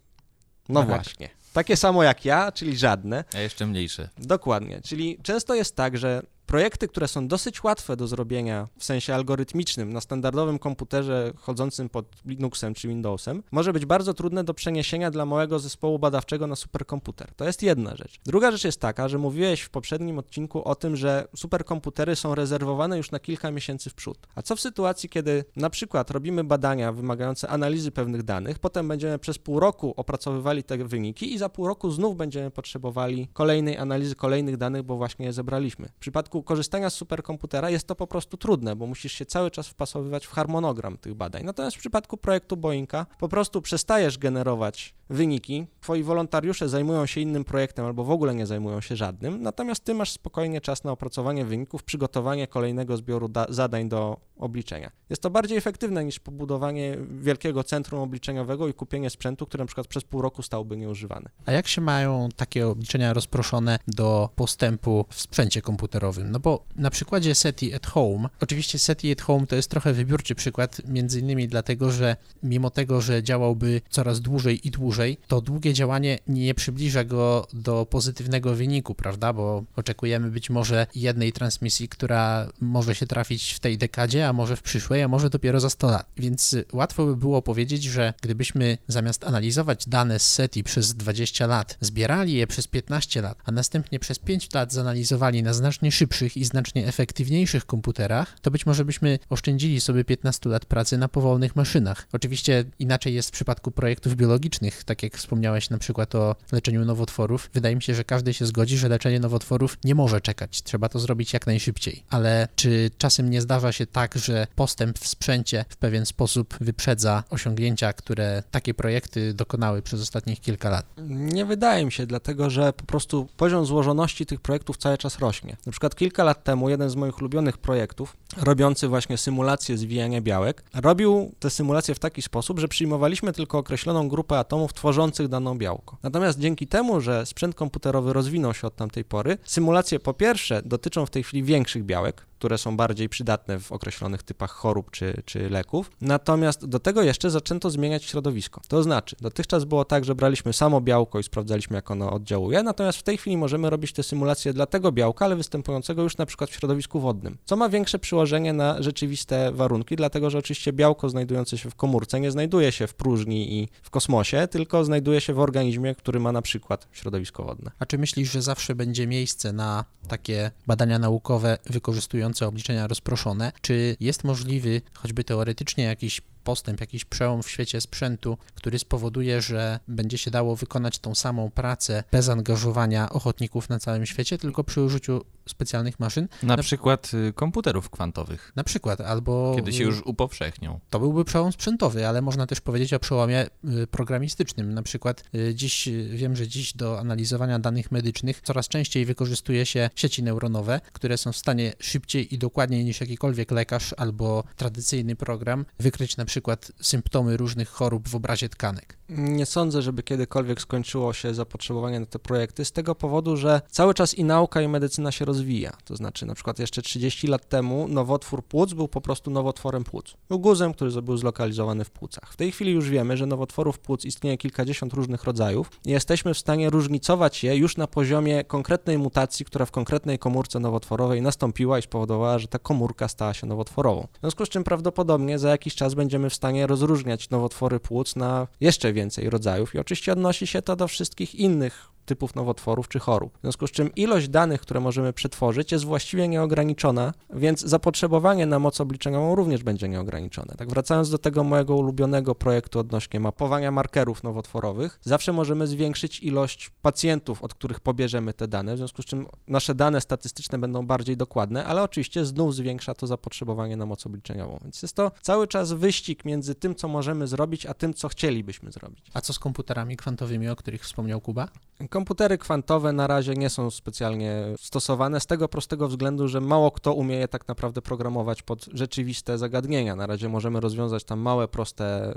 No 0.68 0.82
właśnie. 0.82 1.28
Takie 1.54 1.76
samo 1.76 2.02
jak 2.02 2.24
ja, 2.24 2.52
czyli 2.52 2.76
żadne. 2.76 3.24
A 3.34 3.38
jeszcze 3.38 3.66
mniejsze. 3.66 4.08
Dokładnie. 4.18 4.80
Czyli 4.80 5.18
często 5.22 5.54
jest 5.54 5.76
tak, 5.76 5.98
że 5.98 6.22
projekty, 6.46 6.88
które 6.88 7.08
są 7.08 7.28
dosyć 7.28 7.64
łatwe 7.64 7.96
do 7.96 8.06
zrobienia 8.06 8.68
w 8.78 8.84
sensie 8.84 9.14
algorytmicznym 9.14 9.92
na 9.92 10.00
standardowym 10.00 10.58
komputerze 10.58 11.32
chodzącym 11.36 11.88
pod 11.88 12.06
Linuxem 12.24 12.74
czy 12.74 12.88
Windowsem, 12.88 13.42
może 13.50 13.72
być 13.72 13.86
bardzo 13.86 14.14
trudne 14.14 14.44
do 14.44 14.54
przeniesienia 14.54 15.10
dla 15.10 15.26
małego 15.26 15.58
zespołu 15.58 15.98
badawczego 15.98 16.46
na 16.46 16.56
superkomputer. 16.56 17.34
To 17.36 17.44
jest 17.44 17.62
jedna 17.62 17.96
rzecz. 17.96 18.20
Druga 18.26 18.50
rzecz 18.50 18.64
jest 18.64 18.80
taka, 18.80 19.08
że 19.08 19.18
mówiłeś 19.18 19.60
w 19.60 19.70
poprzednim 19.70 20.18
odcinku 20.18 20.68
o 20.68 20.74
tym, 20.74 20.96
że 20.96 21.28
superkomputery 21.36 22.16
są 22.16 22.34
rezerwowane 22.34 22.96
już 22.96 23.10
na 23.10 23.20
kilka 23.20 23.50
miesięcy 23.50 23.90
w 23.90 23.94
przód. 23.94 24.18
A 24.34 24.42
co 24.42 24.56
w 24.56 24.60
sytuacji, 24.60 25.08
kiedy 25.08 25.44
na 25.56 25.70
przykład 25.70 26.10
robimy 26.10 26.44
badania 26.44 26.92
wymagające 26.92 27.48
analizy 27.48 27.90
pewnych 27.90 28.22
danych, 28.22 28.58
potem 28.58 28.88
będziemy 28.88 29.18
przez 29.18 29.38
pół 29.38 29.60
roku 29.60 29.94
opracowywali 29.96 30.62
te 30.62 30.76
wyniki 30.76 31.34
i 31.34 31.38
za 31.44 31.48
pół 31.48 31.66
roku 31.66 31.90
znów 31.90 32.16
będziemy 32.16 32.50
potrzebowali 32.50 33.28
kolejnej 33.32 33.78
analizy, 33.78 34.14
kolejnych 34.14 34.56
danych, 34.56 34.82
bo 34.82 34.96
właśnie 34.96 35.26
je 35.26 35.32
zebraliśmy. 35.32 35.88
W 35.88 35.98
przypadku 35.98 36.42
korzystania 36.42 36.90
z 36.90 36.94
superkomputera 36.94 37.70
jest 37.70 37.86
to 37.86 37.94
po 37.94 38.06
prostu 38.06 38.36
trudne, 38.36 38.76
bo 38.76 38.86
musisz 38.86 39.12
się 39.12 39.26
cały 39.26 39.50
czas 39.50 39.68
wpasowywać 39.68 40.26
w 40.26 40.30
harmonogram 40.30 40.98
tych 40.98 41.14
badań. 41.14 41.44
Natomiast 41.44 41.76
w 41.76 41.80
przypadku 41.80 42.16
projektu 42.16 42.56
Boeinga 42.56 43.06
po 43.18 43.28
prostu 43.28 43.62
przestajesz 43.62 44.18
generować 44.18 44.94
wyniki, 45.10 45.66
twoi 45.80 46.02
wolontariusze 46.02 46.68
zajmują 46.68 47.06
się 47.06 47.20
innym 47.20 47.44
projektem 47.44 47.84
albo 47.84 48.04
w 48.04 48.10
ogóle 48.10 48.34
nie 48.34 48.46
zajmują 48.46 48.80
się 48.80 48.96
żadnym, 48.96 49.42
natomiast 49.42 49.84
ty 49.84 49.94
masz 49.94 50.10
spokojnie 50.10 50.60
czas 50.60 50.84
na 50.84 50.92
opracowanie 50.92 51.44
wyników, 51.44 51.82
przygotowanie 51.82 52.46
kolejnego 52.46 52.96
zbioru 52.96 53.28
da- 53.28 53.46
zadań 53.48 53.88
do 53.88 54.20
obliczenia. 54.36 54.90
Jest 55.10 55.22
to 55.22 55.30
bardziej 55.30 55.58
efektywne 55.58 56.04
niż 56.04 56.20
pobudowanie 56.20 56.98
wielkiego 57.18 57.64
centrum 57.64 58.00
obliczeniowego 58.00 58.68
i 58.68 58.74
kupienie 58.74 59.10
sprzętu, 59.10 59.46
który 59.46 59.62
na 59.62 59.66
przykład 59.66 59.86
przez 59.86 60.04
pół 60.04 60.22
roku 60.22 60.42
stałby 60.42 60.76
nieużywany. 60.76 61.28
A 61.46 61.52
jak 61.52 61.68
się 61.68 61.80
mają 61.80 62.28
takie 62.36 62.68
obliczenia 62.68 63.12
rozproszone 63.12 63.78
do 63.88 64.28
postępu 64.36 65.06
w 65.10 65.20
sprzęcie 65.20 65.62
komputerowym? 65.62 66.30
No 66.30 66.40
bo 66.40 66.64
na 66.76 66.90
przykładzie 66.90 67.34
SETI 67.34 67.74
at 67.74 67.86
Home, 67.86 68.28
oczywiście 68.40 68.78
SETI 68.78 69.12
at 69.12 69.22
Home 69.22 69.46
to 69.46 69.56
jest 69.56 69.70
trochę 69.70 69.92
wybiórczy 69.92 70.34
przykład, 70.34 70.80
między 70.88 71.20
innymi 71.20 71.48
dlatego, 71.48 71.90
że 71.90 72.16
mimo 72.42 72.70
tego, 72.70 73.00
że 73.00 73.22
działałby 73.22 73.80
coraz 73.90 74.20
dłużej 74.20 74.68
i 74.68 74.70
dłużej, 74.70 75.18
to 75.28 75.40
długie 75.40 75.72
działanie 75.72 76.18
nie 76.26 76.54
przybliża 76.54 77.04
go 77.04 77.46
do 77.52 77.86
pozytywnego 77.86 78.54
wyniku, 78.54 78.94
prawda? 78.94 79.32
Bo 79.32 79.64
oczekujemy 79.76 80.30
być 80.30 80.50
może 80.50 80.86
jednej 80.94 81.32
transmisji, 81.32 81.88
która 81.88 82.48
może 82.60 82.94
się 82.94 83.06
trafić 83.06 83.52
w 83.52 83.60
tej 83.60 83.78
dekadzie, 83.78 84.28
a 84.28 84.32
może 84.32 84.56
w 84.56 84.62
przyszłej, 84.62 85.02
a 85.02 85.08
może 85.08 85.30
dopiero 85.30 85.60
za 85.60 85.70
100 85.70 85.86
lat. 85.90 86.06
Więc 86.16 86.56
łatwo 86.72 87.06
by 87.06 87.16
było 87.16 87.42
powiedzieć, 87.42 87.82
że 87.82 88.14
gdybyśmy 88.22 88.78
zamiast 88.88 89.24
analizować 89.24 89.88
dane 89.88 90.18
z 90.18 90.32
SETI 90.32 90.64
przez 90.64 90.94
20 90.94 91.23
lat, 91.40 91.78
zbierali 91.80 92.32
je 92.32 92.46
przez 92.46 92.66
15 92.66 93.22
lat, 93.22 93.38
a 93.44 93.52
następnie 93.52 93.98
przez 93.98 94.18
5 94.18 94.54
lat 94.54 94.72
zanalizowali 94.72 95.42
na 95.42 95.52
znacznie 95.52 95.92
szybszych 95.92 96.36
i 96.36 96.44
znacznie 96.44 96.86
efektywniejszych 96.86 97.66
komputerach, 97.66 98.40
to 98.40 98.50
być 98.50 98.66
może 98.66 98.84
byśmy 98.84 99.18
oszczędzili 99.30 99.80
sobie 99.80 100.04
15 100.04 100.50
lat 100.50 100.64
pracy 100.64 100.98
na 100.98 101.08
powolnych 101.08 101.56
maszynach. 101.56 102.08
Oczywiście 102.12 102.64
inaczej 102.78 103.14
jest 103.14 103.28
w 103.28 103.32
przypadku 103.32 103.70
projektów 103.70 104.16
biologicznych, 104.16 104.84
tak 104.84 105.02
jak 105.02 105.16
wspomniałeś 105.16 105.70
na 105.70 105.78
przykład 105.78 106.14
o 106.14 106.36
leczeniu 106.52 106.84
nowotworów. 106.84 107.50
Wydaje 107.54 107.76
mi 107.76 107.82
się, 107.82 107.94
że 107.94 108.04
każdy 108.04 108.34
się 108.34 108.46
zgodzi, 108.46 108.78
że 108.78 108.88
leczenie 108.88 109.20
nowotworów 109.20 109.78
nie 109.84 109.94
może 109.94 110.20
czekać. 110.20 110.62
Trzeba 110.62 110.88
to 110.88 110.98
zrobić 110.98 111.32
jak 111.32 111.46
najszybciej. 111.46 112.04
Ale 112.10 112.48
czy 112.56 112.90
czasem 112.98 113.30
nie 113.30 113.40
zdarza 113.40 113.72
się 113.72 113.86
tak, 113.86 114.18
że 114.18 114.46
postęp 114.54 114.98
w 114.98 115.08
sprzęcie 115.08 115.64
w 115.68 115.76
pewien 115.76 116.06
sposób 116.06 116.56
wyprzedza 116.60 117.24
osiągnięcia, 117.30 117.92
które 117.92 118.42
takie 118.50 118.74
projekty 118.74 119.34
dokonały 119.34 119.82
przez 119.82 120.00
ostatnich 120.00 120.40
kilka 120.40 120.70
lat? 120.70 120.86
Nie 121.14 121.44
wydaje 121.44 121.84
mi 121.84 121.92
się, 121.92 122.06
dlatego 122.06 122.50
że 122.50 122.72
po 122.72 122.84
prostu 122.84 123.28
poziom 123.36 123.66
złożoności 123.66 124.26
tych 124.26 124.40
projektów 124.40 124.76
cały 124.76 124.98
czas 124.98 125.18
rośnie. 125.18 125.56
Na 125.66 125.72
przykład 125.72 125.94
kilka 125.94 126.24
lat 126.24 126.44
temu 126.44 126.70
jeden 126.70 126.90
z 126.90 126.96
moich 126.96 127.18
ulubionych 127.18 127.58
projektów, 127.58 128.16
robiący 128.36 128.88
właśnie 128.88 129.18
symulację 129.18 129.76
zwijania 129.76 130.20
białek, 130.20 130.64
robił 130.74 131.32
te 131.38 131.50
symulacje 131.50 131.94
w 131.94 131.98
taki 131.98 132.22
sposób, 132.22 132.58
że 132.58 132.68
przyjmowaliśmy 132.68 133.32
tylko 133.32 133.58
określoną 133.58 134.08
grupę 134.08 134.38
atomów 134.38 134.72
tworzących 134.72 135.28
daną 135.28 135.58
białko. 135.58 135.96
Natomiast 136.02 136.38
dzięki 136.38 136.66
temu, 136.66 137.00
że 137.00 137.26
sprzęt 137.26 137.54
komputerowy 137.54 138.12
rozwinął 138.12 138.54
się 138.54 138.66
od 138.66 138.76
tamtej 138.76 139.04
pory, 139.04 139.38
symulacje 139.44 140.00
po 140.00 140.14
pierwsze 140.14 140.62
dotyczą 140.62 141.06
w 141.06 141.10
tej 141.10 141.22
chwili 141.22 141.42
większych 141.42 141.84
białek, 141.84 142.26
które 142.44 142.58
są 142.58 142.76
bardziej 142.76 143.08
przydatne 143.08 143.60
w 143.60 143.72
określonych 143.72 144.22
typach 144.22 144.50
chorób 144.50 144.90
czy, 144.90 145.22
czy 145.24 145.50
leków. 145.50 145.90
Natomiast 146.00 146.66
do 146.66 146.78
tego 146.78 147.02
jeszcze 147.02 147.30
zaczęto 147.30 147.70
zmieniać 147.70 148.04
środowisko. 148.04 148.60
To 148.68 148.82
znaczy, 148.82 149.16
dotychczas 149.20 149.64
było 149.64 149.84
tak, 149.84 150.04
że 150.04 150.14
braliśmy 150.14 150.52
samo 150.52 150.80
białko 150.80 151.18
i 151.18 151.22
sprawdzaliśmy, 151.22 151.76
jak 151.76 151.90
ono 151.90 152.12
oddziałuje, 152.12 152.62
natomiast 152.62 152.98
w 152.98 153.02
tej 153.02 153.18
chwili 153.18 153.36
możemy 153.36 153.70
robić 153.70 153.92
te 153.92 154.02
symulacje 154.02 154.52
dla 154.52 154.66
tego 154.66 154.92
białka, 154.92 155.24
ale 155.24 155.36
występującego 155.36 156.02
już 156.02 156.16
na 156.16 156.26
przykład 156.26 156.50
w 156.50 156.54
środowisku 156.54 157.00
wodnym, 157.00 157.38
co 157.44 157.56
ma 157.56 157.68
większe 157.68 157.98
przyłożenie 157.98 158.52
na 158.52 158.82
rzeczywiste 158.82 159.52
warunki, 159.52 159.96
dlatego 159.96 160.30
że 160.30 160.38
oczywiście 160.38 160.72
białko 160.72 161.08
znajdujące 161.08 161.58
się 161.58 161.70
w 161.70 161.74
komórce 161.74 162.20
nie 162.20 162.30
znajduje 162.30 162.72
się 162.72 162.86
w 162.86 162.94
próżni 162.94 163.54
i 163.54 163.68
w 163.82 163.90
kosmosie, 163.90 164.48
tylko 164.50 164.84
znajduje 164.84 165.20
się 165.20 165.34
w 165.34 165.40
organizmie, 165.40 165.94
który 165.94 166.20
ma 166.20 166.32
na 166.32 166.42
przykład 166.42 166.88
środowisko 166.92 167.44
wodne. 167.44 167.70
A 167.78 167.86
czy 167.86 167.98
myślisz, 167.98 168.32
że 168.32 168.42
zawsze 168.42 168.74
będzie 168.74 169.06
miejsce 169.06 169.52
na 169.52 169.84
takie 170.08 170.50
badania 170.66 170.98
naukowe 170.98 171.58
wykorzystujące 171.66 172.33
obliczenia 172.42 172.86
rozproszone, 172.86 173.52
czy 173.60 173.96
jest 174.00 174.24
możliwy 174.24 174.82
choćby 174.94 175.24
teoretycznie 175.24 175.84
jakiś 175.84 176.20
postęp, 176.44 176.80
jakiś 176.80 177.04
przełom 177.04 177.42
w 177.42 177.50
świecie 177.50 177.80
sprzętu, 177.80 178.38
który 178.54 178.78
spowoduje, 178.78 179.42
że 179.42 179.80
będzie 179.88 180.18
się 180.18 180.30
dało 180.30 180.56
wykonać 180.56 180.98
tą 180.98 181.14
samą 181.14 181.50
pracę 181.50 182.04
bez 182.12 182.28
angażowania 182.28 183.10
ochotników 183.10 183.68
na 183.68 183.78
całym 183.78 184.06
świecie, 184.06 184.38
tylko 184.38 184.64
przy 184.64 184.82
użyciu 184.82 185.20
specjalnych 185.48 186.00
maszyn. 186.00 186.28
Na, 186.42 186.56
na 186.56 186.62
przykład 186.62 187.10
y, 187.14 187.32
komputerów 187.32 187.90
kwantowych. 187.90 188.52
Na 188.56 188.64
przykład, 188.64 189.00
albo... 189.00 189.52
Kiedy 189.56 189.72
się 189.72 189.84
już 189.84 190.02
upowszechnią. 190.04 190.80
To 190.90 191.00
byłby 191.00 191.24
przełom 191.24 191.52
sprzętowy, 191.52 192.08
ale 192.08 192.22
można 192.22 192.46
też 192.46 192.60
powiedzieć 192.60 192.94
o 192.94 192.98
przełomie 192.98 193.46
y, 193.64 193.86
programistycznym. 193.86 194.74
Na 194.74 194.82
przykład 194.82 195.24
y, 195.34 195.54
dziś, 195.54 195.88
wiem, 196.10 196.36
że 196.36 196.48
dziś 196.48 196.72
do 196.72 196.98
analizowania 197.00 197.58
danych 197.58 197.92
medycznych 197.92 198.40
coraz 198.40 198.68
częściej 198.68 199.04
wykorzystuje 199.04 199.66
się 199.66 199.90
sieci 199.94 200.22
neuronowe, 200.22 200.80
które 200.92 201.18
są 201.18 201.32
w 201.32 201.36
stanie 201.36 201.72
szybciej 201.80 202.34
i 202.34 202.38
dokładniej 202.38 202.84
niż 202.84 203.00
jakikolwiek 203.00 203.50
lekarz 203.50 203.94
albo 203.96 204.44
tradycyjny 204.56 205.16
program 205.16 205.64
wykryć 205.78 206.16
na 206.16 206.24
przykład 206.24 206.33
symptomy 206.80 207.36
różnych 207.36 207.68
chorób 207.68 208.08
w 208.08 208.14
obrazie 208.14 208.48
tkanek. 208.48 208.98
Nie 209.16 209.46
sądzę, 209.46 209.82
żeby 209.82 210.02
kiedykolwiek 210.02 210.60
skończyło 210.60 211.12
się 211.12 211.34
zapotrzebowanie 211.34 212.00
na 212.00 212.06
te 212.06 212.18
projekty, 212.18 212.64
z 212.64 212.72
tego 212.72 212.94
powodu, 212.94 213.36
że 213.36 213.60
cały 213.70 213.94
czas 213.94 214.14
i 214.14 214.24
nauka, 214.24 214.62
i 214.62 214.68
medycyna 214.68 215.12
się 215.12 215.24
rozwija. 215.24 215.72
To 215.84 215.96
znaczy, 215.96 216.26
na 216.26 216.34
przykład 216.34 216.58
jeszcze 216.58 216.82
30 216.82 217.26
lat 217.26 217.48
temu 217.48 217.88
nowotwór 217.88 218.44
płuc 218.44 218.72
był 218.72 218.88
po 218.88 219.00
prostu 219.00 219.30
nowotworem 219.30 219.84
płuc. 219.84 220.14
Był 220.28 220.38
guzem, 220.38 220.74
który 220.74 221.02
był 221.02 221.16
zlokalizowany 221.16 221.84
w 221.84 221.90
płucach. 221.90 222.32
W 222.32 222.36
tej 222.36 222.52
chwili 222.52 222.72
już 222.72 222.90
wiemy, 222.90 223.16
że 223.16 223.26
nowotworów 223.26 223.78
płuc 223.78 224.04
istnieje 224.04 224.38
kilkadziesiąt 224.38 224.92
różnych 224.92 225.24
rodzajów 225.24 225.70
i 225.84 225.90
jesteśmy 225.90 226.34
w 226.34 226.38
stanie 226.38 226.70
różnicować 226.70 227.44
je 227.44 227.56
już 227.56 227.76
na 227.76 227.86
poziomie 227.86 228.44
konkretnej 228.44 228.98
mutacji, 228.98 229.44
która 229.44 229.66
w 229.66 229.70
konkretnej 229.70 230.18
komórce 230.18 230.60
nowotworowej 230.60 231.22
nastąpiła 231.22 231.78
i 231.78 231.82
spowodowała, 231.82 232.38
że 232.38 232.48
ta 232.48 232.58
komórka 232.58 233.08
stała 233.08 233.34
się 233.34 233.46
nowotworową. 233.46 234.06
W 234.12 234.20
związku 234.20 234.46
z 234.46 234.48
czym 234.48 234.64
prawdopodobnie 234.64 235.38
za 235.38 235.48
jakiś 235.48 235.74
czas 235.74 235.94
będziemy 235.94 236.30
w 236.30 236.34
stanie 236.34 236.66
rozróżniać 236.66 237.30
nowotwory 237.30 237.80
płuc 237.80 238.16
na 238.16 238.46
jeszcze 238.60 238.92
więcej 238.92 239.03
rodzajów 239.30 239.74
i 239.74 239.78
oczywiście 239.78 240.12
odnosi 240.12 240.46
się 240.46 240.62
to 240.62 240.76
do 240.76 240.88
wszystkich 240.88 241.34
innych 241.34 241.93
typów 242.04 242.34
nowotworów 242.34 242.88
czy 242.88 242.98
chorób. 242.98 243.38
W 243.38 243.40
związku 243.40 243.66
z 243.66 243.70
czym 243.70 243.94
ilość 243.94 244.28
danych, 244.28 244.60
które 244.60 244.80
możemy 244.80 245.12
przetworzyć, 245.12 245.72
jest 245.72 245.84
właściwie 245.84 246.28
nieograniczona, 246.28 247.12
więc 247.34 247.60
zapotrzebowanie 247.60 248.46
na 248.46 248.58
moc 248.58 248.80
obliczeniową 248.80 249.34
również 249.34 249.62
będzie 249.62 249.88
nieograniczone. 249.88 250.54
Tak 250.58 250.68
wracając 250.68 251.10
do 251.10 251.18
tego 251.18 251.44
mojego 251.44 251.76
ulubionego 251.76 252.34
projektu 252.34 252.78
odnośnie 252.78 253.20
mapowania 253.20 253.70
markerów 253.70 254.22
nowotworowych, 254.22 254.98
zawsze 255.02 255.32
możemy 255.32 255.66
zwiększyć 255.66 256.20
ilość 256.20 256.70
pacjentów, 256.82 257.42
od 257.42 257.54
których 257.54 257.80
pobierzemy 257.80 258.34
te 258.34 258.48
dane, 258.48 258.74
w 258.74 258.78
związku 258.78 259.02
z 259.02 259.04
czym 259.04 259.26
nasze 259.48 259.74
dane 259.74 260.00
statystyczne 260.00 260.58
będą 260.58 260.86
bardziej 260.86 261.16
dokładne, 261.16 261.64
ale 261.64 261.82
oczywiście 261.82 262.24
znów 262.24 262.54
zwiększa 262.54 262.94
to 262.94 263.06
zapotrzebowanie 263.06 263.76
na 263.76 263.86
moc 263.86 264.06
obliczeniową. 264.06 264.58
Więc 264.62 264.82
jest 264.82 264.94
to 264.94 265.10
cały 265.22 265.48
czas 265.48 265.72
wyścig 265.72 266.24
między 266.24 266.54
tym, 266.54 266.74
co 266.74 266.88
możemy 266.88 267.26
zrobić, 267.26 267.66
a 267.66 267.74
tym, 267.74 267.94
co 267.94 268.08
chcielibyśmy 268.08 268.72
zrobić. 268.72 269.10
A 269.14 269.20
co 269.20 269.32
z 269.32 269.38
komputerami 269.38 269.96
kwantowymi, 269.96 270.48
o 270.48 270.56
których 270.56 270.82
wspomniał 270.82 271.20
Kuba? 271.20 271.48
Komputery 271.94 272.38
kwantowe 272.38 272.92
na 272.92 273.06
razie 273.06 273.34
nie 273.34 273.50
są 273.50 273.70
specjalnie 273.70 274.44
stosowane 274.58 275.20
z 275.20 275.26
tego 275.26 275.48
prostego 275.48 275.88
względu, 275.88 276.28
że 276.28 276.40
mało 276.40 276.70
kto 276.70 276.94
umie 276.94 277.16
je 277.16 277.28
tak 277.28 277.48
naprawdę 277.48 277.82
programować 277.82 278.42
pod 278.42 278.64
rzeczywiste 278.64 279.38
zagadnienia. 279.38 279.96
Na 279.96 280.06
razie 280.06 280.28
możemy 280.28 280.60
rozwiązać 280.60 281.04
tam 281.04 281.20
małe, 281.20 281.48
proste 281.48 282.14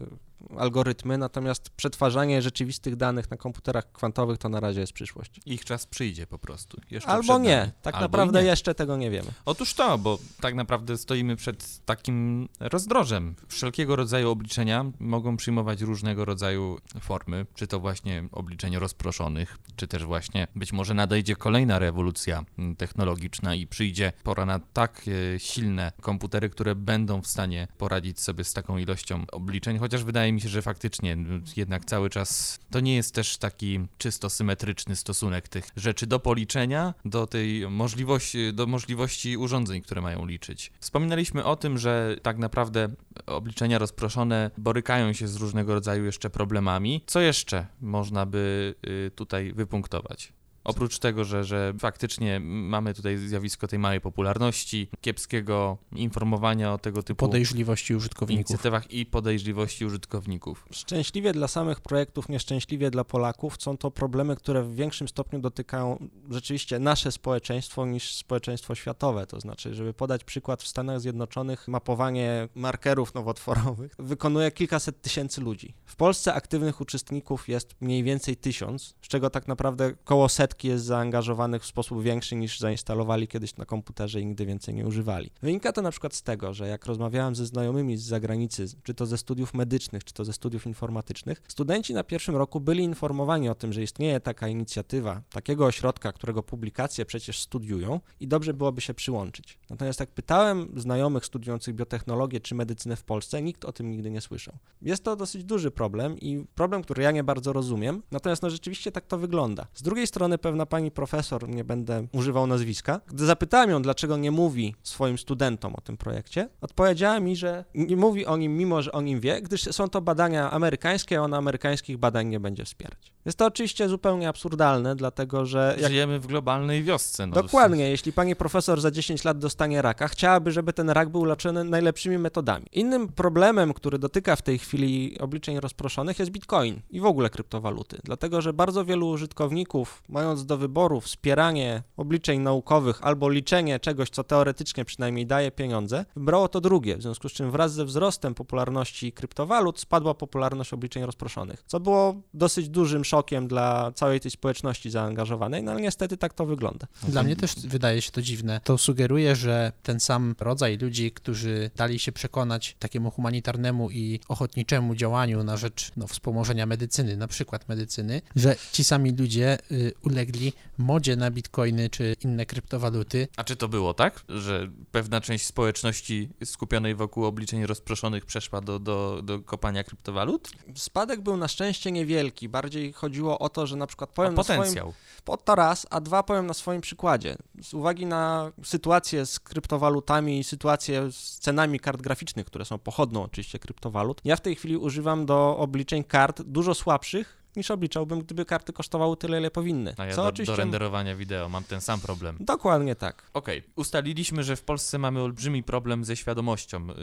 algorytmy, 0.58 1.18
natomiast 1.18 1.70
przetwarzanie 1.70 2.42
rzeczywistych 2.42 2.96
danych 2.96 3.32
na 3.32 3.38
komputerach 3.38 3.92
kwantowych 3.92 4.38
to 4.38 4.50
na 4.50 4.60
razie 4.60 4.80
jest 4.82 4.94
przyszłość. 4.94 5.32
Ich 5.46 5.66
czas 5.66 5.86
przyjdzie 5.86 6.28
po 6.28 6.40
prostu. 6.40 6.82
Albo 7.06 7.40
nie, 7.40 7.72
tak 7.82 7.96
Albo 7.96 8.04
naprawdę 8.06 8.42
nie. 8.42 8.48
jeszcze 8.48 8.76
tego 8.76 8.98
nie 8.98 9.12
wiemy. 9.12 9.32
Otóż 9.46 9.74
to, 9.74 9.98
bo 9.98 10.18
tak 10.42 10.56
naprawdę 10.56 10.98
stoimy 10.98 11.36
przed 11.36 11.86
takim 11.86 12.50
rozdrożem. 12.60 13.36
Wszelkiego 13.48 13.96
rodzaju 13.96 14.30
obliczenia 14.30 14.86
mogą 15.00 15.38
przyjmować 15.38 15.82
różnego 15.82 16.26
rodzaju 16.26 16.78
formy, 17.02 17.46
czy 17.56 17.68
to 17.68 17.80
właśnie 17.80 18.24
obliczeń 18.32 18.78
rozproszonych, 18.78 19.58
czy 19.76 19.88
też 19.88 20.06
właśnie 20.06 20.48
być 20.56 20.74
może 20.74 20.94
nadejdzie 20.94 21.36
kolejna 21.36 21.80
rewolucja 21.80 22.44
technologiczna 22.78 23.56
i 23.56 23.68
przyjdzie 23.68 24.14
pora 24.24 24.46
na 24.46 24.60
tak 24.60 25.06
silne 25.38 25.92
komputery, 26.02 26.50
które 26.50 26.76
będą 26.76 27.22
w 27.22 27.28
stanie 27.28 27.68
poradzić 27.78 28.20
sobie 28.20 28.44
z 28.44 28.54
taką 28.54 28.78
ilością 28.78 29.26
obliczeń, 29.32 29.78
chociaż 29.78 30.04
wydaje 30.04 30.27
mi 30.34 30.42
się, 30.42 30.50
że 30.50 30.62
faktycznie 30.62 31.18
jednak 31.58 31.86
cały 31.86 32.10
czas 32.10 32.60
to 32.72 32.80
nie 32.80 32.96
jest 32.96 33.16
też 33.16 33.38
taki 33.38 33.80
czysto 33.98 34.30
symetryczny 34.30 34.96
stosunek 34.96 35.48
tych 35.48 35.68
rzeczy 35.76 36.08
do 36.08 36.20
policzenia, 36.20 36.94
do 37.06 37.28
tej 37.28 37.70
możliwości, 37.70 38.54
do 38.54 38.68
możliwości 38.68 39.38
urządzeń, 39.38 39.82
które 39.82 40.02
mają 40.02 40.26
liczyć. 40.26 40.72
Wspominaliśmy 40.80 41.44
o 41.44 41.56
tym, 41.56 41.78
że 41.78 42.16
tak 42.22 42.38
naprawdę 42.38 42.90
obliczenia 43.26 43.78
rozproszone 43.78 44.52
borykają 44.58 45.14
się 45.14 45.28
z 45.28 45.36
różnego 45.36 45.74
rodzaju 45.74 46.06
jeszcze 46.06 46.30
problemami. 46.30 47.04
Co 47.06 47.20
jeszcze 47.20 47.68
można 47.82 48.26
by 48.26 48.76
y, 49.08 49.12
tutaj 49.12 49.54
wypunktować? 49.54 50.37
Oprócz 50.68 51.00
tego, 51.00 51.24
że, 51.24 51.44
że 51.44 51.74
faktycznie 51.80 52.40
mamy 52.40 52.94
tutaj 52.94 53.18
zjawisko 53.18 53.68
tej 53.68 53.80
małej 53.80 54.02
popularności, 54.02 54.90
kiepskiego 55.02 55.78
informowania 55.96 56.74
o 56.74 56.78
tego 56.78 57.04
typu 57.04 57.26
podejrzliwości 57.26 57.96
użytkowników. 57.96 58.36
inicjatywach 58.36 58.92
i 58.92 59.06
podejrzliwości 59.06 59.86
użytkowników. 59.86 60.66
Szczęśliwie 60.72 61.34
dla 61.34 61.48
samych 61.48 61.82
projektów, 61.82 62.30
nieszczęśliwie 62.30 62.92
dla 62.92 63.04
Polaków 63.04 63.56
są 63.60 63.78
to 63.78 63.92
problemy, 63.92 64.36
które 64.36 64.64
w 64.64 64.76
większym 64.76 65.08
stopniu 65.08 65.40
dotykają 65.40 66.08
rzeczywiście 66.30 66.80
nasze 66.80 67.12
społeczeństwo 67.12 67.86
niż 67.86 68.16
społeczeństwo 68.16 68.76
światowe. 68.76 69.28
To 69.28 69.40
znaczy, 69.40 69.76
żeby 69.76 69.94
podać 69.94 70.24
przykład, 70.24 70.64
w 70.64 70.68
Stanach 70.68 71.02
Zjednoczonych 71.02 71.68
mapowanie 71.68 72.48
markerów 72.56 73.14
nowotworowych 73.14 73.96
wykonuje 74.00 74.52
kilkaset 74.52 75.02
tysięcy 75.02 75.42
ludzi. 75.42 75.74
W 75.86 75.96
Polsce 75.96 76.34
aktywnych 76.34 76.82
uczestników 76.82 77.50
jest 77.50 77.76
mniej 77.82 78.04
więcej 78.04 78.36
tysiąc, 78.36 78.96
z 79.02 79.08
czego 79.08 79.30
tak 79.30 79.48
naprawdę 79.48 79.94
koło 80.04 80.30
setki 80.30 80.57
setki 80.58 80.68
jest 80.68 80.86
zaangażowanych 80.86 81.64
w 81.64 81.66
sposób 81.66 82.04
większy 82.04 82.36
niż 82.36 82.60
zainstalowali 82.60 83.28
kiedyś 83.28 83.56
na 83.56 83.66
komputerze 83.66 84.22
i 84.22 84.26
nigdy 84.26 84.46
więcej 84.46 84.76
nie 84.76 84.88
używali. 84.88 85.32
Wynika 85.42 85.72
to 85.72 85.82
na 85.82 85.92
przykład 85.92 86.16
z 86.16 86.24
tego, 86.24 86.54
że 86.54 86.68
jak 86.68 86.86
rozmawiałem 86.86 87.36
ze 87.36 87.46
znajomymi 87.46 87.98
z 87.98 88.04
zagranicy, 88.04 88.66
czy 88.84 88.94
to 88.94 89.06
ze 89.06 89.18
studiów 89.18 89.54
medycznych, 89.54 90.04
czy 90.04 90.14
to 90.14 90.26
ze 90.26 90.34
studiów 90.34 90.66
informatycznych, 90.66 91.42
studenci 91.48 91.94
na 91.94 92.04
pierwszym 92.04 92.36
roku 92.36 92.60
byli 92.60 92.84
informowani 92.84 93.50
o 93.50 93.56
tym, 93.56 93.74
że 93.74 93.84
istnieje 93.84 94.20
taka 94.20 94.48
inicjatywa, 94.48 95.22
takiego 95.30 95.66
ośrodka, 95.66 96.12
którego 96.12 96.44
publikacje 96.44 97.06
przecież 97.06 97.40
studiują 97.40 98.00
i 98.20 98.28
dobrze 98.28 98.54
byłoby 98.54 98.82
się 98.82 98.94
przyłączyć. 98.94 99.60
Natomiast 99.70 100.00
jak 100.00 100.12
pytałem 100.12 100.70
znajomych 100.76 101.26
studiujących 101.26 101.76
biotechnologię 101.76 102.40
czy 102.40 102.56
medycynę 102.56 102.96
w 102.96 103.04
Polsce, 103.04 103.42
nikt 103.42 103.66
o 103.66 103.72
tym 103.72 103.92
nigdy 103.92 104.12
nie 104.12 104.22
słyszał. 104.22 104.56
Jest 104.82 105.04
to 105.04 105.16
dosyć 105.16 105.44
duży 105.44 105.72
problem 105.72 106.20
i 106.20 106.46
problem, 106.56 106.82
który 106.82 107.04
ja 107.04 107.12
nie 107.12 107.24
bardzo 107.24 107.54
rozumiem, 107.54 108.04
natomiast 108.12 108.42
no 108.42 108.50
rzeczywiście 108.50 108.92
tak 108.92 109.08
to 109.08 109.18
wygląda. 109.18 109.68
Z 109.74 109.82
drugiej 109.82 110.08
strony 110.08 110.38
pewna 110.48 110.66
pani 110.66 110.92
profesor, 110.92 111.50
nie 111.50 111.64
będę 111.64 112.08
używał 112.12 112.48
nazwiska, 112.48 113.02
gdy 113.08 113.26
zapytałem 113.26 113.70
ją, 113.70 113.82
dlaczego 113.82 114.18
nie 114.18 114.32
mówi 114.32 114.76
swoim 114.84 115.18
studentom 115.18 115.76
o 115.76 115.82
tym 115.82 115.98
projekcie, 115.98 116.50
odpowiedziała 116.62 117.20
mi, 117.20 117.36
że 117.36 117.66
nie 117.76 117.98
mówi 117.98 118.26
o 118.26 118.38
nim, 118.38 118.58
mimo 118.58 118.82
że 118.82 118.92
o 118.92 119.02
nim 119.02 119.20
wie, 119.20 119.42
gdyż 119.42 119.62
są 119.62 119.90
to 119.90 120.02
badania 120.02 120.52
amerykańskie, 120.52 121.20
a 121.20 121.22
ona 121.22 121.38
amerykańskich 121.38 121.98
badań 121.98 122.28
nie 122.28 122.40
będzie 122.40 122.66
wspierać. 122.66 123.18
Jest 123.28 123.38
to 123.38 123.46
oczywiście 123.46 123.90
zupełnie 123.90 124.30
absurdalne, 124.30 124.96
dlatego 124.96 125.46
że... 125.46 125.76
Jak... 125.82 125.92
Żyjemy 125.92 126.20
w 126.20 126.28
globalnej 126.28 126.84
wiosce. 126.84 127.28
No 127.28 127.34
Dokładnie. 127.34 127.90
Jeśli 127.90 128.14
pani 128.14 128.36
profesor 128.36 128.82
za 128.82 128.92
10 128.92 129.24
lat 129.24 129.40
dostanie 129.40 129.82
raka, 129.82 130.08
chciałaby, 130.08 130.52
żeby 130.52 130.74
ten 130.74 130.90
rak 130.90 131.10
był 131.10 131.26
leczony 131.26 131.64
najlepszymi 131.64 132.18
metodami. 132.18 132.66
Innym 132.72 133.08
problemem, 133.08 133.74
który 133.74 134.00
dotyka 134.00 134.36
w 134.36 134.42
tej 134.42 134.60
chwili 134.60 135.20
obliczeń 135.20 135.60
rozproszonych 135.60 136.20
jest 136.20 136.32
bitcoin 136.32 136.82
i 136.90 137.00
w 137.00 137.06
ogóle 137.06 137.30
kryptowaluty. 137.30 137.98
Dlatego, 138.04 138.42
że 138.42 138.54
bardzo 138.54 138.86
wielu 138.86 139.10
użytkowników, 139.10 140.04
mając 140.28 140.46
do 140.46 140.58
wyboru 140.58 141.02
wspieranie 141.02 141.84
obliczeń 141.98 142.40
naukowych 142.40 143.04
albo 143.04 143.30
liczenie 143.30 143.80
czegoś, 143.80 144.10
co 144.10 144.24
teoretycznie 144.24 144.86
przynajmniej 144.86 145.26
daje 145.26 145.52
pieniądze, 145.52 146.06
wybrało 146.16 146.48
to 146.48 146.62
drugie, 146.62 146.98
w 146.98 147.02
związku 147.02 147.30
z 147.30 147.32
czym 147.32 147.52
wraz 147.52 147.74
ze 147.74 147.86
wzrostem 147.86 148.34
popularności 148.34 149.12
kryptowalut 149.12 149.80
spadła 149.80 150.14
popularność 150.14 150.74
obliczeń 150.74 151.06
rozproszonych, 151.06 151.64
co 151.68 151.80
było 151.80 152.16
dosyć 152.34 152.70
dużym 152.70 153.06
szokiem 153.06 153.48
dla 153.48 153.92
całej 153.92 154.20
tej 154.20 154.32
społeczności 154.32 154.90
zaangażowanej, 154.90 155.64
no 155.64 155.72
ale 155.72 155.82
niestety 155.82 156.18
tak 156.18 156.34
to 156.34 156.46
wygląda. 156.46 156.88
Dla 157.08 157.24
mnie 157.24 157.36
też 157.36 157.56
wydaje 157.56 158.02
się 158.02 158.12
to 158.12 158.22
dziwne. 158.22 158.62
To 158.64 158.78
sugeruje, 158.78 159.36
że 159.36 159.72
ten 159.84 160.00
sam 160.00 160.36
rodzaj 160.40 160.78
ludzi, 160.78 161.12
którzy 161.12 161.72
dali 161.76 162.00
się 162.00 162.12
przekonać 162.12 162.76
takiemu 162.80 163.12
humanitarnemu 163.12 163.92
i 163.92 164.20
ochotniczemu 164.28 164.96
działaniu 164.96 165.44
na 165.44 165.58
rzecz 165.58 165.92
no, 165.98 166.08
wspomożenia 166.08 166.66
medycyny, 166.66 167.18
na 167.18 167.28
przykład 167.28 167.70
medycyny, 167.70 168.22
że 168.36 168.56
ci 168.72 168.84
sami 168.84 169.12
ludzie 169.12 169.58
y, 169.72 169.94
ulegli 170.18 170.54
modzie 170.78 171.16
na 171.16 171.32
bitcoiny 171.32 171.90
czy 171.90 172.16
inne 172.24 172.46
kryptowaluty. 172.46 173.28
A 173.38 173.44
czy 173.44 173.56
to 173.56 173.68
było 173.68 173.94
tak, 173.94 174.24
że 174.30 174.70
pewna 174.92 175.22
część 175.22 175.46
społeczności 175.46 176.30
skupionej 176.44 176.96
wokół 176.96 177.26
obliczeń 177.26 177.66
rozproszonych 177.66 178.26
przeszła 178.26 178.62
do, 178.62 178.80
do, 178.80 179.22
do 179.24 179.40
kopania 179.40 179.84
kryptowalut? 179.84 180.50
Spadek 180.76 181.22
był 181.22 181.38
na 181.38 181.48
szczęście 181.48 181.92
niewielki. 181.92 182.50
Bardziej 182.50 182.94
chodziło 182.94 183.40
o 183.40 183.50
to, 183.50 183.68
że 183.68 183.76
na 183.76 183.88
przykład 183.88 184.10
powiem 184.10 184.34
o 184.34 184.36
potencjał. 184.36 184.94
Swoim, 185.24 185.38
to 185.46 185.56
raz, 185.56 185.88
a 185.90 186.02
dwa 186.02 186.24
powiem 186.24 186.48
na 186.48 186.54
swoim 186.54 186.82
przykładzie. 186.82 187.36
Z 187.62 187.74
uwagi 187.74 188.06
na 188.06 188.52
sytuację 188.64 189.26
z 189.26 189.40
kryptowalutami 189.40 190.40
i 190.40 190.44
sytuację 190.44 191.12
z 191.12 191.40
cenami 191.40 191.80
kart 191.80 192.02
graficznych, 192.02 192.46
które 192.46 192.66
są 192.66 192.78
pochodną 192.78 193.24
oczywiście 193.24 193.60
kryptowalut, 193.60 194.22
ja 194.26 194.36
w 194.36 194.42
tej 194.42 194.56
chwili 194.56 194.78
używam 194.78 195.26
do 195.26 195.58
obliczeń 195.58 196.04
kart 196.04 196.42
dużo 196.42 196.74
słabszych, 196.74 197.37
niż 197.58 197.72
obliczałbym, 197.72 198.20
gdyby 198.20 198.46
karty 198.46 198.74
kosztowały 198.74 199.18
tyle, 199.18 199.40
ile 199.40 199.52
powinny. 199.52 199.94
A 199.98 200.06
ja 200.06 200.16
Co 200.16 200.22
do, 200.22 200.28
oczywiście... 200.28 200.56
do 200.56 200.58
renderowania 200.58 201.16
wideo 201.16 201.50
mam 201.50 201.64
ten 201.64 201.82
sam 201.82 202.00
problem. 202.00 202.38
Dokładnie 202.40 202.96
tak. 202.96 203.24
Okej, 203.34 203.60
okay. 203.60 203.72
ustaliliśmy, 203.76 204.44
że 204.44 204.56
w 204.56 204.64
Polsce 204.64 204.98
mamy 204.98 205.22
olbrzymi 205.22 205.64
problem 205.64 206.06
ze 206.06 206.16
świadomością 206.16 206.88
yy, 206.88 206.94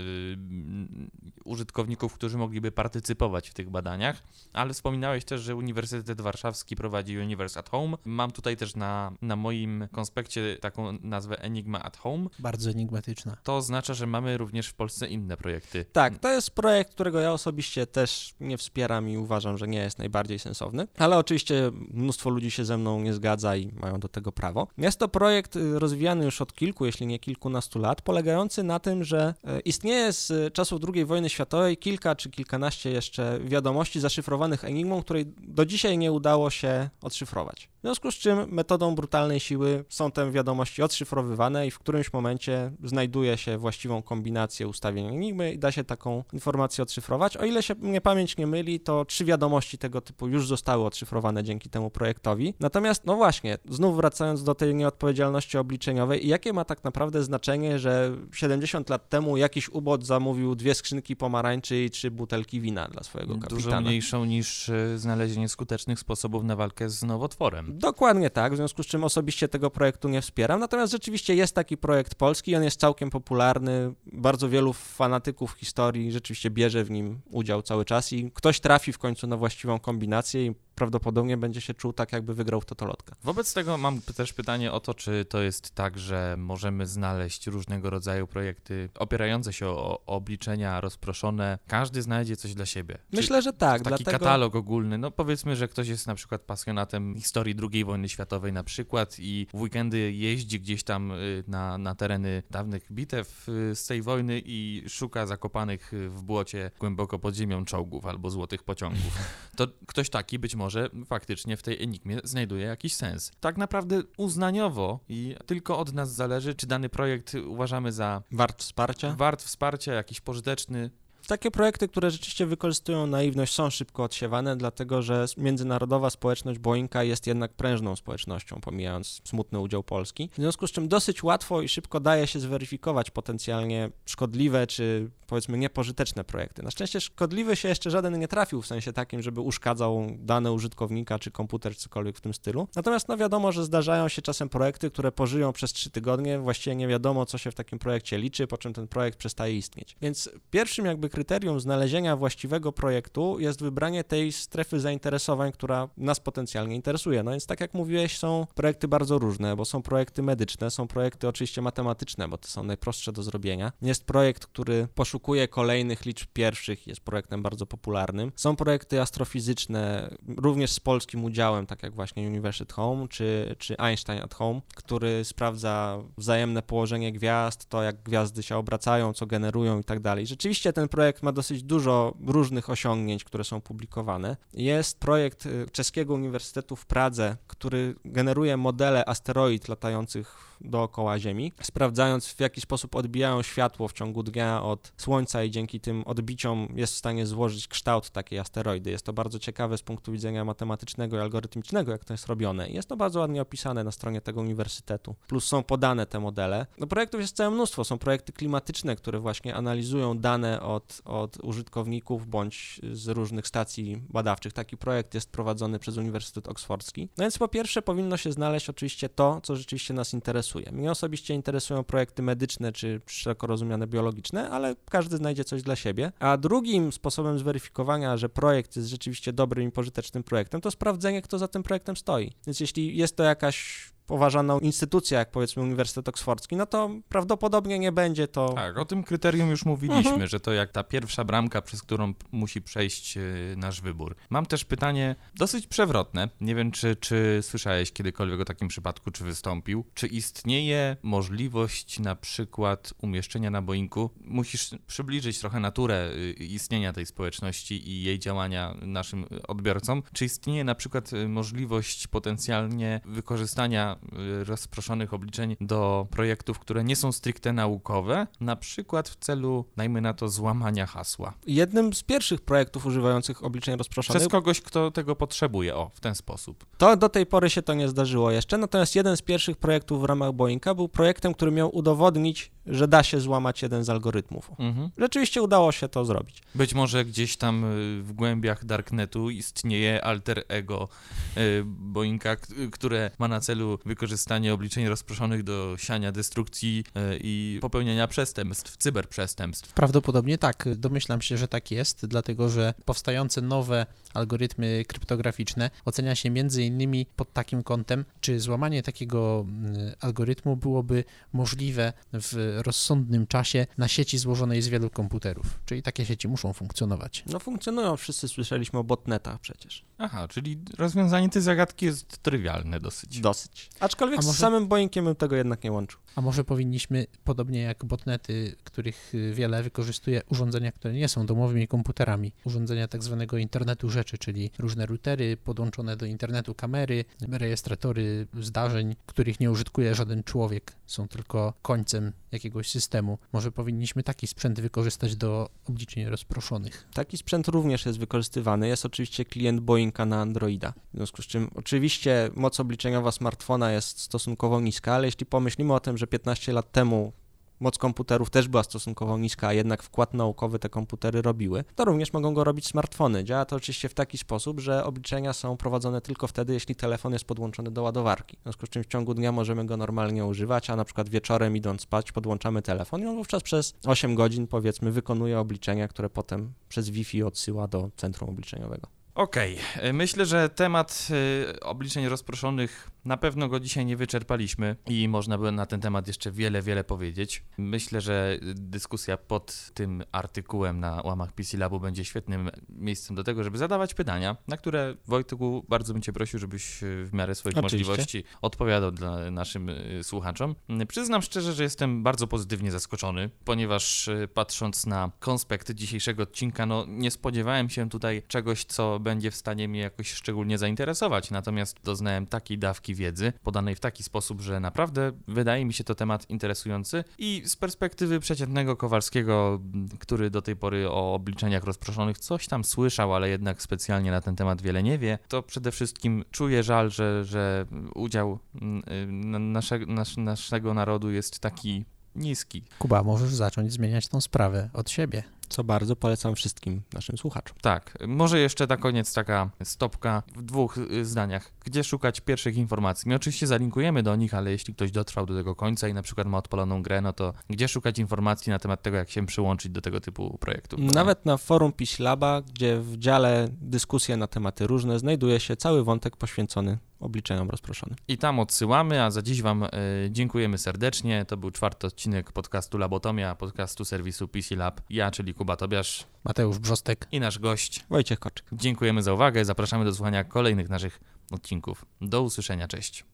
użytkowników, 1.45 2.15
którzy 2.15 2.39
mogliby 2.39 2.73
partycypować 2.73 3.51
w 3.51 3.55
tych 3.55 3.71
badaniach, 3.71 4.23
ale 4.53 4.75
wspominałeś 4.75 5.25
też, 5.25 5.41
że 5.41 5.57
Uniwersytet 5.57 6.21
Warszawski 6.21 6.77
prowadzi 6.77 7.19
Universe 7.19 7.61
at 7.61 7.71
Home. 7.71 7.97
Mam 8.05 8.31
tutaj 8.31 8.57
też 8.57 8.77
na, 8.77 9.13
na 9.23 9.37
moim 9.37 9.89
konspekcie 9.93 10.57
taką 10.61 10.99
nazwę 11.03 11.43
Enigma 11.43 11.83
at 11.83 11.97
Home. 11.97 12.27
Bardzo 12.39 12.71
enigmatyczna. 12.71 13.37
To 13.43 13.57
oznacza, 13.57 13.95
że 13.95 14.07
mamy 14.07 14.39
również 14.39 14.69
w 14.69 14.75
Polsce 14.75 15.09
inne 15.09 15.37
projekty. 15.37 15.85
Tak, 15.93 16.19
to 16.19 16.31
jest 16.31 16.51
projekt, 16.51 16.91
którego 16.91 17.21
ja 17.21 17.33
osobiście 17.33 17.87
też 17.87 18.35
nie 18.41 18.59
wspieram 18.59 19.09
i 19.09 19.19
uważam, 19.19 19.59
że 19.59 19.69
nie 19.69 19.79
jest 19.79 19.99
najbardziej 19.99 20.39
sensowny, 20.45 20.86
ale 20.99 21.18
oczywiście 21.18 21.70
mnóstwo 21.90 22.30
ludzi 22.30 22.51
się 22.51 22.64
ze 22.64 22.76
mną 22.78 23.01
nie 23.01 23.14
zgadza 23.14 23.57
i 23.57 23.72
mają 23.80 24.01
do 24.01 24.09
tego 24.09 24.32
prawo. 24.32 24.68
Jest 24.78 24.99
to 24.99 25.09
projekt 25.09 25.57
y, 25.57 25.78
rozwijany 25.78 26.24
już 26.24 26.40
od 26.40 26.53
kilku, 26.53 26.86
jeśli 26.86 27.07
nie 27.07 27.18
kilkunastu 27.18 27.78
lat, 27.78 28.03
polegający 28.03 28.62
na 28.62 28.78
tym, 28.78 29.05
że 29.05 29.34
y, 29.59 29.61
istnieje 29.61 30.12
z 30.12 30.55
czasów 30.55 30.82
II 30.95 31.05
wojny 31.05 31.28
światowej 31.28 31.76
kilka 31.76 32.14
czy 32.14 32.30
kilkanaście 32.30 32.90
jeszcze 32.90 33.40
wiadomości 33.45 34.01
zaszyfrowanych 34.01 34.64
enigmą, 34.64 35.03
której 35.03 35.26
do 35.38 35.66
dzisiaj 35.66 35.99
nie 35.99 36.12
udało 36.12 36.51
się 36.51 36.90
odszyfrować. 37.03 37.68
W 37.84 37.86
związku 37.86 38.12
z 38.12 38.14
czym 38.14 38.53
metodą 38.53 38.95
brutalnej 38.95 39.40
siły 39.40 39.84
są 39.88 40.11
te 40.11 40.30
wiadomości 40.30 40.82
odszyfrowywane 40.82 41.66
i 41.66 41.70
w 41.70 41.78
którymś 41.78 42.12
momencie 42.12 42.72
znajduje 42.84 43.36
się 43.36 43.59
właściwą 43.59 44.03
kombinację 44.03 44.68
ustawień 44.68 45.07
enigmy 45.07 45.53
i 45.53 45.59
da 45.59 45.72
się 45.72 45.84
taką 45.84 46.24
informację 46.32 46.82
odszyfrować. 46.82 47.36
O 47.36 47.45
ile 47.45 47.62
się 47.62 47.74
mnie 47.74 48.01
pamięć 48.01 48.36
nie 48.36 48.47
myli, 48.47 48.80
to 48.80 49.05
trzy 49.05 49.24
wiadomości 49.24 49.78
tego 49.78 50.01
typu 50.01 50.28
już 50.35 50.49
zostały 50.49 50.85
odszyfrowane 50.85 51.45
dzięki 51.45 51.70
temu 51.70 51.91
projektowi. 51.91 52.55
Natomiast, 52.61 53.07
no 53.07 53.16
właśnie, 53.16 53.59
znów 53.68 53.97
wracając 53.97 54.43
do 54.43 54.55
tej 54.55 54.74
nieodpowiedzialności 54.74 55.59
obliczeniowej, 55.59 56.28
jakie 56.28 56.53
ma 56.53 56.64
tak 56.64 56.85
naprawdę 56.85 57.22
znaczenie, 57.22 57.78
że 57.78 58.16
70 58.32 58.91
lat 58.91 59.09
temu 59.09 59.37
jakiś 59.37 59.68
ubot 59.68 60.07
zamówił 60.07 60.55
dwie 60.55 60.74
skrzynki 60.74 61.16
pomarańczy 61.16 61.85
i 61.85 61.91
trzy 61.91 62.11
butelki 62.11 62.61
wina 62.61 62.89
dla 62.89 63.03
swojego 63.03 63.35
kapitana? 63.35 63.57
Dużo 63.57 63.80
mniejszą 63.80 64.24
niż 64.24 64.68
e, 64.68 64.99
znalezienie 64.99 65.49
skutecznych 65.49 65.99
sposobów 65.99 66.45
na 66.45 66.57
walkę 66.57 66.91
z 66.91 67.03
nowotworem. 67.03 67.78
Dokładnie 67.78 68.30
tak, 68.30 68.53
w 68.53 68.57
związku 68.57 68.82
z 68.82 68.87
czym 68.87 69.05
osobiście 69.05 69.49
tego 69.49 69.70
projektu 69.70 70.09
nie 70.09 70.22
wspieram. 70.22 70.61
Natomiast 70.61 70.93
rzeczywiście 70.93 71.35
jest 71.35 71.55
taki 71.55 71.76
projekt 71.76 72.14
polski, 72.14 72.57
on 72.57 72.62
jest 72.62 72.80
całkiem 72.80 73.11
popularny. 73.11 73.95
Bardzo 74.12 74.49
wielu 74.49 74.72
fanatyków 74.72 75.53
historii 75.53 76.12
rzeczywiście 76.12 76.51
bierze 76.51 76.85
w 76.85 76.91
nim 76.91 77.20
udział 77.30 77.62
cały 77.62 77.85
czas 77.85 78.12
i 78.12 78.30
ktoś 78.35 78.61
trafi 78.61 78.93
w 78.93 78.99
końcu 78.99 79.26
na 79.26 79.37
właściwą 79.37 79.78
kombinację 79.78 80.24
i 80.33 80.55
prawdopodobnie 80.75 81.37
będzie 81.37 81.61
się 81.61 81.75
czuł 81.75 81.93
tak, 81.93 82.12
jakby 82.12 82.35
wygrał 82.35 82.61
w 82.61 82.64
totolotka. 82.64 83.16
Wobec 83.25 83.55
tego 83.55 83.79
mam 83.79 84.01
też 84.01 84.33
pytanie 84.33 84.72
o 84.72 84.81
to, 84.81 84.95
czy 84.95 85.25
to 85.25 85.43
jest 85.43 85.70
tak, 85.70 85.99
że 85.99 86.35
możemy 86.39 86.87
znaleźć 86.87 87.47
różnego 87.47 87.91
rodzaju 87.91 88.27
projekty 88.27 88.89
opierające 88.99 89.53
się 89.53 89.66
o, 89.66 90.03
obliczenia 90.07 90.81
rozproszone. 90.81 91.59
Każdy 91.66 92.03
znajdzie 92.03 92.37
coś 92.37 92.55
dla 92.55 92.66
siebie. 92.66 92.99
Myślę, 93.12 93.43
że 93.43 93.53
tak. 93.53 93.83
Taki 93.83 93.89
dlatego... 93.89 94.11
katalog 94.11 94.55
ogólny. 94.57 94.99
No 94.99 95.11
powiedzmy, 95.11 95.57
że 95.57 95.68
ktoś 95.68 95.89
jest 95.89 96.07
na 96.07 96.14
przykład 96.14 96.43
pasjonatem 96.43 97.14
historii 97.16 97.57
II 97.72 97.85
wojny 97.85 98.09
światowej 98.09 98.53
na 98.53 98.64
przykład 98.64 99.16
i 99.18 99.47
w 99.55 99.61
weekendy 99.61 100.12
jeździ 100.12 100.61
gdzieś 100.61 100.85
tam 100.85 101.11
y, 101.12 101.45
na, 101.47 101.79
na 101.79 101.95
tereny 101.95 102.43
dawnych 102.51 102.93
bitew 102.93 103.49
y, 103.49 103.75
z 103.75 103.87
tej 103.87 104.03
wojny 104.03 104.43
i 104.45 104.85
szuka 104.89 105.27
zakopanych 105.27 105.93
w 106.09 106.22
błocie 106.22 106.70
głęboko 106.81 107.18
pod 107.18 107.35
ziemią 107.35 107.64
czołgów 107.64 108.07
albo 108.07 108.31
złotych 108.31 108.62
pociągów. 108.62 109.18
To 109.57 109.66
ktoś 109.87 110.11
taki 110.11 110.39
być 110.39 110.55
może 110.55 110.64
może 110.65 110.89
faktycznie 111.07 111.57
w 111.57 111.62
tej 111.62 111.83
enigmie 111.83 112.19
znajduje 112.25 112.67
jakiś 112.67 112.95
sens. 112.95 113.33
Tak 113.41 113.57
naprawdę 113.57 114.03
uznaniowo 114.17 115.01
i 115.09 115.37
tylko 115.47 115.79
od 115.79 115.93
nas 115.93 116.15
zależy, 116.15 116.55
czy 116.55 116.67
dany 116.67 116.89
projekt 116.89 117.35
uważamy 117.35 117.93
za 117.93 118.23
wart 118.33 118.62
wsparcia, 118.62 119.15
wart 119.19 119.43
wsparcia, 119.43 119.95
jakiś 119.95 120.21
pożyteczny, 120.21 120.91
takie 121.27 121.51
projekty, 121.51 121.89
które 121.89 122.11
rzeczywiście 122.11 122.47
wykorzystują 122.47 123.07
naiwność, 123.07 123.55
są 123.55 123.70
szybko 123.70 124.03
odsiewane, 124.03 124.57
dlatego 124.57 125.03
że 125.03 125.27
międzynarodowa 125.37 126.11
społeczność 126.11 126.59
Boeinga 126.59 127.03
jest 127.03 127.27
jednak 127.27 127.53
prężną 127.53 127.97
społecznością, 127.97 128.61
pomijając 128.61 129.20
smutny 129.25 129.61
udział 129.61 129.83
Polski. 129.83 130.31
W 130.33 130.37
związku 130.37 130.66
z 130.66 130.72
czym 130.72 130.89
dosyć 130.89 131.22
łatwo 131.22 131.62
i 131.62 131.68
szybko 131.68 132.01
daje 132.01 132.27
się 132.27 132.41
zweryfikować 132.41 133.11
potencjalnie 133.11 133.91
szkodliwe 134.07 134.66
czy 134.66 135.11
powiedzmy 135.27 135.59
niepożyteczne 135.59 136.25
projekty. 136.25 136.62
Na 136.62 136.70
szczęście 136.70 137.01
szkodliwy 137.01 137.57
się 137.57 137.68
jeszcze 137.68 137.91
żaden 137.91 138.18
nie 138.18 138.29
trafił 138.29 138.62
w 138.62 138.66
sensie 138.66 138.93
takim, 138.93 139.22
żeby 139.22 139.41
uszkadzał 139.41 140.07
dane 140.18 140.53
użytkownika 140.53 141.18
czy 141.18 141.31
komputer, 141.31 141.77
cokolwiek 141.77 142.16
w 142.16 142.20
tym 142.20 142.35
stylu. 142.35 142.68
Natomiast 142.77 143.09
no 143.09 143.16
wiadomo, 143.16 143.53
że 143.53 143.64
zdarzają 143.64 144.09
się 144.09 144.22
czasem 144.22 144.49
projekty, 144.49 144.91
które 144.91 145.12
pożyją 145.12 145.53
przez 145.53 145.72
trzy 145.72 145.91
tygodnie, 145.91 146.39
właściwie 146.39 146.77
nie 146.77 146.89
wiadomo, 146.89 147.27
co 147.27 147.39
się 147.39 147.51
w 147.51 147.55
takim 147.55 147.79
projekcie 147.79 148.18
liczy, 148.18 148.47
po 148.47 148.59
czym 148.59 148.72
ten 148.72 148.89
projekt 148.89 149.18
przestaje 149.18 149.57
istnieć. 149.57 149.97
Więc 150.03 150.31
pierwszym 150.51 150.85
jakby 150.85 151.09
kryterium 151.15 151.61
znalezienia 151.61 152.17
właściwego 152.17 152.73
projektu 152.73 153.37
jest 153.39 153.62
wybranie 153.62 154.05
tej 154.05 154.33
strefy 154.33 154.81
zainteresowań, 154.81 155.53
która 155.53 155.89
nas 155.97 156.21
potencjalnie 156.21 156.77
interesuje. 156.77 157.23
No 157.23 157.31
więc 157.31 157.47
tak 157.47 157.61
jak 157.61 157.75
mówiłeś, 157.75 158.19
są 158.19 158.47
projekty 158.55 158.89
bardzo 158.89 159.19
różne, 159.19 159.57
bo 159.57 159.65
są 159.65 159.83
projekty 159.83 160.23
medyczne, 160.23 160.71
są 160.71 160.89
projekty 160.89 161.29
oczywiście 161.29 161.62
matematyczne, 161.62 162.29
bo 162.29 162.39
to 162.39 162.49
są 162.49 162.62
najprostsze 162.62 163.12
do 163.12 163.23
zrobienia. 163.23 163.73
Jest 163.83 164.05
projekt, 164.05 164.47
który 164.47 164.89
poszukuje 164.95 165.49
kolejnych 165.49 166.05
liczb 166.05 166.29
pierwszych, 166.33 166.87
jest 166.87 167.01
projektem 167.01 167.43
bardzo 167.43 167.67
popularnym. 167.67 168.33
Są 168.37 168.57
projekty 168.57 169.01
astrofizyczne, 169.01 170.11
również 170.37 170.73
z 170.73 170.81
polskim 170.81 171.25
udziałem, 171.25 171.67
tak 171.67 171.83
jak 171.83 171.95
właśnie 171.95 172.27
University 172.27 172.75
Home 172.75 173.09
czy, 173.09 173.57
czy 173.59 173.77
Einstein 173.79 174.23
at 174.23 174.35
Home, 174.35 174.61
który 174.75 175.25
sprawdza 175.25 175.99
wzajemne 176.19 176.62
położenie 176.62 177.12
gwiazd, 177.12 177.69
to 177.69 177.83
jak 177.83 178.03
gwiazdy 178.03 178.43
się 178.43 178.57
obracają, 178.57 179.12
co 179.12 179.27
generują 179.27 179.81
i 179.81 179.85
tak 179.85 180.01
dalej. 180.01 180.27
Rzeczywiście 180.27 180.73
ten 180.73 180.89
projekt 180.89 181.04
projekt 181.05 181.23
ma 181.23 181.33
dosyć 181.33 181.63
dużo 181.63 182.15
różnych 182.27 182.71
osiągnięć, 182.71 183.25
które 183.25 183.45
są 183.45 183.61
publikowane. 183.61 184.37
Jest 184.55 185.01
projekt 185.01 185.47
y, 185.47 185.67
Czeskiego 185.73 186.15
Uniwersytetu 186.15 186.77
w 186.77 186.87
Pradze, 186.87 187.37
który 187.47 187.95
generuje 188.05 188.57
modele 188.57 189.09
asteroid 189.09 189.69
latających 189.69 190.54
dookoła 190.61 191.19
Ziemi, 191.19 191.53
sprawdzając 191.63 192.29
w 192.29 192.41
jaki 192.41 192.61
sposób 192.61 192.95
odbijają 192.97 193.43
światło 193.43 193.89
w 193.89 193.93
ciągu 193.93 194.23
dnia 194.23 194.63
od 194.63 194.93
Słońca 194.97 195.45
i 195.45 195.51
dzięki 195.51 195.81
tym 195.81 196.03
odbiciom 196.07 196.69
jest 196.77 196.95
w 196.95 196.97
stanie 196.97 197.27
złożyć 197.27 197.69
kształt 197.69 198.11
takiej 198.11 198.39
asteroidy. 198.39 198.91
Jest 198.91 199.07
to 199.07 199.13
bardzo 199.13 199.39
ciekawe 199.39 199.79
z 199.79 199.83
punktu 199.83 200.13
widzenia 200.13 200.45
matematycznego 200.45 201.17
i 201.17 201.21
algorytmicznego, 201.21 201.93
jak 201.93 202.05
to 202.05 202.15
jest 202.15 202.27
robione. 202.27 202.69
Jest 202.69 202.89
to 202.89 202.97
bardzo 202.97 203.21
ładnie 203.21 203.43
opisane 203.43 203.85
na 203.85 203.91
stronie 203.91 204.21
tego 204.21 204.41
uniwersytetu. 204.41 205.15
Plus 205.29 205.45
są 205.45 205.63
podane 205.63 206.07
te 206.07 206.21
modele. 206.21 206.67
No, 206.79 206.87
projektów 206.87 207.21
jest 207.21 207.37
całe 207.37 207.51
mnóstwo. 207.51 207.85
Są 207.85 207.99
projekty 207.99 208.33
klimatyczne, 208.33 208.97
które 208.97 209.21
właśnie 209.21 209.55
analizują 209.55 210.19
dane 210.19 210.61
od, 210.61 211.03
od 211.05 211.45
użytkowników 211.45 212.27
bądź 212.27 212.81
z 212.93 213.09
różnych 213.09 213.47
stacji 213.47 214.03
badawczych. 214.09 214.53
Taki 214.53 214.77
projekt 214.77 215.15
jest 215.15 215.31
prowadzony 215.31 215.79
przez 215.79 215.97
Uniwersytet 215.97 216.49
Oksfordzki. 216.49 217.09
No 217.19 217.25
więc 217.25 217.39
po 217.39 217.49
pierwsze 217.49 217.83
powinno 217.83 218.17
się 218.17 218.33
znaleźć 218.33 218.71
oczywiście 218.71 219.09
to, 219.09 219.41
co 219.43 219.57
rzeczywiście 219.57 219.95
nas 219.95 220.15
interesuje. 220.15 220.43
Mnie 220.72 220.90
osobiście 220.90 221.34
interesują 221.34 221.84
projekty 221.84 222.22
medyczne 222.22 222.72
czy 222.72 223.01
szeroko 223.07 223.47
rozumiane 223.47 223.86
biologiczne, 223.86 224.51
ale 224.51 224.76
każdy 224.90 225.16
znajdzie 225.16 225.45
coś 225.45 225.62
dla 225.62 225.76
siebie. 225.76 226.12
A 226.18 226.36
drugim 226.36 226.92
sposobem 226.92 227.38
zweryfikowania, 227.38 228.16
że 228.16 228.28
projekt 228.28 228.76
jest 228.76 228.88
rzeczywiście 228.88 229.32
dobrym 229.32 229.68
i 229.68 229.72
pożytecznym 229.72 230.22
projektem, 230.22 230.61
to 230.61 230.70
sprawdzenie, 230.70 231.22
kto 231.22 231.38
za 231.38 231.49
tym 231.49 231.62
projektem 231.62 231.97
stoi. 231.97 232.32
Więc 232.47 232.61
jeśli 232.61 232.97
jest 232.97 233.16
to 233.16 233.22
jakaś 233.22 233.86
poważana 234.07 234.59
instytucja, 234.63 235.19
jak 235.19 235.31
powiedzmy 235.31 235.63
Uniwersytet 235.63 236.09
Oksfordzki, 236.09 236.57
no 236.57 236.67
to 236.67 236.91
prawdopodobnie 237.09 237.79
nie 237.79 237.93
będzie 237.93 238.29
to. 238.29 238.49
Tak, 238.49 238.79
o 238.79 238.85
tym 238.85 239.03
kryterium 239.05 239.51
już 239.51 239.65
mówiliśmy, 239.65 240.11
Mhm. 240.11 240.27
że 240.29 240.41
to 240.41 240.53
jak 240.53 240.73
ta 240.73 240.85
pierwsza 240.85 241.25
bramka, 241.25 241.63
przez 241.63 241.83
którą 241.83 242.15
musi 242.33 242.63
przejść 242.63 243.17
e, 243.17 243.21
nasz 243.57 243.81
wybór. 243.81 244.17
Mam 244.31 244.47
też 244.47 244.65
pytanie 244.65 245.17
dosyć 245.35 245.67
przewrotne. 245.67 246.29
Nie 246.41 246.55
wiem, 246.55 246.71
czy, 246.71 246.97
czy 246.97 247.39
słyszałeś 247.43 247.93
kiedykolwiek 247.93 248.41
o 248.41 248.45
takim 248.45 248.69
przypadku, 248.69 249.11
czy 249.11 249.25
wystąpił. 249.25 249.85
Czy 249.95 250.07
istnieje 250.07 250.97
możliwość 251.03 251.99
na 251.99 252.17
przykład 252.17 252.95
umieszczenia 253.03 253.51
na 253.51 253.63
Boeingu? 253.63 254.11
Musisz 254.21 254.71
przybliżyć 254.87 255.39
trochę 255.39 255.61
naturę 255.61 256.11
y, 256.15 256.33
istnienia 256.33 256.93
tej 256.93 257.07
społeczności 257.07 257.89
i 257.91 258.03
jej 258.03 258.19
działania 258.19 258.75
naszym 258.83 259.27
odbiorcom. 259.49 260.03
Czy 260.13 260.25
istnieje 260.25 260.65
na 260.65 260.75
przykład 260.75 261.13
y, 261.13 261.29
możliwość 261.29 262.07
potencjalnie 262.07 263.01
wykorzystania 263.05 263.93
y, 264.40 264.45
rozproszonych 264.45 265.14
obliczeń 265.14 265.57
do 265.61 266.07
projektów, 266.11 266.59
które 266.59 266.84
nie 266.84 266.97
są 266.97 267.12
stricte 267.12 267.53
naukowe, 267.53 268.26
na 268.40 268.57
przykład 268.57 269.09
w 269.09 269.16
celu, 269.16 269.64
dajmy 269.76 270.01
na 270.01 270.14
to, 270.14 270.28
złamania 270.28 270.86
hasła. 270.86 271.34
Jednym 271.47 271.92
z 271.92 272.03
pierwszych 272.03 272.40
projektów 272.40 272.86
używających 272.86 273.45
obliczeń 273.45 273.76
rozproszonych 273.76 274.20
Przez 274.20 274.32
kogoś, 274.32 274.61
kto 274.61 274.90
tego 274.90 275.16
potrzebuje, 275.16 275.76
o, 275.76 275.90
w 275.95 276.01
ten 276.01 276.14
sposób. 276.14 276.66
To 276.78 276.97
do 276.97 277.09
tej 277.09 277.26
pory 277.26 277.51
się 277.51 277.62
to 277.62 277.74
nie 277.74 277.88
zdarzyło 277.88 278.30
jeszcze, 278.30 278.59
natomiast 278.59 278.97
jeden 278.97 279.16
z 279.16 279.22
pierwszych 279.22 279.57
projektów 279.57 280.01
w 280.01 280.05
ramach 280.05 280.32
Boeinga 280.32 280.74
był 280.74 280.88
projektem, 280.88 281.34
który 281.34 281.51
miał 281.51 281.76
udowodnić, 281.76 282.51
że 282.66 282.88
da 282.88 283.03
się 283.03 283.20
złamać 283.20 283.62
jeden 283.62 283.84
z 283.84 283.90
algorytmów. 283.90 284.51
Mhm. 284.59 284.90
Rzeczywiście 284.99 285.42
udało 285.42 285.72
się 285.72 285.88
to 285.88 286.05
zrobić. 286.05 286.42
Być 286.55 286.74
może 286.74 287.05
gdzieś 287.05 287.36
tam 287.36 287.64
y, 287.64 288.03
w 288.03 288.12
głębiach 288.12 288.64
Darknetu 288.64 289.30
istnieje 289.30 290.05
alter 290.05 290.45
ego 290.49 290.88
y, 291.36 291.62
Boeinga, 291.66 292.36
które 292.72 293.11
ma 293.18 293.28
na 293.28 293.40
celu 293.40 293.78
wykorzystanie 293.85 294.55
obliczeń 294.55 294.89
rozproszonych 294.89 295.43
do 295.43 295.74
siania 295.78 296.12
destrukcji 296.12 296.85
y, 296.89 297.18
i 297.22 297.59
popełniania 297.61 298.09
przestępstw, 298.09 298.76
cyberprzestępstw. 298.76 299.72
Prawdopodobnie 299.72 300.39
tak. 300.39 300.68
Domyślam 300.76 301.22
się, 301.22 301.37
że 301.37 301.49
tak 301.49 301.70
jest, 301.70 302.07
dlatego 302.07 302.49
że 302.49 302.74
powstające 302.85 303.41
nowe 303.41 303.87
algorytmy 304.14 304.85
kryptograficzne 304.89 305.70
ocenia 305.85 306.14
się 306.14 306.30
między 306.30 306.64
innymi 306.64 307.07
pod 307.16 307.32
takim 307.32 307.62
kątem, 307.62 308.05
czy 308.20 308.41
złamanie 308.41 308.82
takiego 308.82 309.47
mm, 309.49 309.93
algorytmu 310.01 310.57
byłoby 310.57 311.05
możliwe 311.32 311.93
w 312.12 312.61
rozsądnym 312.64 313.26
czasie 313.26 313.66
na 313.78 313.89
sieci 313.89 314.18
złożonej 314.18 314.62
z 314.62 314.68
wielu 314.68 314.91
komputerów. 314.91 315.61
Czyli 315.66 315.82
takie 315.82 316.07
sieci 316.07 316.28
muszą 316.28 316.53
funkcjonować. 316.53 317.24
No 317.26 317.39
funkcjonują, 317.39 317.97
wszyscy 317.97 318.28
słyszeliśmy 318.28 318.78
o 318.78 318.85
botnetach 318.85 319.41
przecież. 319.41 319.85
Aha, 319.99 320.28
czyli 320.28 320.59
rozwiązanie 320.78 321.28
tej 321.28 321.42
zagadki 321.42 321.86
jest 321.86 322.18
trywialne 322.22 322.80
dosyć. 322.80 323.20
Dosyć. 323.20 323.70
Aczkolwiek 323.80 324.18
A 324.18 324.22
z 324.22 324.26
może- 324.26 324.38
samym 324.38 324.66
Boeingiem 324.68 325.05
bym 325.05 325.14
tego 325.14 325.36
jednak 325.36 325.64
nie 325.64 325.72
łączył. 325.72 326.01
A 326.17 326.21
może 326.21 326.45
powinniśmy, 326.45 327.07
podobnie 327.25 327.61
jak 327.61 327.85
botnety, 327.85 328.57
których 328.65 329.15
y, 329.15 329.33
wiele 329.35 329.62
wykorzystuje 329.62 330.23
urządzenia, 330.31 330.73
które 330.73 330.95
nie 330.95 331.09
są 331.09 331.27
domowymi 331.27 331.69
komputerami, 331.69 332.33
urządzenia 332.45 332.89
tak 332.89 333.03
zwanego 333.03 333.39
internetu 333.39 333.91
rzeczy, 333.91 334.19
czyli 334.19 334.51
różne 334.59 334.87
routery 334.87 335.37
podłączone 335.37 335.97
do 335.97 336.07
internetu 336.07 336.55
kamery, 336.55 337.05
rejestratory 337.33 338.27
zdarzeń, 338.41 338.97
których 339.07 339.41
nie 339.41 339.51
użytkuje 339.51 339.95
żaden 339.95 340.23
człowiek, 340.23 340.73
są 340.87 341.09
tylko 341.09 341.55
końcem 341.62 342.12
jakiegoś 342.33 342.71
systemu. 342.71 343.19
Może 343.33 343.53
powinniśmy 343.53 344.03
taki 344.03 344.27
sprzęt 344.27 344.61
wykorzystać 344.61 345.17
do 345.17 345.51
obliczeń 345.69 346.05
rozproszonych. 346.05 346.87
Taki 346.95 347.17
sprzęt 347.19 347.49
również 347.49 347.87
jest 347.87 347.99
wykorzystywany. 347.99 348.69
Jest 348.69 348.87
oczywiście 348.87 349.25
klient 349.25 349.61
Boeinga 349.61 350.07
na 350.07 350.21
Androida. 350.21 350.73
W 350.93 350.97
związku 350.97 351.23
z 351.23 351.27
czym 351.27 351.51
oczywiście 351.55 352.31
moc 352.35 352.61
obliczeniowa 352.61 353.12
smartfona 353.12 353.73
jest 353.73 354.01
stosunkowo 354.01 354.61
niska, 354.61 354.95
ale 354.95 355.07
jeśli 355.07 355.27
pomyślimy 355.27 355.75
o 355.75 355.81
tym, 355.81 355.99
że 355.99 356.04
15 356.07 356.53
lat 356.53 356.73
temu 356.73 357.13
moc 357.61 357.79
komputerów 357.79 358.31
też 358.31 358.49
była 358.49 358.63
stosunkowo 358.63 359.19
niska, 359.19 359.49
a 359.49 359.53
jednak 359.53 359.83
wkład 359.83 360.15
naukowy 360.15 360.59
te 360.59 360.69
komputery 360.69 361.23
robiły, 361.23 361.65
to 361.75 361.85
również 361.85 362.13
mogą 362.13 362.35
go 362.35 362.45
robić 362.45 362.67
smartfony. 362.67 363.25
Działa 363.25 363.45
to 363.45 363.57
oczywiście 363.57 363.89
w 363.89 363.95
taki 363.95 364.19
sposób, 364.19 364.61
że 364.61 364.85
obliczenia 364.85 365.33
są 365.33 365.57
prowadzone 365.57 366.01
tylko 366.01 366.27
wtedy, 366.27 366.53
jeśli 366.53 366.75
telefon 366.77 367.13
jest 367.13 367.25
podłączony 367.25 367.71
do 367.71 367.83
ładowarki. 367.83 368.37
W 368.37 368.43
związku 368.43 368.67
z 368.67 368.69
czym 368.69 368.83
w 368.83 368.87
ciągu 368.87 369.15
dnia 369.15 369.33
możemy 369.33 369.67
go 369.67 369.77
normalnie 369.77 370.25
używać, 370.25 370.71
a 370.71 370.77
na 370.77 370.85
przykład 370.85 371.09
wieczorem 371.09 371.57
idąc 371.57 371.81
spać 371.81 372.13
podłączamy 372.13 372.63
telefon 372.63 373.03
i 373.03 373.07
on 373.07 373.17
wówczas 373.17 373.43
przez 373.43 373.75
8 373.87 374.15
godzin 374.15 374.47
powiedzmy 374.47 374.91
wykonuje 374.91 375.39
obliczenia, 375.39 375.89
które 375.89 376.11
potem 376.11 376.53
przez 376.69 376.91
Wi-Fi 376.91 377.23
odsyła 377.23 377.69
do 377.69 377.91
centrum 377.97 378.31
obliczeniowego. 378.31 379.04
Okej, 379.15 379.59
e, 379.77 379.93
myślę, 379.93 380.27
że 380.27 380.49
temat 380.49 381.09
e, 381.11 381.61
obliczeń 381.61 382.09
rozproszonych 382.09 382.91
na 383.05 383.17
pewno 383.17 383.49
go 383.49 383.61
dzisiaj 383.61 383.87
nie 383.87 383.97
wyczerpaliśmy 383.97 384.77
i 384.87 385.09
można 385.09 385.39
by 385.39 385.53
na 385.53 385.67
ten 385.67 385.81
temat 385.81 386.07
jeszcze 386.07 386.33
wiele, 386.33 386.62
wiele 386.62 386.85
powiedzieć. 386.85 387.45
Myślę, 387.59 388.01
że 388.01 388.39
dyskusja 388.55 389.17
pod 389.17 389.71
tym 389.75 390.03
artykułem 390.12 390.81
na 390.81 391.03
łamach 391.05 391.33
PC 391.33 391.59
Labu 391.59 391.81
będzie 391.81 392.05
świetnym 392.05 392.51
miejscem 392.69 393.17
do 393.17 393.25
tego, 393.25 393.45
żeby 393.45 393.59
zadawać 393.59 393.95
pytania, 393.95 394.37
na 394.49 394.57
które 394.57 394.95
Wojtku 395.07 395.65
bardzo 395.69 395.93
bym 395.93 396.03
Cię 396.03 396.12
prosił, 396.12 396.39
żebyś 396.39 396.83
e, 396.83 396.87
w 397.05 397.11
miarę 397.12 397.35
swoich 397.35 397.59
Oczywiście. 397.59 397.79
możliwości 397.79 398.25
odpowiadał 398.43 398.91
dla 398.91 399.31
naszym 399.31 399.71
słuchaczom. 400.03 400.55
Przyznam 400.89 401.23
szczerze, 401.23 401.53
że 401.53 401.62
jestem 401.62 402.03
bardzo 402.03 402.27
pozytywnie 402.27 402.71
zaskoczony, 402.71 403.31
ponieważ 403.45 404.11
patrząc 404.35 404.87
na 404.87 405.11
konspekt 405.19 405.71
dzisiejszego 405.71 406.23
odcinka, 406.23 406.67
no 406.67 406.85
nie 406.89 407.11
spodziewałem 407.11 407.71
się 407.71 407.89
tutaj 407.89 408.23
czegoś, 408.29 408.65
co 408.65 409.01
będzie 409.05 409.31
w 409.31 409.37
stanie 409.37 409.69
mnie 409.69 409.81
jakoś 409.81 410.13
szczególnie 410.13 410.59
zainteresować. 410.59 411.31
Natomiast 411.31 411.77
doznałem 411.85 412.27
takiej 412.27 412.59
dawki 412.59 412.95
wiedzy, 412.95 413.33
podanej 413.43 413.75
w 413.75 413.81
taki 413.81 414.03
sposób, 414.03 414.41
że 414.41 414.61
naprawdę 414.61 415.13
wydaje 415.29 415.65
mi 415.65 415.73
się 415.73 415.85
to 415.85 415.95
temat 415.95 416.31
interesujący 416.31 417.05
i 417.19 417.43
z 417.45 417.57
perspektywy 417.57 418.21
przeciętnego 418.21 418.77
Kowalskiego, 418.77 419.61
który 419.99 420.31
do 420.31 420.43
tej 420.43 420.57
pory 420.57 420.91
o 420.91 421.15
obliczeniach 421.15 421.65
rozproszonych 421.65 422.19
coś 422.19 422.47
tam 422.47 422.65
słyszał, 422.65 423.15
ale 423.15 423.29
jednak 423.29 423.63
specjalnie 423.63 424.11
na 424.11 424.21
ten 424.21 424.37
temat 424.37 424.63
wiele 424.63 424.83
nie 424.83 424.99
wie, 424.99 425.19
to 425.29 425.43
przede 425.43 425.73
wszystkim 425.73 426.25
czuję 426.31 426.63
żal, 426.63 426.91
że, 426.91 427.25
że 427.25 427.67
udział 427.95 428.39
m, 428.63 428.83
y, 428.89 429.07
na- 429.07 429.39
nasze, 429.39 429.79
nasz, 429.79 430.17
naszego 430.17 430.75
narodu 430.75 431.11
jest 431.11 431.41
taki 431.41 431.85
niski. 432.17 432.62
Kuba, 432.79 433.03
możesz 433.03 433.35
zacząć 433.35 433.73
zmieniać 433.73 434.09
tą 434.09 434.21
sprawę 434.21 434.71
od 434.73 434.91
siebie. 434.91 435.23
Co 435.49 435.65
bardzo 435.65 435.97
polecam 435.97 436.35
wszystkim 436.35 436.83
naszym 436.93 437.19
słuchaczom. 437.19 437.57
Tak, 437.61 437.99
może 438.07 438.39
jeszcze 438.39 438.67
na 438.67 438.77
koniec 438.77 439.15
taka 439.15 439.51
stopka 439.65 440.23
w 440.37 440.43
dwóch 440.43 440.79
y, 440.79 441.05
zdaniach. 441.05 441.53
Gdzie 441.65 441.85
szukać 441.85 442.21
pierwszych 442.21 442.57
informacji? 442.57 443.09
My 443.09 443.15
oczywiście 443.15 443.47
zalinkujemy 443.47 444.03
do 444.03 444.17
nich, 444.17 444.35
ale 444.35 444.51
jeśli 444.51 444.75
ktoś 444.75 444.91
dotrwał 444.91 445.27
do 445.27 445.35
tego 445.35 445.55
końca 445.55 445.89
i 445.89 445.95
na 445.95 446.03
przykład 446.03 446.27
ma 446.27 446.39
odpaloną 446.39 446.83
grę, 446.83 447.01
no 447.01 447.12
to 447.12 447.35
gdzie 447.51 447.69
szukać 447.69 447.99
informacji 447.99 448.51
na 448.51 448.59
temat 448.59 448.83
tego, 448.83 448.97
jak 448.97 449.11
się 449.11 449.27
przyłączyć 449.27 449.73
do 449.73 449.81
tego 449.81 450.01
typu 450.01 450.39
projektów? 450.39 450.81
Nawet 450.81 451.25
na 451.25 451.37
forum 451.37 451.73
PiSLaba, 451.73 452.43
gdzie 452.43 452.81
w 452.81 452.97
dziale 452.97 453.49
dyskusje 453.51 454.17
na 454.17 454.27
tematy 454.27 454.67
różne, 454.67 454.99
znajduje 454.99 455.41
się 455.41 455.57
cały 455.57 455.85
wątek 455.85 456.17
poświęcony 456.17 456.79
obliczeniom 457.05 457.51
rozproszonym. 457.51 457.97
I 458.09 458.19
tam 458.19 458.39
odsyłamy, 458.39 459.03
a 459.03 459.11
za 459.11 459.23
dziś 459.23 459.43
Wam 459.43 459.63
y, 459.63 459.69
dziękujemy 460.11 460.59
serdecznie. 460.59 461.25
To 461.25 461.37
był 461.37 461.51
czwarty 461.51 461.87
odcinek 461.87 462.33
podcastu 462.33 462.79
Labotomia, 462.79 463.35
podcastu 463.35 463.85
serwisu 463.85 464.29
PC 464.29 464.57
Lab. 464.57 464.81
Ja, 464.91 465.11
czyli 465.11 465.35
Kuba 465.35 465.57
Tobiasz 465.57 466.07
Mateusz 466.25 466.59
Brzostek. 466.59 467.09
i 467.13 467.21
nasz 467.21 467.39
gość. 467.39 467.85
Wojciech 467.91 468.19
Koczyk. 468.19 468.47
Dziękujemy 468.53 469.03
za 469.03 469.13
uwagę. 469.13 469.45
Zapraszamy 469.45 469.85
do 469.85 469.95
słuchania 469.95 470.25
kolejnych 470.25 470.69
naszych 470.69 471.01
odcinków. 471.31 471.85
Do 472.01 472.23
usłyszenia. 472.23 472.69
Cześć. 472.69 473.05